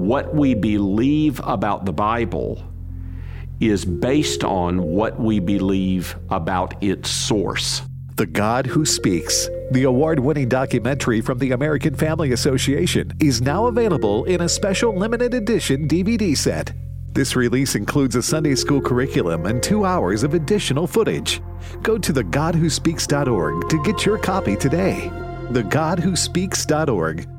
What 0.10 0.34
we 0.34 0.56
believe 0.56 1.40
about 1.44 1.86
the 1.86 1.94
Bible 1.94 2.64
is 3.60 3.86
based 3.86 4.44
on 4.44 4.82
what 4.82 5.20
we 5.20 5.40
believe 5.40 6.16
about 6.32 6.82
its 6.84 7.12
source. 7.12 7.84
The 8.16 8.26
God 8.26 8.66
Who 8.66 8.88
Speaks, 8.88 9.48
the 9.70 9.84
award 9.84 10.20
winning 10.20 10.50
documentary 10.50 11.22
from 11.22 11.38
the 11.38 11.52
American 11.52 11.94
Family 11.94 12.32
Association, 12.32 13.14
is 13.20 13.44
now 13.44 13.68
available 13.68 14.24
in 14.24 14.42
a 14.42 14.50
special 14.50 14.98
limited 14.98 15.36
edition 15.36 15.88
DVD 15.88 16.36
set. 16.36 16.74
This 17.14 17.36
release 17.36 17.76
includes 17.76 18.16
a 18.16 18.24
Sunday 18.24 18.56
school 18.56 18.82
curriculum 18.82 19.46
and 19.46 19.62
two 19.62 19.86
hours 19.86 20.24
of 20.24 20.34
additional 20.34 20.88
footage. 20.88 21.40
Go 21.84 22.00
to 22.00 22.12
thegodwhospeaks.org 22.12 23.70
to 23.70 23.84
get 23.84 24.08
your 24.08 24.18
copy 24.18 24.56
today. 24.56 25.12
Thegodwhospeaks.org. 25.52 27.39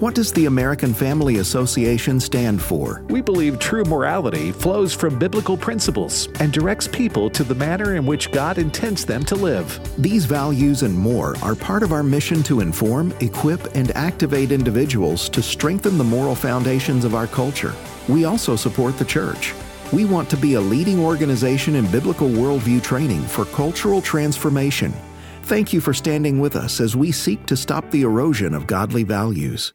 What 0.00 0.14
does 0.14 0.32
the 0.32 0.46
American 0.46 0.94
Family 0.94 1.36
Association 1.40 2.20
stand 2.20 2.62
for? 2.62 3.04
We 3.10 3.20
believe 3.20 3.58
true 3.58 3.84
morality 3.84 4.50
flows 4.50 4.94
from 4.94 5.18
biblical 5.18 5.58
principles 5.58 6.30
and 6.40 6.50
directs 6.50 6.88
people 6.88 7.28
to 7.28 7.44
the 7.44 7.54
manner 7.54 7.96
in 7.96 8.06
which 8.06 8.32
God 8.32 8.56
intends 8.56 9.04
them 9.04 9.26
to 9.26 9.34
live. 9.34 9.78
These 10.00 10.24
values 10.24 10.84
and 10.84 10.96
more 10.96 11.36
are 11.42 11.54
part 11.54 11.82
of 11.82 11.92
our 11.92 12.02
mission 12.02 12.42
to 12.44 12.60
inform, 12.60 13.12
equip, 13.20 13.76
and 13.76 13.90
activate 13.90 14.52
individuals 14.52 15.28
to 15.28 15.42
strengthen 15.42 15.98
the 15.98 16.04
moral 16.04 16.34
foundations 16.34 17.04
of 17.04 17.14
our 17.14 17.26
culture. 17.26 17.74
We 18.08 18.24
also 18.24 18.56
support 18.56 18.96
the 18.96 19.04
church. 19.04 19.52
We 19.92 20.06
want 20.06 20.30
to 20.30 20.38
be 20.38 20.54
a 20.54 20.60
leading 20.62 20.98
organization 20.98 21.74
in 21.74 21.90
biblical 21.90 22.30
worldview 22.30 22.82
training 22.82 23.20
for 23.20 23.44
cultural 23.44 24.00
transformation. 24.00 24.94
Thank 25.50 25.72
you 25.72 25.80
for 25.80 25.92
standing 25.92 26.38
with 26.38 26.54
us 26.54 26.80
as 26.80 26.94
we 26.94 27.10
seek 27.10 27.44
to 27.46 27.56
stop 27.56 27.90
the 27.90 28.02
erosion 28.02 28.54
of 28.54 28.68
godly 28.68 29.02
values. 29.02 29.74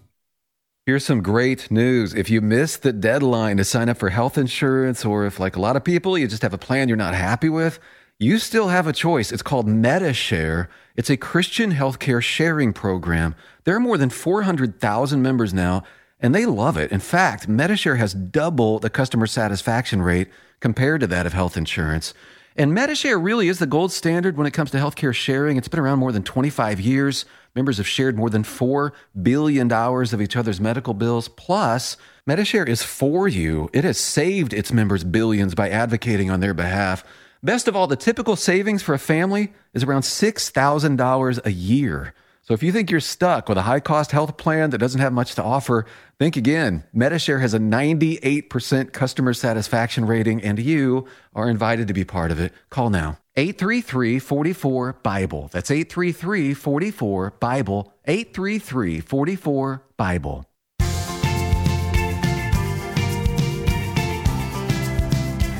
Here's 0.83 1.05
some 1.05 1.21
great 1.21 1.69
news. 1.69 2.15
If 2.15 2.31
you 2.31 2.41
missed 2.41 2.81
the 2.81 2.91
deadline 2.91 3.57
to 3.57 3.63
sign 3.63 3.87
up 3.87 3.97
for 3.97 4.09
health 4.09 4.35
insurance, 4.35 5.05
or 5.05 5.27
if, 5.27 5.39
like 5.39 5.55
a 5.55 5.61
lot 5.61 5.75
of 5.75 5.83
people, 5.83 6.17
you 6.17 6.27
just 6.27 6.41
have 6.41 6.55
a 6.55 6.57
plan 6.57 6.87
you're 6.87 6.97
not 6.97 7.13
happy 7.13 7.49
with, 7.49 7.79
you 8.17 8.39
still 8.39 8.69
have 8.69 8.87
a 8.87 8.93
choice. 8.93 9.31
It's 9.31 9.43
called 9.43 9.67
Medi-Share. 9.67 10.69
It's 10.95 11.11
a 11.11 11.17
Christian 11.17 11.73
healthcare 11.73 12.23
sharing 12.23 12.73
program. 12.73 13.35
There 13.63 13.75
are 13.75 13.79
more 13.79 13.99
than 13.99 14.09
400,000 14.09 15.21
members 15.21 15.53
now, 15.53 15.83
and 16.19 16.33
they 16.33 16.47
love 16.47 16.77
it. 16.77 16.91
In 16.91 16.99
fact, 16.99 17.47
Medi-Share 17.47 17.97
has 17.97 18.15
double 18.15 18.79
the 18.79 18.89
customer 18.89 19.27
satisfaction 19.27 20.01
rate 20.01 20.29
compared 20.61 21.01
to 21.01 21.07
that 21.07 21.27
of 21.27 21.33
health 21.33 21.57
insurance. 21.57 22.15
And 22.55 22.73
Medi-Share 22.73 23.17
really 23.17 23.47
is 23.47 23.59
the 23.59 23.65
gold 23.65 23.91
standard 23.93 24.35
when 24.35 24.45
it 24.45 24.51
comes 24.51 24.71
to 24.71 24.77
healthcare 24.77 25.13
sharing. 25.13 25.55
It's 25.55 25.69
been 25.69 25.79
around 25.79 25.99
more 25.99 26.11
than 26.11 26.23
25 26.23 26.81
years. 26.81 27.25
Members 27.55 27.77
have 27.77 27.87
shared 27.87 28.17
more 28.17 28.29
than 28.29 28.43
$4 28.43 28.91
billion 29.21 29.71
of 29.71 30.21
each 30.21 30.35
other's 30.35 30.59
medical 30.59 30.93
bills. 30.93 31.29
Plus, 31.29 31.95
Medi-Share 32.25 32.65
is 32.65 32.83
for 32.83 33.27
you. 33.27 33.69
It 33.73 33.83
has 33.83 33.97
saved 33.97 34.53
its 34.53 34.73
members 34.73 35.03
billions 35.03 35.55
by 35.55 35.69
advocating 35.69 36.29
on 36.29 36.41
their 36.41 36.53
behalf. 36.53 37.05
Best 37.41 37.67
of 37.67 37.75
all, 37.75 37.87
the 37.87 37.95
typical 37.95 38.35
savings 38.35 38.83
for 38.83 38.93
a 38.93 38.99
family 38.99 39.53
is 39.73 39.83
around 39.83 40.01
$6,000 40.01 41.45
a 41.45 41.51
year. 41.51 42.13
So 42.51 42.55
if 42.55 42.63
you 42.63 42.73
think 42.73 42.91
you're 42.91 42.99
stuck 42.99 43.47
with 43.47 43.57
a 43.57 43.61
high 43.61 43.79
cost 43.79 44.11
health 44.11 44.35
plan 44.35 44.71
that 44.71 44.77
doesn't 44.79 44.99
have 44.99 45.13
much 45.13 45.35
to 45.35 45.41
offer, 45.41 45.85
think 46.19 46.35
again. 46.35 46.83
Medi-Share 46.91 47.39
has 47.39 47.53
a 47.53 47.59
98% 47.59 48.91
customer 48.91 49.33
satisfaction 49.33 50.05
rating, 50.05 50.41
and 50.41 50.59
you 50.59 51.07
are 51.33 51.49
invited 51.49 51.87
to 51.87 51.93
be 51.93 52.03
part 52.03 52.29
of 52.29 52.41
it. 52.41 52.51
Call 52.69 52.89
now. 52.89 53.17
833 53.37 54.19
44 54.19 54.97
Bible. 55.01 55.49
That's 55.53 55.71
833 55.71 56.53
44 56.53 57.33
Bible. 57.39 57.93
833 58.03 58.99
44 58.99 59.83
Bible. 59.95 60.45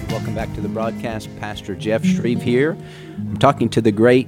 Welcome 0.09 0.35
back 0.35 0.53
to 0.55 0.59
the 0.59 0.67
broadcast. 0.67 1.29
Pastor 1.39 1.73
Jeff 1.73 2.03
Schreve 2.03 2.41
here. 2.41 2.75
I'm 3.17 3.37
talking 3.37 3.69
to 3.69 3.81
the 3.81 3.93
great 3.93 4.27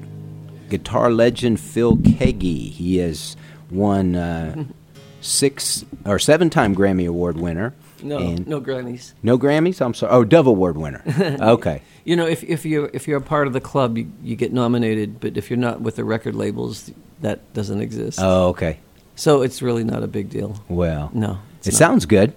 guitar 0.77 1.11
legend 1.11 1.59
Phil 1.59 1.97
Keaggy. 1.97 2.71
He 2.71 2.97
has 2.97 3.37
won 3.69 4.15
uh, 4.15 4.65
six 5.21 5.85
or 6.03 6.17
seven 6.17 6.49
time 6.49 6.75
Grammy 6.75 7.07
Award 7.07 7.37
winner. 7.37 7.75
No, 8.01 8.17
no 8.33 8.59
Grammys. 8.59 9.13
No 9.21 9.37
Grammys. 9.37 9.79
I'm 9.85 9.93
sorry. 9.93 10.11
Oh, 10.11 10.23
Dove 10.23 10.47
Award 10.47 10.75
winner. 10.77 11.03
Okay. 11.39 11.83
you 12.05 12.15
know, 12.15 12.25
if 12.25 12.43
if 12.43 12.65
you're 12.65 12.89
if 12.91 13.07
you're 13.07 13.19
a 13.19 13.21
part 13.21 13.45
of 13.45 13.53
the 13.53 13.61
club, 13.61 13.97
you, 13.99 14.11
you 14.23 14.35
get 14.35 14.51
nominated. 14.51 15.19
But 15.21 15.37
if 15.37 15.49
you're 15.51 15.59
not 15.59 15.79
with 15.81 15.95
the 15.95 16.03
record 16.03 16.33
labels, 16.35 16.91
that 17.21 17.53
doesn't 17.53 17.79
exist. 17.81 18.17
Oh, 18.21 18.47
okay. 18.49 18.79
So 19.15 19.43
it's 19.43 19.61
really 19.61 19.83
not 19.83 20.01
a 20.01 20.07
big 20.07 20.29
deal. 20.29 20.59
Well, 20.67 21.11
no, 21.13 21.37
it 21.63 21.73
sounds 21.73 22.07
good. 22.07 22.33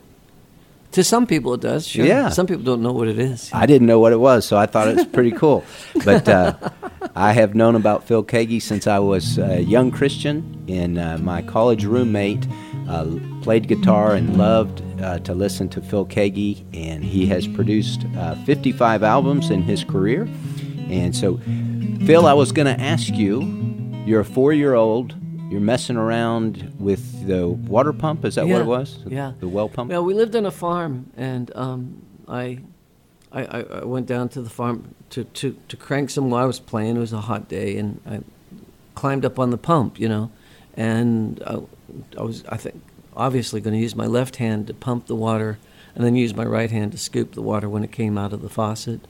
To 0.92 1.04
some 1.04 1.26
people, 1.26 1.52
it 1.54 1.60
does. 1.60 1.86
Sure. 1.86 2.06
Yeah. 2.06 2.30
Some 2.30 2.46
people 2.46 2.62
don't 2.64 2.82
know 2.82 2.92
what 2.92 3.08
it 3.08 3.18
is. 3.18 3.50
I 3.52 3.66
didn't 3.66 3.86
know 3.86 3.98
what 3.98 4.12
it 4.12 4.20
was, 4.20 4.46
so 4.46 4.56
I 4.56 4.66
thought 4.66 4.88
it 4.88 4.96
was 4.96 5.06
pretty 5.06 5.30
cool. 5.42 5.64
But 6.04 6.28
uh, 6.28 6.54
I 7.14 7.32
have 7.32 7.54
known 7.54 7.74
about 7.74 8.04
Phil 8.04 8.24
Keaggy 8.24 8.62
since 8.62 8.86
I 8.86 8.98
was 8.98 9.38
a 9.38 9.60
young 9.62 9.90
Christian, 9.90 10.64
and 10.68 10.98
uh, 10.98 11.18
my 11.18 11.42
college 11.42 11.84
roommate 11.84 12.46
uh, 12.88 13.06
played 13.42 13.68
guitar 13.68 14.14
and 14.14 14.38
loved 14.38 14.82
uh, 15.02 15.18
to 15.20 15.34
listen 15.34 15.68
to 15.70 15.80
Phil 15.82 16.06
Keaggy, 16.06 16.64
and 16.72 17.04
he 17.04 17.26
has 17.26 17.46
produced 17.46 18.04
uh, 18.16 18.34
55 18.44 19.02
albums 19.02 19.50
in 19.50 19.62
his 19.62 19.84
career. 19.84 20.28
And 20.88 21.14
so, 21.14 21.38
Phil, 22.06 22.26
I 22.26 22.32
was 22.32 22.52
going 22.52 22.66
to 22.74 22.80
ask 22.80 23.12
you 23.14 23.42
you're 24.06 24.20
a 24.20 24.24
four 24.24 24.52
year 24.52 24.74
old. 24.74 25.14
You're 25.48 25.60
messing 25.60 25.96
around 25.96 26.74
with 26.78 27.26
the 27.26 27.48
water 27.48 27.92
pump. 27.92 28.24
Is 28.24 28.34
that 28.34 28.46
yeah. 28.46 28.54
what 28.54 28.62
it 28.62 28.66
was? 28.66 28.98
Yeah. 29.06 29.32
The 29.38 29.48
well 29.48 29.68
pump. 29.68 29.90
Well, 29.90 30.04
we 30.04 30.12
lived 30.12 30.34
on 30.34 30.44
a 30.44 30.50
farm, 30.50 31.10
and 31.16 31.52
um, 31.54 32.02
I, 32.26 32.60
I, 33.30 33.44
I 33.62 33.84
went 33.84 34.06
down 34.06 34.28
to 34.30 34.42
the 34.42 34.50
farm 34.50 34.94
to, 35.10 35.24
to, 35.24 35.56
to 35.68 35.76
crank 35.76 36.10
some 36.10 36.30
while 36.30 36.42
I 36.42 36.46
was 36.46 36.58
playing. 36.58 36.96
It 36.96 37.00
was 37.00 37.12
a 37.12 37.20
hot 37.20 37.48
day, 37.48 37.76
and 37.76 38.00
I 38.06 38.20
climbed 38.96 39.24
up 39.24 39.38
on 39.38 39.50
the 39.50 39.58
pump, 39.58 40.00
you 40.00 40.08
know, 40.08 40.32
and 40.76 41.40
I, 41.46 41.58
I 42.18 42.22
was 42.22 42.44
I 42.48 42.56
think 42.56 42.82
obviously 43.14 43.60
going 43.60 43.74
to 43.74 43.80
use 43.80 43.94
my 43.94 44.06
left 44.06 44.36
hand 44.36 44.66
to 44.66 44.74
pump 44.74 45.06
the 45.06 45.16
water, 45.16 45.58
and 45.94 46.04
then 46.04 46.16
use 46.16 46.34
my 46.34 46.44
right 46.44 46.70
hand 46.70 46.92
to 46.92 46.98
scoop 46.98 47.32
the 47.32 47.42
water 47.42 47.68
when 47.68 47.84
it 47.84 47.92
came 47.92 48.18
out 48.18 48.32
of 48.32 48.42
the 48.42 48.48
faucet, 48.48 49.00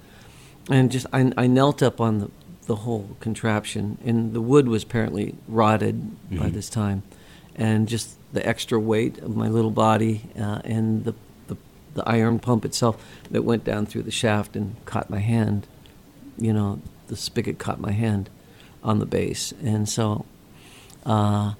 and 0.70 0.92
just 0.92 1.06
I, 1.14 1.32
I 1.36 1.46
knelt 1.46 1.82
up 1.82 1.98
on 1.98 2.18
the 2.18 2.30
the 2.66 2.76
whole 2.76 3.16
contraption, 3.20 3.98
and 4.04 4.32
the 4.32 4.40
wood 4.40 4.68
was 4.68 4.82
apparently 4.82 5.34
rotted 5.48 5.96
mm-hmm. 5.96 6.38
by 6.38 6.48
this 6.48 6.68
time, 6.68 7.02
and 7.54 7.88
just 7.88 8.16
the 8.32 8.46
extra 8.46 8.78
weight 8.78 9.18
of 9.18 9.36
my 9.36 9.48
little 9.48 9.70
body 9.70 10.22
uh, 10.38 10.60
and 10.64 11.04
the, 11.04 11.14
the, 11.46 11.56
the 11.94 12.08
iron 12.08 12.38
pump 12.38 12.64
itself 12.64 13.02
that 13.30 13.42
went 13.42 13.64
down 13.64 13.86
through 13.86 14.02
the 14.02 14.10
shaft 14.10 14.56
and 14.56 14.76
caught 14.84 15.08
my 15.08 15.20
hand, 15.20 15.66
you 16.38 16.52
know, 16.52 16.80
the 17.08 17.16
spigot 17.16 17.58
caught 17.58 17.80
my 17.80 17.92
hand 17.92 18.28
on 18.82 18.98
the 18.98 19.06
base, 19.06 19.52
and 19.62 19.88
so, 19.88 20.26
uh, 21.04 21.54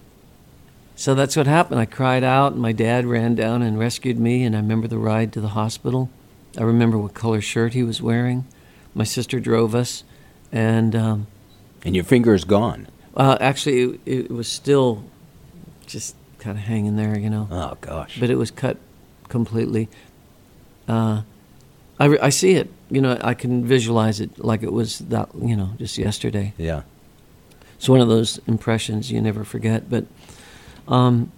so 0.99 1.15
that's 1.15 1.37
what 1.37 1.47
happened. 1.47 1.79
I 1.79 1.85
cried 1.85 2.25
out, 2.25 2.53
and 2.55 2.63
my 2.63 2.73
dad 2.73 3.05
ran 3.05 3.35
down 3.35 3.61
and 3.61 3.79
rescued 3.79 4.19
me. 4.19 4.45
And 4.45 4.57
I 4.57 4.61
remember 4.61 4.89
the 4.89 4.97
ride 4.97 5.31
to 5.35 5.43
the 5.43 5.49
hospital. 5.49 6.09
I 6.59 6.63
remember 6.63 6.97
what 6.97 7.13
color 7.13 7.43
shirt 7.43 7.75
he 7.75 7.83
was 7.83 8.01
wearing. 8.01 8.47
My 8.95 9.05
sister 9.05 9.39
drove 9.39 9.75
us, 9.75 10.05
and 10.53 10.95
um, 10.95 11.27
and 11.85 11.95
your 11.95 12.05
finger 12.05 12.35
is 12.35 12.45
gone. 12.45 12.89
Uh, 13.17 13.39
actually, 13.41 13.99
it, 14.05 14.27
it 14.27 14.31
was 14.31 14.49
still 14.49 15.05
just 15.87 16.15
kind 16.39 16.59
of 16.59 16.65
hanging 16.65 16.97
there, 16.97 17.19
you 17.19 17.31
know. 17.31 17.49
Oh 17.51 17.77
gosh! 17.81 18.19
But 18.21 18.31
it 18.31 18.37
was 18.37 18.51
cut 18.51 18.77
completely. 19.29 19.89
Uh, 20.89 21.23
I, 21.99 22.05
re- 22.05 22.19
I 22.21 22.29
see 22.29 22.53
it. 22.53 22.71
You 22.91 23.01
know, 23.01 23.19
I 23.21 23.35
can 23.35 23.65
visualize 23.65 24.21
it 24.21 24.39
like 24.39 24.63
it 24.63 24.73
was 24.73 24.99
that. 25.01 25.31
You 25.35 25.57
know, 25.57 25.71
just 25.79 25.99
yesterday. 25.99 26.55
Yeah. 26.59 26.83
It's 27.77 27.89
one 27.89 28.01
of 28.01 28.09
those 28.09 28.39
impressions 28.47 29.11
you 29.13 29.21
never 29.21 29.45
forget. 29.45 29.91
But, 29.91 30.07
um, 30.89 31.31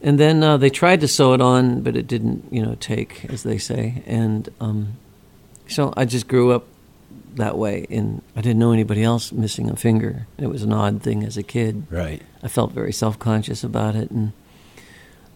and 0.00 0.18
then 0.18 0.42
uh, 0.42 0.56
they 0.56 0.70
tried 0.70 1.00
to 1.00 1.08
sew 1.08 1.34
it 1.34 1.42
on, 1.42 1.82
but 1.82 1.96
it 1.96 2.06
didn't. 2.06 2.52
You 2.52 2.62
know, 2.62 2.76
take 2.78 3.24
as 3.26 3.42
they 3.42 3.58
say. 3.58 4.02
And 4.06 4.48
um, 4.60 4.94
so 5.68 5.92
I 5.96 6.04
just 6.04 6.28
grew 6.28 6.52
up 6.52 6.66
that 7.36 7.56
way, 7.56 7.86
and 7.90 8.22
I 8.34 8.40
didn't 8.40 8.58
know 8.58 8.72
anybody 8.72 9.02
else 9.02 9.32
missing 9.32 9.70
a 9.70 9.76
finger. 9.76 10.26
It 10.38 10.48
was 10.48 10.62
an 10.62 10.72
odd 10.72 11.02
thing 11.02 11.22
as 11.22 11.36
a 11.36 11.42
kid. 11.42 11.86
Right. 11.90 12.22
I 12.42 12.48
felt 12.48 12.72
very 12.72 12.92
self 12.92 13.18
conscious 13.18 13.64
about 13.64 13.94
it, 13.94 14.10
and 14.10 14.32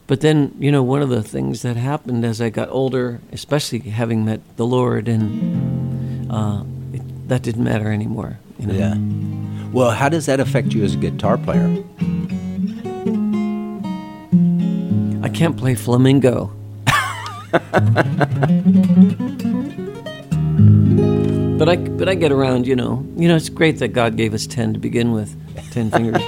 but 0.07 0.21
then 0.21 0.55
you 0.59 0.73
know 0.73 0.83
one 0.83 1.03
of 1.03 1.09
the 1.09 1.23
things 1.23 1.63
that 1.63 1.77
happened 1.77 2.25
as 2.25 2.41
I 2.41 2.51
got 2.51 2.69
older, 2.71 3.21
especially 3.33 3.79
having 3.81 4.25
met 4.25 4.41
the 4.57 4.67
Lord, 4.67 5.09
and 5.09 6.31
uh, 6.31 6.65
it, 6.93 7.29
that 7.29 7.43
didn't 7.43 7.65
matter 7.65 7.93
anymore. 7.93 8.39
You 8.59 8.67
know? 8.67 8.75
Yeah. 8.75 8.97
Well, 9.73 9.93
how 9.93 10.09
does 10.09 10.27
that 10.27 10.41
affect 10.41 10.75
you 10.75 10.83
as 10.85 10.95
a 10.95 10.99
guitar 10.99 11.39
player? 11.39 11.69
I 15.23 15.29
can't 15.29 15.57
play 15.57 15.75
flamenco. 15.75 16.53
But 21.61 21.69
I, 21.69 21.77
but 21.77 22.09
I 22.09 22.15
get 22.15 22.33
around, 22.33 22.67
you 22.67 22.75
know. 22.75 23.07
You 23.17 23.29
know, 23.29 23.37
it's 23.37 23.51
great 23.51 23.81
that 23.81 23.89
God 23.89 24.17
gave 24.17 24.33
us 24.33 24.47
ten 24.47 24.73
to 24.73 24.79
begin 24.79 25.13
with, 25.13 25.37
ten 25.73 25.91
fingers. 25.93 26.23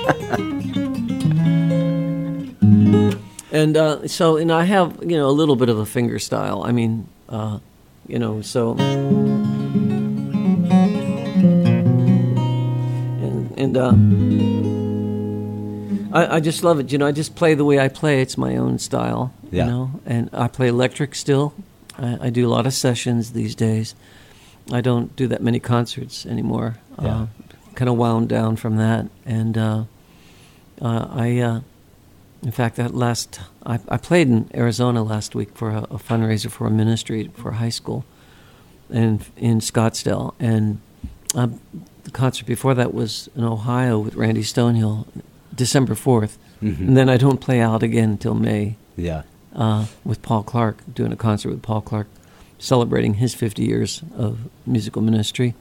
and 3.50 3.74
uh, 3.74 4.06
so, 4.06 4.36
and 4.36 4.52
I 4.52 4.64
have, 4.64 4.98
you 5.00 5.16
know, 5.16 5.30
a 5.30 5.32
little 5.32 5.56
bit 5.56 5.70
of 5.70 5.78
a 5.78 5.86
finger 5.86 6.18
style. 6.18 6.64
I 6.64 6.72
mean, 6.72 7.08
uh, 7.30 7.60
you 8.06 8.18
know, 8.18 8.42
so. 8.42 8.76
And, 13.22 13.58
and 13.58 13.74
uh, 13.74 13.94
I, 16.14 16.36
I 16.36 16.40
just 16.40 16.62
love 16.62 16.78
it. 16.78 16.92
You 16.92 16.98
know, 16.98 17.06
I 17.06 17.12
just 17.12 17.36
play 17.36 17.54
the 17.54 17.64
way 17.64 17.80
I 17.80 17.88
play. 17.88 18.20
It's 18.20 18.36
my 18.36 18.58
own 18.58 18.78
style. 18.78 19.32
Yeah. 19.50 19.64
You 19.64 19.70
know, 19.70 20.00
and 20.04 20.28
I 20.34 20.48
play 20.48 20.68
electric 20.68 21.14
still. 21.14 21.54
I, 21.96 22.26
I 22.26 22.28
do 22.28 22.46
a 22.46 22.50
lot 22.50 22.66
of 22.66 22.74
sessions 22.74 23.32
these 23.32 23.54
days. 23.54 23.94
I 24.70 24.80
don't 24.80 25.14
do 25.16 25.26
that 25.28 25.42
many 25.42 25.58
concerts 25.60 26.24
anymore. 26.26 26.76
Yeah. 27.00 27.22
Uh, 27.22 27.26
kind 27.74 27.88
of 27.88 27.96
wound 27.96 28.28
down 28.28 28.56
from 28.56 28.76
that, 28.76 29.08
and 29.24 29.56
uh, 29.56 29.84
uh, 30.80 31.06
I, 31.10 31.38
uh, 31.38 31.60
in 32.42 32.50
fact, 32.52 32.76
that 32.76 32.94
last 32.94 33.40
I, 33.64 33.78
I 33.88 33.96
played 33.96 34.28
in 34.28 34.50
Arizona 34.54 35.02
last 35.02 35.34
week 35.34 35.56
for 35.56 35.70
a, 35.70 35.78
a 35.84 35.98
fundraiser 35.98 36.50
for 36.50 36.66
a 36.66 36.70
ministry 36.70 37.30
for 37.34 37.52
high 37.52 37.70
school, 37.70 38.04
and 38.90 39.24
in 39.36 39.60
Scottsdale, 39.60 40.34
and 40.38 40.80
uh, 41.34 41.48
the 42.04 42.10
concert 42.10 42.46
before 42.46 42.74
that 42.74 42.92
was 42.92 43.28
in 43.34 43.42
Ohio 43.44 43.98
with 43.98 44.14
Randy 44.16 44.42
Stonehill, 44.42 45.06
December 45.54 45.94
4th 45.94 46.36
Mhm. 46.62 46.78
and 46.88 46.96
then 46.96 47.08
I 47.08 47.16
don't 47.16 47.40
play 47.40 47.60
out 47.60 47.82
again 47.82 48.10
until 48.10 48.34
May 48.34 48.76
Yeah. 48.96 49.22
uh, 49.54 49.86
with 50.04 50.22
Paul 50.22 50.44
Clark, 50.44 50.76
doing 50.94 51.10
a 51.12 51.16
concert 51.16 51.48
with 51.50 51.60
Paul 51.62 51.80
Clark, 51.80 52.06
celebrating 52.62 53.14
his 53.14 53.34
50 53.34 53.64
years 53.64 54.02
of 54.16 54.38
musical 54.64 55.02
ministry. 55.02 55.54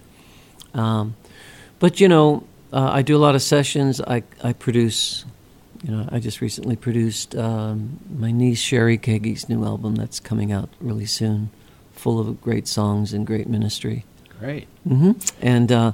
Um, 0.73 1.15
but 1.79 1.99
you 1.99 2.07
know, 2.07 2.43
uh, 2.71 2.89
I 2.93 3.01
do 3.01 3.17
a 3.17 3.19
lot 3.19 3.35
of 3.35 3.41
sessions. 3.41 3.99
I 3.99 4.23
I 4.43 4.53
produce. 4.53 5.25
You 5.83 5.91
know, 5.91 6.07
I 6.11 6.19
just 6.19 6.41
recently 6.41 6.75
produced 6.75 7.35
um, 7.35 7.99
my 8.15 8.31
niece 8.31 8.59
Sherry 8.59 8.99
Keaggy's 8.99 9.49
new 9.49 9.65
album 9.65 9.95
that's 9.95 10.19
coming 10.19 10.51
out 10.51 10.69
really 10.79 11.07
soon, 11.07 11.49
full 11.91 12.19
of 12.19 12.39
great 12.39 12.67
songs 12.67 13.13
and 13.13 13.25
great 13.25 13.47
ministry. 13.49 14.05
Great. 14.39 14.67
hmm 14.87 15.13
And 15.41 15.71
uh, 15.71 15.93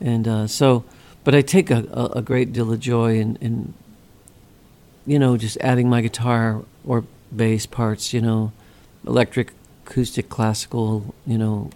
and 0.00 0.28
uh, 0.28 0.46
so, 0.46 0.84
but 1.24 1.34
I 1.34 1.42
take 1.42 1.72
a, 1.72 1.84
a, 1.92 2.18
a 2.18 2.22
great 2.22 2.52
deal 2.52 2.72
of 2.72 2.78
joy 2.78 3.18
in, 3.18 3.34
in 3.40 3.74
you 5.06 5.18
know 5.18 5.36
just 5.36 5.58
adding 5.60 5.90
my 5.90 6.02
guitar 6.02 6.62
or 6.84 7.04
bass 7.34 7.66
parts. 7.66 8.12
You 8.12 8.20
know, 8.20 8.52
electric, 9.04 9.52
acoustic, 9.86 10.28
classical. 10.28 11.14
You 11.26 11.38
know, 11.38 11.70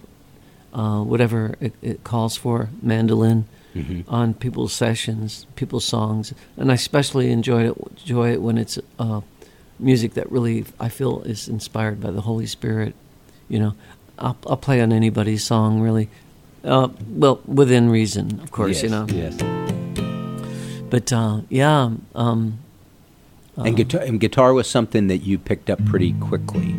uh, 0.73 1.01
whatever 1.03 1.55
it, 1.59 1.73
it 1.81 2.03
calls 2.03 2.35
for, 2.35 2.69
mandolin. 2.81 3.45
Mhm. 3.75 4.03
On 4.09 4.33
people's 4.33 4.73
sessions, 4.73 5.45
people's 5.55 5.85
songs, 5.85 6.33
and 6.57 6.69
I 6.69 6.73
especially 6.73 7.31
enjoy 7.31 7.69
it. 7.69 7.77
Enjoy 8.01 8.33
it 8.33 8.41
when 8.41 8.57
it's 8.57 8.77
uh, 8.99 9.21
music 9.79 10.13
that 10.15 10.29
really 10.29 10.65
I 10.77 10.89
feel 10.89 11.21
is 11.21 11.47
inspired 11.47 12.01
by 12.01 12.11
the 12.11 12.19
Holy 12.19 12.47
Spirit. 12.47 12.93
You 13.47 13.59
know, 13.59 13.73
I'll, 14.19 14.35
I'll 14.45 14.57
play 14.57 14.81
on 14.81 14.91
anybody's 14.91 15.45
song 15.45 15.79
really. 15.79 16.09
Uh, 16.65 16.89
well, 17.07 17.39
within 17.47 17.89
reason, 17.89 18.41
of 18.43 18.51
course. 18.51 18.83
you 18.83 18.89
know. 18.89 19.05
yes. 19.07 19.37
But 20.89 21.13
uh, 21.13 21.41
yeah, 21.47 21.91
um, 22.13 22.59
and 23.55 23.77
guitar 23.77 24.01
and 24.01 24.19
guitar 24.19 24.53
was 24.53 24.67
something 24.69 25.07
that 25.07 25.19
you 25.19 25.37
picked 25.39 25.69
up 25.69 25.79
pretty 25.85 26.11
quickly. 26.19 26.75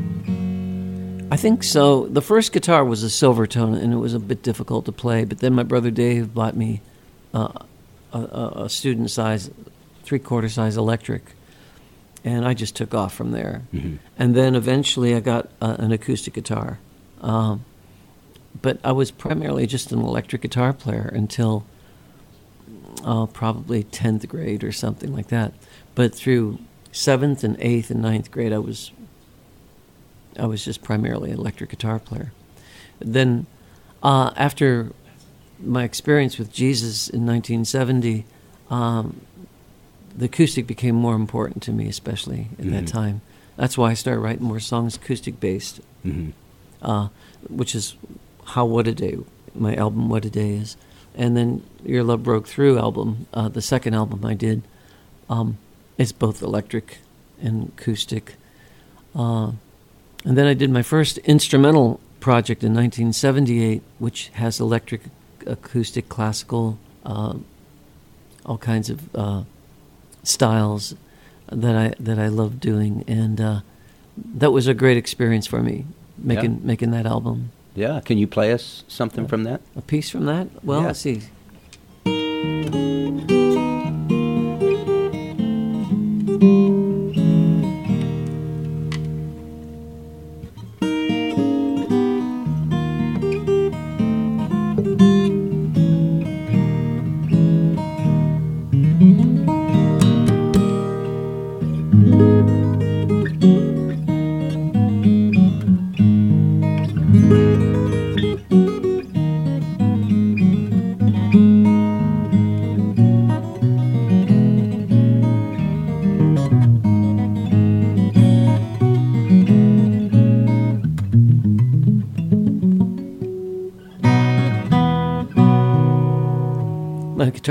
I 1.32 1.36
think 1.36 1.62
so. 1.62 2.08
The 2.08 2.20
first 2.20 2.52
guitar 2.52 2.84
was 2.84 3.02
a 3.02 3.06
Silvertone, 3.06 3.82
and 3.82 3.90
it 3.90 3.96
was 3.96 4.12
a 4.12 4.18
bit 4.18 4.42
difficult 4.42 4.84
to 4.84 4.92
play. 4.92 5.24
But 5.24 5.38
then 5.38 5.54
my 5.54 5.62
brother 5.62 5.90
Dave 5.90 6.34
bought 6.34 6.54
me 6.54 6.82
uh, 7.32 7.64
a, 8.12 8.18
a, 8.64 8.68
student 8.68 9.10
size, 9.10 9.50
three 10.02 10.18
quarter 10.18 10.50
size 10.50 10.76
electric, 10.76 11.22
and 12.22 12.44
I 12.46 12.52
just 12.52 12.76
took 12.76 12.92
off 12.92 13.14
from 13.14 13.30
there. 13.30 13.62
Mhm. 13.72 13.98
And 14.18 14.34
then 14.34 14.54
eventually 14.54 15.14
I 15.14 15.20
got 15.20 15.48
uh, 15.62 15.76
an 15.78 15.90
acoustic 15.90 16.34
guitar. 16.34 16.80
Um, 17.22 17.64
but 18.60 18.78
I 18.84 18.92
was 18.92 19.10
primarily 19.10 19.66
just 19.66 19.90
an 19.90 20.00
electric 20.00 20.42
guitar 20.42 20.74
player 20.74 21.10
until 21.14 21.64
uh, 23.04 23.24
probably 23.24 23.84
10th 23.84 24.28
grade 24.28 24.62
or 24.62 24.72
something 24.72 25.14
like 25.14 25.28
that. 25.28 25.54
But 25.94 26.14
through 26.14 26.58
seventh 26.90 27.42
and 27.42 27.56
eighth 27.58 27.90
and 27.90 28.02
ninth 28.02 28.30
grade, 28.30 28.52
I 28.52 28.58
was 28.58 28.90
I 30.38 30.46
was 30.46 30.64
just 30.64 30.82
primarily 30.82 31.30
an 31.30 31.38
electric 31.38 31.70
guitar 31.70 31.98
player. 31.98 32.32
Then, 32.98 33.46
uh, 34.02 34.32
after 34.36 34.92
my 35.60 35.84
experience 35.84 36.38
with 36.38 36.52
Jesus 36.52 37.08
in 37.08 37.24
1970, 37.26 38.24
um, 38.70 39.20
the 40.16 40.26
acoustic 40.26 40.66
became 40.66 40.94
more 40.94 41.14
important 41.14 41.62
to 41.64 41.72
me, 41.72 41.88
especially 41.88 42.48
in 42.58 42.70
that 42.70 42.84
Mhm. 42.84 42.92
time. 42.92 43.20
That's 43.56 43.78
why 43.78 43.90
I 43.90 43.94
started 43.94 44.20
writing 44.20 44.44
more 44.44 44.60
songs 44.60 44.96
acoustic 44.96 45.38
based, 45.40 45.80
Mhm. 46.04 46.32
uh, 46.80 47.08
which 47.48 47.74
is 47.74 47.94
how 48.44 48.64
What 48.64 48.86
a 48.88 48.94
Day, 48.94 49.18
my 49.54 49.74
album 49.76 50.08
What 50.08 50.24
a 50.24 50.30
Day 50.30 50.54
is. 50.56 50.76
And 51.14 51.36
then 51.36 51.62
Your 51.84 52.02
Love 52.02 52.22
Broke 52.22 52.46
Through 52.48 52.78
album, 52.78 53.26
uh, 53.34 53.48
the 53.48 53.60
second 53.62 53.94
album 53.94 54.24
I 54.24 54.34
did, 54.34 54.62
um, 55.28 55.58
it's 55.98 56.12
both 56.12 56.42
electric 56.42 56.98
and 57.40 57.68
acoustic. 57.76 58.36
Uh, 59.14 59.52
and 60.24 60.36
then 60.36 60.46
I 60.46 60.54
did 60.54 60.70
my 60.70 60.82
first 60.82 61.18
instrumental 61.18 62.00
project 62.20 62.62
in 62.62 62.72
1978, 62.74 63.82
which 63.98 64.28
has 64.34 64.60
electric, 64.60 65.02
acoustic, 65.46 66.08
classical, 66.08 66.78
uh, 67.04 67.34
all 68.46 68.58
kinds 68.58 68.90
of 68.90 69.14
uh, 69.14 69.42
styles 70.22 70.94
that 71.50 71.76
I 71.76 71.94
that 71.98 72.18
I 72.18 72.28
love 72.28 72.60
doing, 72.60 73.04
and 73.08 73.40
uh, 73.40 73.60
that 74.38 74.52
was 74.52 74.66
a 74.66 74.74
great 74.74 74.96
experience 74.96 75.46
for 75.46 75.62
me 75.62 75.84
making 76.18 76.52
Yeah. 76.52 76.66
making 76.66 76.90
that 76.92 77.06
album. 77.06 77.50
Yeah. 77.74 78.00
Can 78.04 78.18
you 78.18 78.26
play 78.26 78.52
us 78.52 78.84
something 78.88 79.26
from 79.26 79.44
that? 79.44 79.60
A 79.76 79.80
piece 79.82 80.10
from 80.10 80.26
that? 80.26 80.48
Well, 80.64 80.80
Yeah. 80.80 80.86
let's 80.88 81.00
see. 81.00 81.22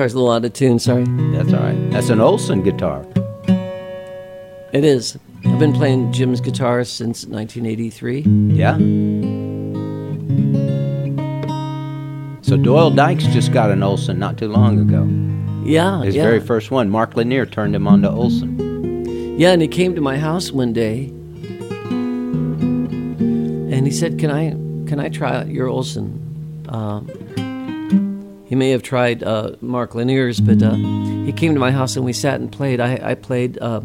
Guitar's 0.01 0.13
a 0.13 0.17
little 0.17 0.31
out 0.31 0.43
of 0.43 0.53
tune, 0.53 0.79
sorry. 0.79 1.03
That's 1.31 1.53
all 1.53 1.59
right. 1.61 1.91
That's 1.91 2.09
an 2.09 2.19
Olson 2.21 2.63
guitar. 2.63 3.05
It 4.73 4.83
is. 4.83 5.15
I've 5.45 5.59
been 5.59 5.73
playing 5.73 6.11
Jim's 6.11 6.41
guitar 6.41 6.83
since 6.85 7.27
1983. 7.27 8.21
Yeah. 8.51 8.77
So 12.41 12.57
Doyle 12.57 12.89
Dykes 12.89 13.25
just 13.25 13.53
got 13.53 13.69
an 13.69 13.83
Olson 13.83 14.17
not 14.17 14.39
too 14.39 14.47
long 14.47 14.79
ago. 14.79 15.07
Yeah, 15.69 16.01
His 16.03 16.15
yeah. 16.15 16.23
very 16.23 16.39
first 16.39 16.71
one. 16.71 16.89
Mark 16.89 17.15
Lanier 17.15 17.45
turned 17.45 17.75
him 17.75 17.87
on 17.87 18.01
to 18.01 18.09
Olson. 18.09 19.37
Yeah, 19.37 19.51
and 19.51 19.61
he 19.61 19.67
came 19.67 19.93
to 19.93 20.01
my 20.01 20.17
house 20.17 20.51
one 20.51 20.73
day, 20.73 21.09
and 23.69 23.85
he 23.85 23.91
said, 23.91 24.17
"Can 24.17 24.31
I, 24.31 24.49
can 24.89 24.99
I 24.99 25.09
try 25.09 25.35
out 25.35 25.49
your 25.49 25.67
Olson?" 25.67 26.65
Um, 26.69 27.07
he 28.51 28.55
may 28.57 28.71
have 28.71 28.83
tried 28.83 29.23
uh, 29.23 29.55
Mark 29.61 29.95
Lanier's, 29.95 30.41
but 30.41 30.61
uh, 30.61 30.75
he 30.75 31.31
came 31.31 31.53
to 31.53 31.59
my 31.61 31.71
house 31.71 31.95
and 31.95 32.03
we 32.03 32.11
sat 32.11 32.41
and 32.41 32.51
played. 32.51 32.81
I, 32.81 32.99
I 33.01 33.15
played 33.15 33.57
uh, 33.57 33.79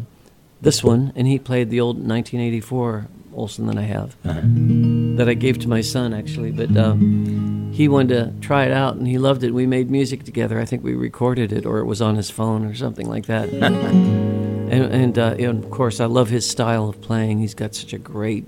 this 0.60 0.82
one, 0.82 1.12
and 1.14 1.24
he 1.28 1.38
played 1.38 1.70
the 1.70 1.80
old 1.80 1.98
1984 1.98 3.06
Olson 3.32 3.66
that 3.66 3.78
I 3.78 3.82
have, 3.82 4.16
that 4.24 5.28
I 5.28 5.34
gave 5.34 5.60
to 5.60 5.68
my 5.68 5.82
son 5.82 6.12
actually. 6.12 6.50
But 6.50 6.76
um, 6.76 7.70
he 7.72 7.86
wanted 7.86 8.08
to 8.08 8.40
try 8.44 8.64
it 8.64 8.72
out, 8.72 8.96
and 8.96 9.06
he 9.06 9.18
loved 9.18 9.44
it. 9.44 9.54
We 9.54 9.66
made 9.68 9.88
music 9.88 10.24
together. 10.24 10.58
I 10.58 10.64
think 10.64 10.82
we 10.82 10.96
recorded 10.96 11.52
it, 11.52 11.64
or 11.64 11.78
it 11.78 11.84
was 11.84 12.02
on 12.02 12.16
his 12.16 12.28
phone, 12.28 12.64
or 12.64 12.74
something 12.74 13.08
like 13.08 13.26
that. 13.26 13.48
and 13.50 14.68
and, 14.72 15.16
uh, 15.16 15.36
and 15.38 15.62
of 15.62 15.70
course, 15.70 16.00
I 16.00 16.06
love 16.06 16.28
his 16.28 16.50
style 16.50 16.88
of 16.88 17.00
playing. 17.00 17.38
He's 17.38 17.54
got 17.54 17.76
such 17.76 17.92
a 17.92 17.98
great 17.98 18.46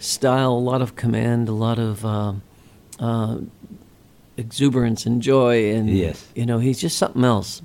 style, 0.00 0.54
a 0.54 0.58
lot 0.58 0.82
of 0.82 0.96
command, 0.96 1.48
a 1.48 1.52
lot 1.52 1.78
of 1.78 2.04
uh, 2.04 2.32
uh, 2.98 3.38
exuberance 4.36 5.06
and 5.06 5.22
joy, 5.22 5.72
and 5.74 5.88
Yes. 5.90 6.26
you 6.34 6.46
know, 6.46 6.58
he's 6.58 6.80
just 6.80 6.98
something 6.98 7.24
else. 7.24 7.62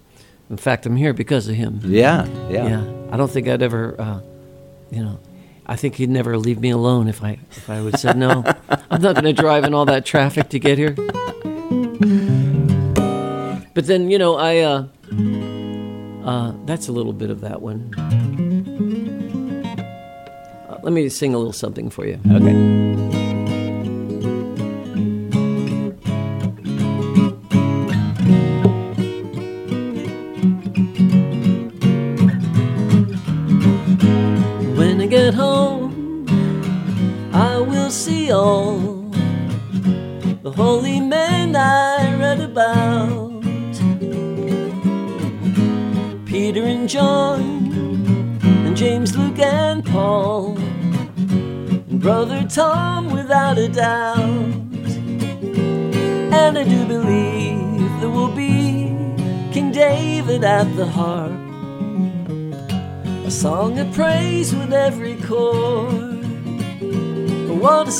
In 0.49 0.57
fact, 0.57 0.85
I'm 0.85 0.95
here 0.97 1.13
because 1.13 1.47
of 1.47 1.55
him. 1.55 1.79
Yeah, 1.83 2.25
yeah. 2.49 2.67
yeah. 2.67 2.93
I 3.11 3.17
don't 3.17 3.31
think 3.31 3.47
I'd 3.47 3.61
ever, 3.61 3.95
uh, 3.99 4.19
you 4.91 5.01
know, 5.03 5.19
I 5.65 5.75
think 5.77 5.95
he'd 5.95 6.09
never 6.09 6.37
leave 6.37 6.59
me 6.59 6.69
alone 6.71 7.07
if 7.07 7.23
I 7.23 7.39
if 7.51 7.69
I 7.69 7.81
would 7.81 7.97
said 7.99 8.17
no. 8.17 8.43
I'm 8.91 9.01
not 9.01 9.15
going 9.15 9.33
to 9.33 9.41
drive 9.41 9.63
in 9.63 9.73
all 9.73 9.85
that 9.85 10.05
traffic 10.05 10.49
to 10.49 10.59
get 10.59 10.77
here. 10.77 10.95
But 13.73 13.85
then 13.87 14.09
you 14.09 14.17
know, 14.17 14.35
I 14.35 14.57
uh, 14.59 14.87
uh, 16.25 16.53
that's 16.65 16.89
a 16.89 16.91
little 16.91 17.13
bit 17.13 17.29
of 17.29 17.39
that 17.41 17.61
one. 17.61 17.93
Uh, 20.69 20.77
let 20.83 20.91
me 20.91 21.07
sing 21.07 21.33
a 21.33 21.37
little 21.37 21.53
something 21.53 21.89
for 21.89 22.05
you. 22.05 22.19
Okay. 22.29 22.70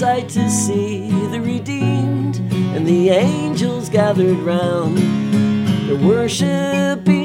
Sight 0.02 0.28
to 0.28 0.50
see 0.50 1.12
the 1.28 1.40
redeemed 1.40 2.38
and 2.76 2.88
the 2.88 3.10
angels 3.10 3.88
gathered 3.88 4.40
round. 4.40 4.98
They're 4.98 5.96
worshiping 5.96 7.21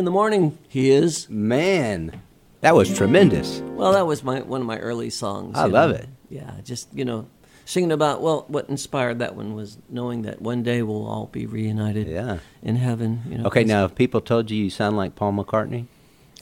in 0.00 0.04
the 0.06 0.10
morning, 0.10 0.58
he 0.68 0.90
is. 0.90 1.28
Man, 1.30 2.20
that 2.62 2.74
was 2.74 2.92
tremendous. 2.96 3.60
Well, 3.60 3.92
that 3.92 4.06
was 4.06 4.24
my 4.24 4.40
one 4.40 4.62
of 4.62 4.66
my 4.66 4.78
early 4.78 5.10
songs. 5.10 5.56
I 5.56 5.66
love 5.66 5.90
know. 5.90 5.96
it. 5.96 6.08
Yeah, 6.30 6.52
just 6.64 6.88
you 6.94 7.04
know, 7.04 7.28
singing 7.66 7.92
about 7.92 8.22
well, 8.22 8.44
what 8.48 8.68
inspired 8.70 9.18
that 9.20 9.36
one 9.36 9.54
was 9.54 9.78
knowing 9.90 10.22
that 10.22 10.40
one 10.40 10.62
day 10.62 10.80
we'll 10.82 11.06
all 11.06 11.26
be 11.26 11.44
reunited. 11.46 12.08
Yeah. 12.08 12.38
in 12.62 12.76
heaven. 12.76 13.22
You 13.28 13.38
know, 13.38 13.44
Okay, 13.46 13.62
now 13.64 13.84
if 13.84 13.94
people 13.94 14.20
told 14.20 14.50
you 14.50 14.64
you 14.64 14.70
sound 14.70 14.96
like 14.96 15.14
Paul 15.14 15.32
McCartney, 15.34 15.86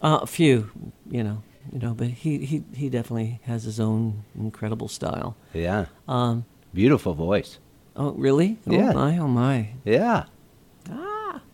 uh, 0.03 0.21
a 0.23 0.27
few, 0.27 0.71
you 1.11 1.25
know, 1.25 1.43
you 1.73 1.81
know, 1.81 1.95
but 1.95 2.09
he 2.09 2.45
he 2.47 2.63
he 2.75 2.89
definitely 2.89 3.41
has 3.43 3.65
his 3.65 3.81
own 3.81 4.25
incredible 4.39 4.89
style. 4.89 5.37
yeah, 5.53 5.87
Um, 6.07 6.45
beautiful 6.73 7.15
voice. 7.15 7.59
oh, 7.97 8.13
really? 8.13 8.59
Yeah. 8.67 8.91
Oh 8.91 8.95
my! 8.95 9.19
Oh 9.19 9.29
my! 9.29 9.71
Yeah. 9.85 10.25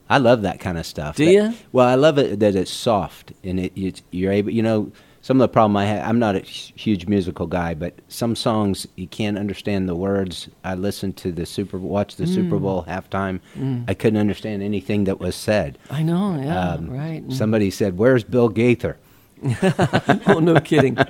I 0.08 0.18
love 0.18 0.42
that 0.42 0.60
kind 0.60 0.76
of 0.78 0.84
stuff. 0.86 1.16
Do 1.16 1.24
That- 1.24 1.32
ya? 1.32 1.52
Well, 1.72 1.88
I 1.88 1.94
love 1.94 2.18
it 2.18 2.40
that 2.40 2.54
it's 2.54 2.70
soft 2.70 3.32
and 3.42 3.58
it 3.60 4.02
you're 4.10 4.32
able. 4.32 4.50
You 4.50 4.62
know, 4.62 4.92
some 5.22 5.40
of 5.40 5.44
the 5.48 5.52
problem 5.52 5.74
I 5.78 5.86
have. 5.86 6.06
I'm 6.06 6.18
not 6.18 6.36
a 6.36 6.40
huge 6.40 7.06
musical 7.06 7.46
guy, 7.46 7.72
but 7.72 7.94
some 8.08 8.36
songs 8.36 8.86
you 8.96 9.06
can't 9.06 9.38
understand 9.38 9.88
the 9.88 9.94
words. 9.94 10.48
I 10.62 10.74
listened 10.74 11.16
to 11.18 11.32
the 11.32 11.46
Super, 11.46 11.78
watched 11.78 12.18
the 12.18 12.26
Super 12.26 12.56
Mm. 12.58 12.62
Bowl 12.62 12.84
halftime. 12.86 13.40
Mm. 13.58 13.84
I 13.88 13.94
couldn't 13.94 14.20
understand 14.20 14.62
anything 14.62 15.04
that 15.04 15.20
was 15.20 15.34
said. 15.34 15.78
I 15.90 16.02
know. 16.02 16.38
Yeah. 16.38 16.72
Um, 16.74 16.90
right. 16.90 17.26
Mm. 17.26 17.32
Somebody 17.32 17.70
said, 17.70 17.96
"Where's 17.96 18.24
Bill 18.24 18.50
Gaither?" 18.50 18.98
oh 20.26 20.40
no 20.42 20.60
kidding. 20.60 20.96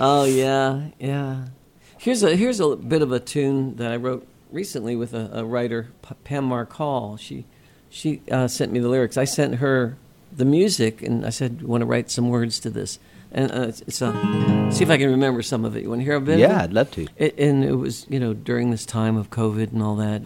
Oh 0.00 0.24
yeah, 0.24 0.88
yeah. 1.00 1.46
Here's 1.98 2.22
a 2.22 2.36
here's 2.36 2.60
a 2.60 2.76
bit 2.76 3.02
of 3.02 3.10
a 3.10 3.18
tune 3.18 3.74
that 3.76 3.90
I 3.90 3.96
wrote 3.96 4.28
recently 4.52 4.94
with 4.94 5.12
a, 5.12 5.28
a 5.32 5.44
writer, 5.44 5.88
P- 6.02 6.14
Pam 6.22 6.44
Mark 6.44 6.72
Hall. 6.74 7.16
She 7.16 7.46
she 7.90 8.20
uh, 8.30 8.48
sent 8.48 8.72
me 8.72 8.78
the 8.78 8.88
lyrics. 8.88 9.16
I 9.16 9.24
sent 9.24 9.56
her 9.56 9.96
the 10.34 10.44
music, 10.44 11.02
and 11.02 11.24
I 11.26 11.30
said, 11.30 11.58
"You 11.60 11.66
want 11.66 11.82
to 11.82 11.86
write 11.86 12.10
some 12.10 12.28
words 12.28 12.60
to 12.60 12.70
this?" 12.70 12.98
And 13.30 13.52
uh, 13.52 13.72
it's, 13.86 14.00
a 14.00 14.68
see 14.72 14.84
if 14.84 14.90
I 14.90 14.96
can 14.96 15.10
remember 15.10 15.42
some 15.42 15.64
of 15.64 15.76
it. 15.76 15.82
You 15.82 15.90
want 15.90 16.00
to 16.00 16.04
hear 16.04 16.16
a 16.16 16.20
bit? 16.20 16.38
Yeah? 16.38 16.62
I'd 16.62 16.72
love 16.72 16.90
to. 16.92 17.06
It, 17.16 17.38
and 17.38 17.62
it 17.64 17.74
was 17.74 18.06
you 18.08 18.18
know 18.18 18.32
during 18.32 18.70
this 18.70 18.86
time 18.86 19.16
of 19.16 19.30
COVID 19.30 19.72
and 19.72 19.82
all 19.82 19.96
that, 19.96 20.20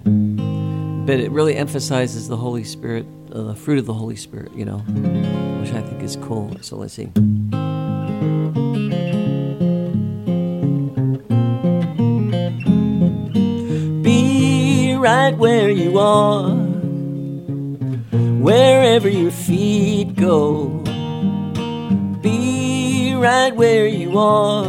but 1.07 1.19
it 1.19 1.31
really 1.31 1.57
emphasizes 1.57 2.29
the 2.29 2.37
Holy 2.37 2.65
Spirit, 2.65 3.07
uh, 3.33 3.43
the 3.43 3.57
fruit 3.57 3.79
of 3.79 3.87
the 3.87 3.95
Holy 3.95 4.17
Spirit. 4.17 4.53
You 4.55 4.65
know, 4.65 4.79
which 5.61 5.73
I 5.73 5.83
think 5.83 6.03
is 6.03 6.17
cool. 6.17 6.57
So 6.61 6.77
let's 6.77 6.95
see. 6.95 7.07
Be 14.03 14.95
right 14.95 15.37
where 15.37 15.71
you 15.71 15.99
are, 15.99 16.51
wherever 18.43 19.09
your 19.09 19.31
feet 19.31 20.17
go. 20.17 20.67
Be 22.21 23.15
right 23.15 23.55
where 23.55 23.87
you 23.87 24.19
are. 24.19 24.67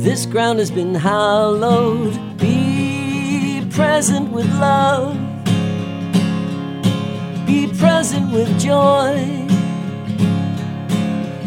This 0.00 0.24
ground 0.24 0.60
has 0.60 0.70
been 0.70 0.94
hallowed. 0.94 2.18
Be 2.38 3.66
present 3.70 4.32
with 4.32 4.50
love. 4.54 5.14
Be 7.46 7.70
present 7.78 8.32
with 8.32 8.48
joy. 8.58 9.46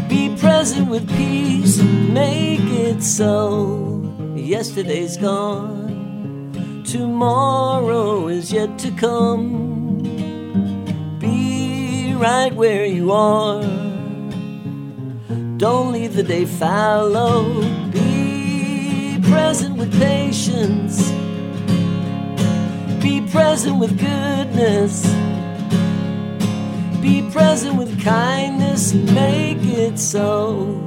Be 0.07 0.35
present 0.37 0.87
with 0.87 1.09
peace. 1.17 1.81
Make 1.81 2.61
it 2.61 3.01
so. 3.01 4.03
Yesterday's 4.35 5.17
gone. 5.17 6.83
Tomorrow 6.85 8.27
is 8.27 8.53
yet 8.53 8.77
to 8.79 8.91
come. 8.91 9.66
Right 12.17 12.51
where 12.51 12.83
you 12.83 13.11
are. 13.11 13.61
Don't 15.57 15.91
leave 15.91 16.15
the 16.15 16.23
day 16.23 16.45
fallow. 16.45 17.61
Be 17.91 19.19
present 19.21 19.77
with 19.77 19.91
patience. 19.99 21.11
Be 23.03 23.21
present 23.27 23.79
with 23.79 23.99
goodness. 23.99 25.05
Be 27.01 27.29
present 27.29 27.75
with 27.77 28.01
kindness 28.03 28.95
make 28.95 29.63
it 29.63 29.99
so. 29.99 30.86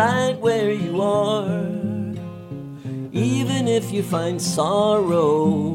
Right 0.00 0.38
where 0.40 0.70
you 0.70 1.02
are. 1.02 1.60
Even 3.12 3.68
if 3.68 3.92
you 3.92 4.02
find 4.02 4.40
sorrow, 4.40 5.74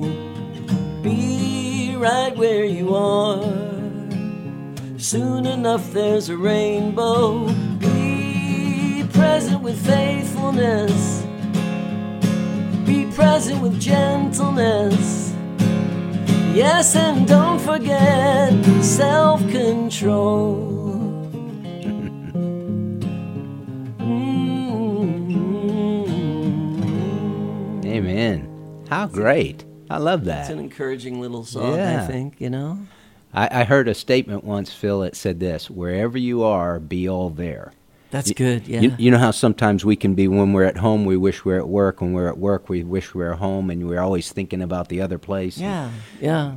be 1.03 1.95
right 1.95 2.35
where 2.35 2.65
you 2.65 2.95
are. 2.95 3.43
Soon 4.97 5.45
enough, 5.45 5.85
there's 5.93 6.29
a 6.29 6.37
rainbow. 6.37 7.47
Be 7.77 9.05
present 9.13 9.61
with 9.61 9.77
faithfulness. 9.85 10.95
Be 12.89 12.99
present 13.19 13.61
with 13.61 13.79
gentleness. 13.79 15.33
Yes, 16.61 16.95
and 16.95 17.27
don't 17.27 17.59
forget 17.59 18.49
self 18.81 19.39
control. 19.51 20.84
How 28.89 29.07
great. 29.07 29.63
I 29.89 29.97
love 29.97 30.25
that. 30.25 30.41
It's 30.41 30.49
an 30.49 30.59
encouraging 30.59 31.21
little 31.21 31.43
song, 31.45 31.75
Yeah. 31.75 32.03
I 32.03 32.07
think, 32.07 32.39
you 32.41 32.49
know? 32.49 32.79
I, 33.33 33.61
I 33.61 33.63
heard 33.65 33.87
a 33.87 33.93
statement 33.93 34.43
once, 34.43 34.73
Phil, 34.73 35.01
that 35.01 35.15
said 35.15 35.39
this 35.39 35.69
wherever 35.69 36.17
you 36.17 36.43
are, 36.43 36.79
be 36.79 37.07
all 37.07 37.29
there. 37.29 37.73
That's 38.11 38.29
Y- 38.29 38.33
good, 38.35 38.67
yeah. 38.67 38.79
You, 38.81 38.95
you 38.97 39.11
know 39.11 39.17
how 39.17 39.31
sometimes 39.31 39.83
we 39.83 39.95
can 39.95 40.15
be 40.15 40.27
when 40.27 40.53
we're 40.53 40.63
at 40.63 40.77
home, 40.77 41.05
we 41.05 41.17
wish 41.17 41.43
we're 41.43 41.57
at 41.59 41.67
work. 41.67 42.01
When 42.01 42.13
we're 42.13 42.29
at 42.29 42.37
work, 42.37 42.69
we 42.69 42.83
wish 42.83 43.13
we 43.13 43.23
were 43.23 43.33
home, 43.33 43.69
and 43.69 43.87
we're 43.87 43.99
always 43.99 44.31
thinking 44.31 44.61
about 44.61 44.87
the 44.89 45.01
other 45.01 45.17
place. 45.17 45.57
Yeah, 45.57 45.91
yeah. 46.21 46.55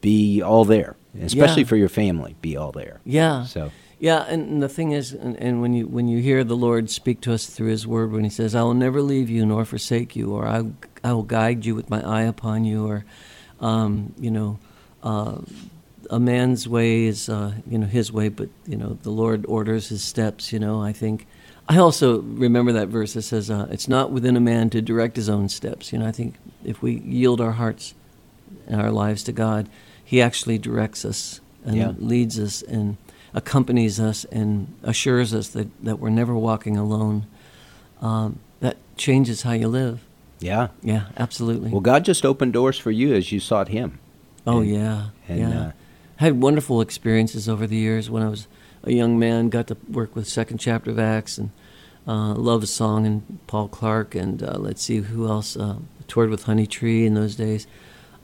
Be 0.00 0.42
all 0.42 0.64
there, 0.64 0.96
especially 1.20 1.62
Yeah. 1.62 1.68
for 1.68 1.76
your 1.76 1.88
family. 1.88 2.36
Be 2.42 2.56
all 2.56 2.72
there. 2.72 3.00
Yeah. 3.04 3.44
So 3.44 3.70
Yeah, 3.98 4.24
and, 4.28 4.48
and 4.48 4.62
the 4.62 4.68
thing 4.68 4.92
is, 4.92 5.12
and, 5.12 5.36
and 5.38 5.60
when 5.62 5.72
you 5.74 5.86
when 5.86 6.08
you 6.08 6.20
hear 6.22 6.42
the 6.44 6.56
Lord 6.56 6.90
speak 6.90 7.20
to 7.22 7.32
us 7.34 7.46
through 7.46 7.68
His 7.68 7.86
Word, 7.86 8.12
when 8.12 8.24
He 8.24 8.30
says, 8.30 8.54
"I 8.54 8.62
will 8.62 8.74
never 8.74 9.00
leave 9.02 9.28
you 9.30 9.44
nor 9.46 9.64
forsake 9.64 10.14
you," 10.16 10.32
or 10.32 10.46
"I 10.46 10.64
I 11.02 11.12
will 11.12 11.22
guide 11.22 11.64
you 11.64 11.74
with 11.74 11.88
my 11.90 12.02
eye 12.02 12.22
upon 12.22 12.64
you," 12.64 12.86
or 12.86 13.04
um, 13.60 14.12
you 14.18 14.30
know, 14.30 14.58
uh, 15.02 15.38
a 16.10 16.18
man's 16.20 16.68
way 16.68 17.04
is 17.04 17.28
uh, 17.28 17.52
you 17.68 17.78
know 17.78 17.86
his 17.86 18.12
way, 18.12 18.28
but 18.28 18.48
you 18.66 18.76
know 18.76 18.98
the 19.02 19.10
Lord 19.10 19.44
orders 19.46 19.88
his 19.88 20.02
steps. 20.04 20.52
You 20.52 20.58
know, 20.58 20.82
I 20.82 20.92
think. 20.92 21.26
I 21.68 21.76
also 21.78 22.20
remember 22.22 22.72
that 22.72 22.88
verse 22.88 23.12
that 23.12 23.22
says, 23.22 23.48
uh, 23.50 23.68
"It's 23.70 23.86
not 23.88 24.10
within 24.10 24.36
a 24.36 24.40
man 24.40 24.70
to 24.70 24.82
direct 24.82 25.14
his 25.16 25.28
own 25.28 25.48
steps." 25.48 25.92
You 25.92 26.00
know, 26.00 26.06
I 26.06 26.12
think 26.12 26.34
if 26.64 26.82
we 26.82 26.98
yield 27.00 27.40
our 27.40 27.52
hearts 27.52 27.94
and 28.66 28.80
our 28.80 28.90
lives 28.90 29.22
to 29.24 29.32
God, 29.32 29.68
He 30.04 30.20
actually 30.20 30.58
directs 30.58 31.04
us 31.04 31.40
and 31.64 31.76
Yeah. 31.76 31.92
leads 31.98 32.38
us 32.40 32.62
and 32.62 32.96
accompanies 33.32 34.00
us 34.00 34.24
and 34.32 34.66
assures 34.82 35.32
us 35.32 35.48
that, 35.50 35.68
that 35.84 36.00
we're 36.00 36.10
never 36.10 36.34
walking 36.34 36.76
alone. 36.76 37.26
Um, 38.02 38.40
that 38.58 38.76
changes 38.96 39.42
how 39.42 39.52
you 39.52 39.68
live. 39.68 40.00
Yeah, 40.40 40.68
Yeah, 40.82 41.04
absolutely. 41.16 41.70
Well, 41.70 41.80
God 41.82 42.04
just 42.04 42.24
opened 42.24 42.52
doors 42.54 42.78
for 42.78 42.90
you 42.90 43.14
as 43.14 43.30
you 43.30 43.40
sought 43.40 43.68
Him. 43.68 43.98
Oh 44.46 44.60
And- 44.60 44.70
yeah, 44.70 45.06
and, 45.28 45.38
yeah. 45.38 45.60
uh, 45.60 45.72
I 46.18 46.24
had 46.24 46.40
wonderful 46.40 46.80
experiences 46.80 47.48
over 47.48 47.66
the 47.66 47.76
years 47.76 48.10
when 48.10 48.22
I 48.22 48.28
was 48.28 48.46
a 48.84 48.92
young 48.92 49.18
man. 49.18 49.48
Got 49.50 49.66
to 49.68 49.76
work 49.88 50.16
with 50.16 50.26
Second 50.28 50.58
Chapter 50.58 50.90
of 50.90 50.98
Acts 50.98 51.38
and 51.38 51.50
uh, 52.08 52.34
Love 52.34 52.68
Song 52.68 53.06
and 53.06 53.38
Paul 53.46 53.68
Clark 53.68 54.14
and 54.14 54.42
uh, 54.42 54.56
let's 54.58 54.82
see 54.82 54.98
who 54.98 55.28
else. 55.28 55.56
Uh, 55.56 55.76
toured 56.08 56.28
with 56.30 56.46
Honeytree 56.46 57.06
in 57.06 57.14
those 57.14 57.36
days. 57.36 57.66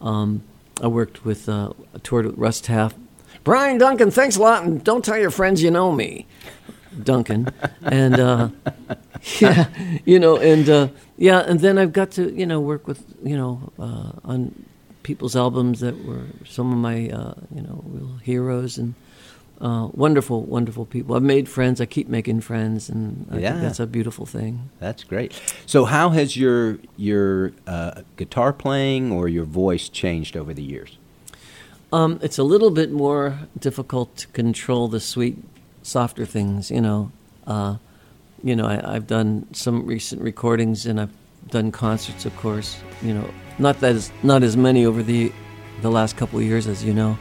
Um, 0.01 0.43
I 0.83 0.89
worked 0.89 1.25
with 1.25 1.49
uh, 1.49 1.71
toured 2.03 2.27
with 2.27 2.37
Russ 2.37 2.61
Taff. 2.61 2.95
Bryan 3.45 3.79
Duncan, 3.79 4.11
thanks 4.11 4.37
a 4.37 4.41
lot, 4.43 4.65
and 4.65 4.83
don't 4.83 5.05
tell 5.05 5.17
your 5.17 5.31
friends 5.31 5.63
you 5.63 5.71
know 5.71 5.93
me. 5.93 6.27
Duncan, 7.03 7.49
and 7.83 8.19
uh, 8.19 8.49
yeah, 9.41 9.69
you 10.05 10.19
know, 10.19 10.37
and 10.39 10.69
uh, 10.69 10.89
yeah, 11.19 11.41
and 11.41 11.61
then 11.61 11.79
I've 11.79 11.93
got 11.93 12.11
to 12.13 12.33
you 12.33 12.47
know 12.47 12.61
work 12.61 12.87
with 12.87 13.05
you 13.23 13.37
know 13.37 13.73
uh, 13.79 14.13
on 14.25 14.65
people's 15.03 15.37
albums 15.37 15.81
that 15.81 16.05
were 16.05 16.27
some 16.45 16.73
of 16.73 16.79
my 16.79 17.09
uh, 17.11 17.35
you 17.55 17.63
know 17.63 17.83
real 17.87 18.17
heroes 18.23 18.79
and 18.79 18.95
uh, 19.61 19.89
wonderful, 19.93 20.43
wonderful 20.43 20.85
people. 20.85 21.17
I've 21.17 21.23
made 21.23 21.49
friends. 21.49 21.81
I 21.81 21.87
keep 21.87 22.09
making 22.09 22.43
friends, 22.43 22.91
and 22.91 23.27
I 23.31 23.39
Yeah. 23.39 23.51
think 23.53 23.63
that's 23.63 23.81
a 23.81 23.87
beautiful 23.87 24.27
thing. 24.27 24.69
That's 24.81 25.03
great. 25.05 25.33
So, 25.65 25.85
how 25.87 26.11
has 26.11 26.37
your 26.37 26.79
your 26.97 27.53
uh, 27.67 28.03
guitar 28.17 28.53
playing 28.53 29.13
or 29.13 29.29
your 29.29 29.45
voice 29.47 29.89
changed 29.89 30.37
over 30.37 30.53
the 30.53 30.63
years? 30.63 30.99
Um, 31.93 32.19
it's 32.23 32.37
a 32.39 32.43
little 32.43 32.71
bit 32.71 32.91
more 32.93 33.39
difficult 33.59 34.17
to 34.17 34.27
control 34.29 34.89
the 34.89 35.01
sweet, 35.01 35.37
softer 35.83 36.27
things. 36.27 36.71
You 36.71 36.81
know, 36.83 37.11
uh, 37.47 37.77
you 38.47 38.55
know, 38.55 38.67
I, 38.67 38.95
I've 38.95 39.09
done 39.09 39.47
some 39.53 39.85
recent 39.85 40.23
recordings 40.23 40.87
and 40.87 41.01
I've 41.01 41.13
done 41.51 41.73
concerts, 41.73 42.25
of 42.25 42.37
course. 42.37 42.79
You 43.03 43.13
know, 43.13 43.29
not 43.59 43.81
that 43.81 43.97
as 43.97 44.13
not 44.23 44.45
as 44.45 44.57
many 44.57 44.87
over 44.87 45.03
the 45.03 45.33
the 45.83 45.91
last 45.91 46.17
couple 46.17 46.39
of 46.39 46.45
years, 46.45 46.69
as 46.69 46.85
you 46.85 46.95
know, 46.95 47.19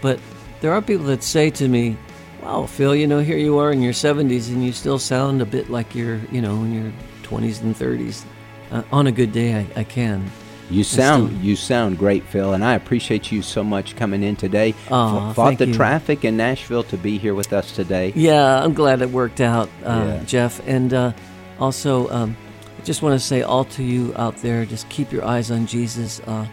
but 0.00 0.20
there 0.60 0.72
are 0.72 0.80
people 0.80 1.06
that 1.06 1.24
say 1.24 1.50
to 1.50 1.66
me, 1.66 1.96
"Wow, 2.40 2.66
Phil, 2.66 2.94
you 2.94 3.08
know, 3.08 3.18
here 3.18 3.36
you 3.36 3.58
are 3.58 3.72
in 3.72 3.82
your 3.82 3.92
70s 3.92 4.48
and 4.48 4.64
you 4.64 4.72
still 4.72 4.98
sound 4.98 5.42
a 5.42 5.46
bit 5.46 5.70
like 5.70 5.92
you're, 5.92 6.20
you 6.30 6.40
know, 6.40 6.54
in 6.62 6.72
your 6.72 6.92
20s 7.24 7.60
and 7.60 7.74
30s." 7.74 8.24
Uh, 8.70 8.82
on 8.92 9.08
a 9.08 9.12
good 9.12 9.32
day, 9.32 9.56
I, 9.56 9.80
I 9.80 9.84
can. 9.84 10.30
You 10.74 10.84
sound 10.84 11.28
still- 11.30 11.40
you 11.44 11.56
sound 11.56 11.98
great, 11.98 12.24
Phil, 12.24 12.52
and 12.52 12.64
I 12.64 12.74
appreciate 12.74 13.30
you 13.32 13.42
so 13.42 13.62
much 13.62 13.96
coming 13.96 14.22
in 14.22 14.36
today. 14.36 14.74
Aw, 14.90 15.30
F- 15.30 15.36
fought 15.36 15.58
the 15.58 15.66
you. 15.68 15.74
traffic 15.74 16.24
in 16.24 16.36
Nashville 16.36 16.82
to 16.84 16.96
be 16.96 17.18
here 17.18 17.34
with 17.34 17.52
us 17.52 17.72
today. 17.72 18.12
Yeah, 18.16 18.62
I'm 18.62 18.74
glad 18.74 19.00
it 19.02 19.10
worked 19.10 19.40
out, 19.40 19.68
uh, 19.84 20.04
Yeah. 20.06 20.20
Jeff. 20.26 20.60
And 20.66 20.92
uh, 20.92 21.12
also, 21.60 22.08
um, 22.10 22.36
I 22.78 22.82
just 22.84 23.02
want 23.02 23.18
to 23.18 23.24
say 23.24 23.42
all 23.42 23.64
to 23.66 23.82
you 23.82 24.12
out 24.16 24.36
there: 24.42 24.64
just 24.64 24.88
keep 24.88 25.12
your 25.12 25.24
eyes 25.24 25.50
on 25.50 25.66
Jesus. 25.66 26.20
Uh, 26.26 26.46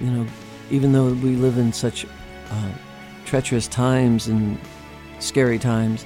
you 0.00 0.10
know, 0.10 0.26
even 0.70 0.92
though 0.92 1.08
we 1.12 1.36
live 1.36 1.56
in 1.58 1.72
such 1.72 2.04
uh, 2.50 2.68
treacherous 3.26 3.68
times 3.68 4.26
and 4.28 4.58
scary 5.20 5.58
times, 5.58 6.04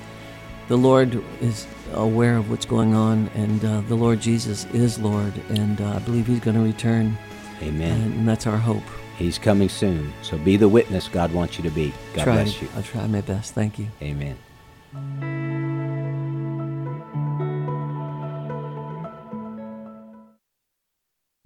the 0.69 0.77
Lord 0.77 1.23
is 1.41 1.67
aware 1.95 2.37
of 2.37 2.51
what's 2.51 2.67
going 2.67 2.95
on, 2.95 3.29
and 3.35 3.65
uh, 3.65 3.81
the 3.83 3.95
Lord 3.95 4.21
Jesus 4.21 4.67
is 4.67 4.99
Lord, 4.99 5.33
and 5.51 5.81
uh, 5.81 5.95
I 5.95 5.99
believe 6.01 6.27
He's 6.27 6.41
going 6.41 6.57
to 6.57 6.63
return. 6.63 7.17
Amen. 7.63 8.01
And, 8.01 8.15
and 8.15 8.29
that's 8.29 8.47
our 8.47 8.59
hope. 8.59 8.83
He's 9.17 9.39
coming 9.39 9.69
soon, 9.69 10.13
so 10.23 10.37
be 10.39 10.57
the 10.57 10.69
witness 10.69 11.09
God 11.09 11.33
wants 11.33 11.57
you 11.57 11.65
to 11.65 11.71
be. 11.71 11.95
God 12.15 12.25
Try- 12.25 12.43
bless 12.43 12.61
you. 12.61 12.69
I'll 12.77 12.83
try 12.83 13.07
my 13.07 13.21
best. 13.21 13.55
Thank 13.55 13.79
you. 13.79 13.89
Amen. 14.03 14.37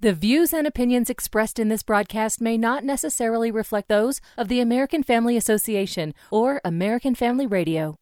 The 0.00 0.12
views 0.12 0.54
and 0.54 0.64
opinions 0.64 1.10
expressed 1.10 1.58
in 1.58 1.70
this 1.70 1.82
broadcast 1.82 2.40
may 2.40 2.56
not 2.56 2.84
necessarily 2.84 3.50
reflect 3.50 3.88
those 3.88 4.20
of 4.36 4.46
the 4.46 4.60
American 4.60 5.02
Family 5.02 5.36
Association 5.36 6.14
or 6.30 6.60
American 6.64 7.16
Family 7.16 7.48
Radio. 7.48 7.98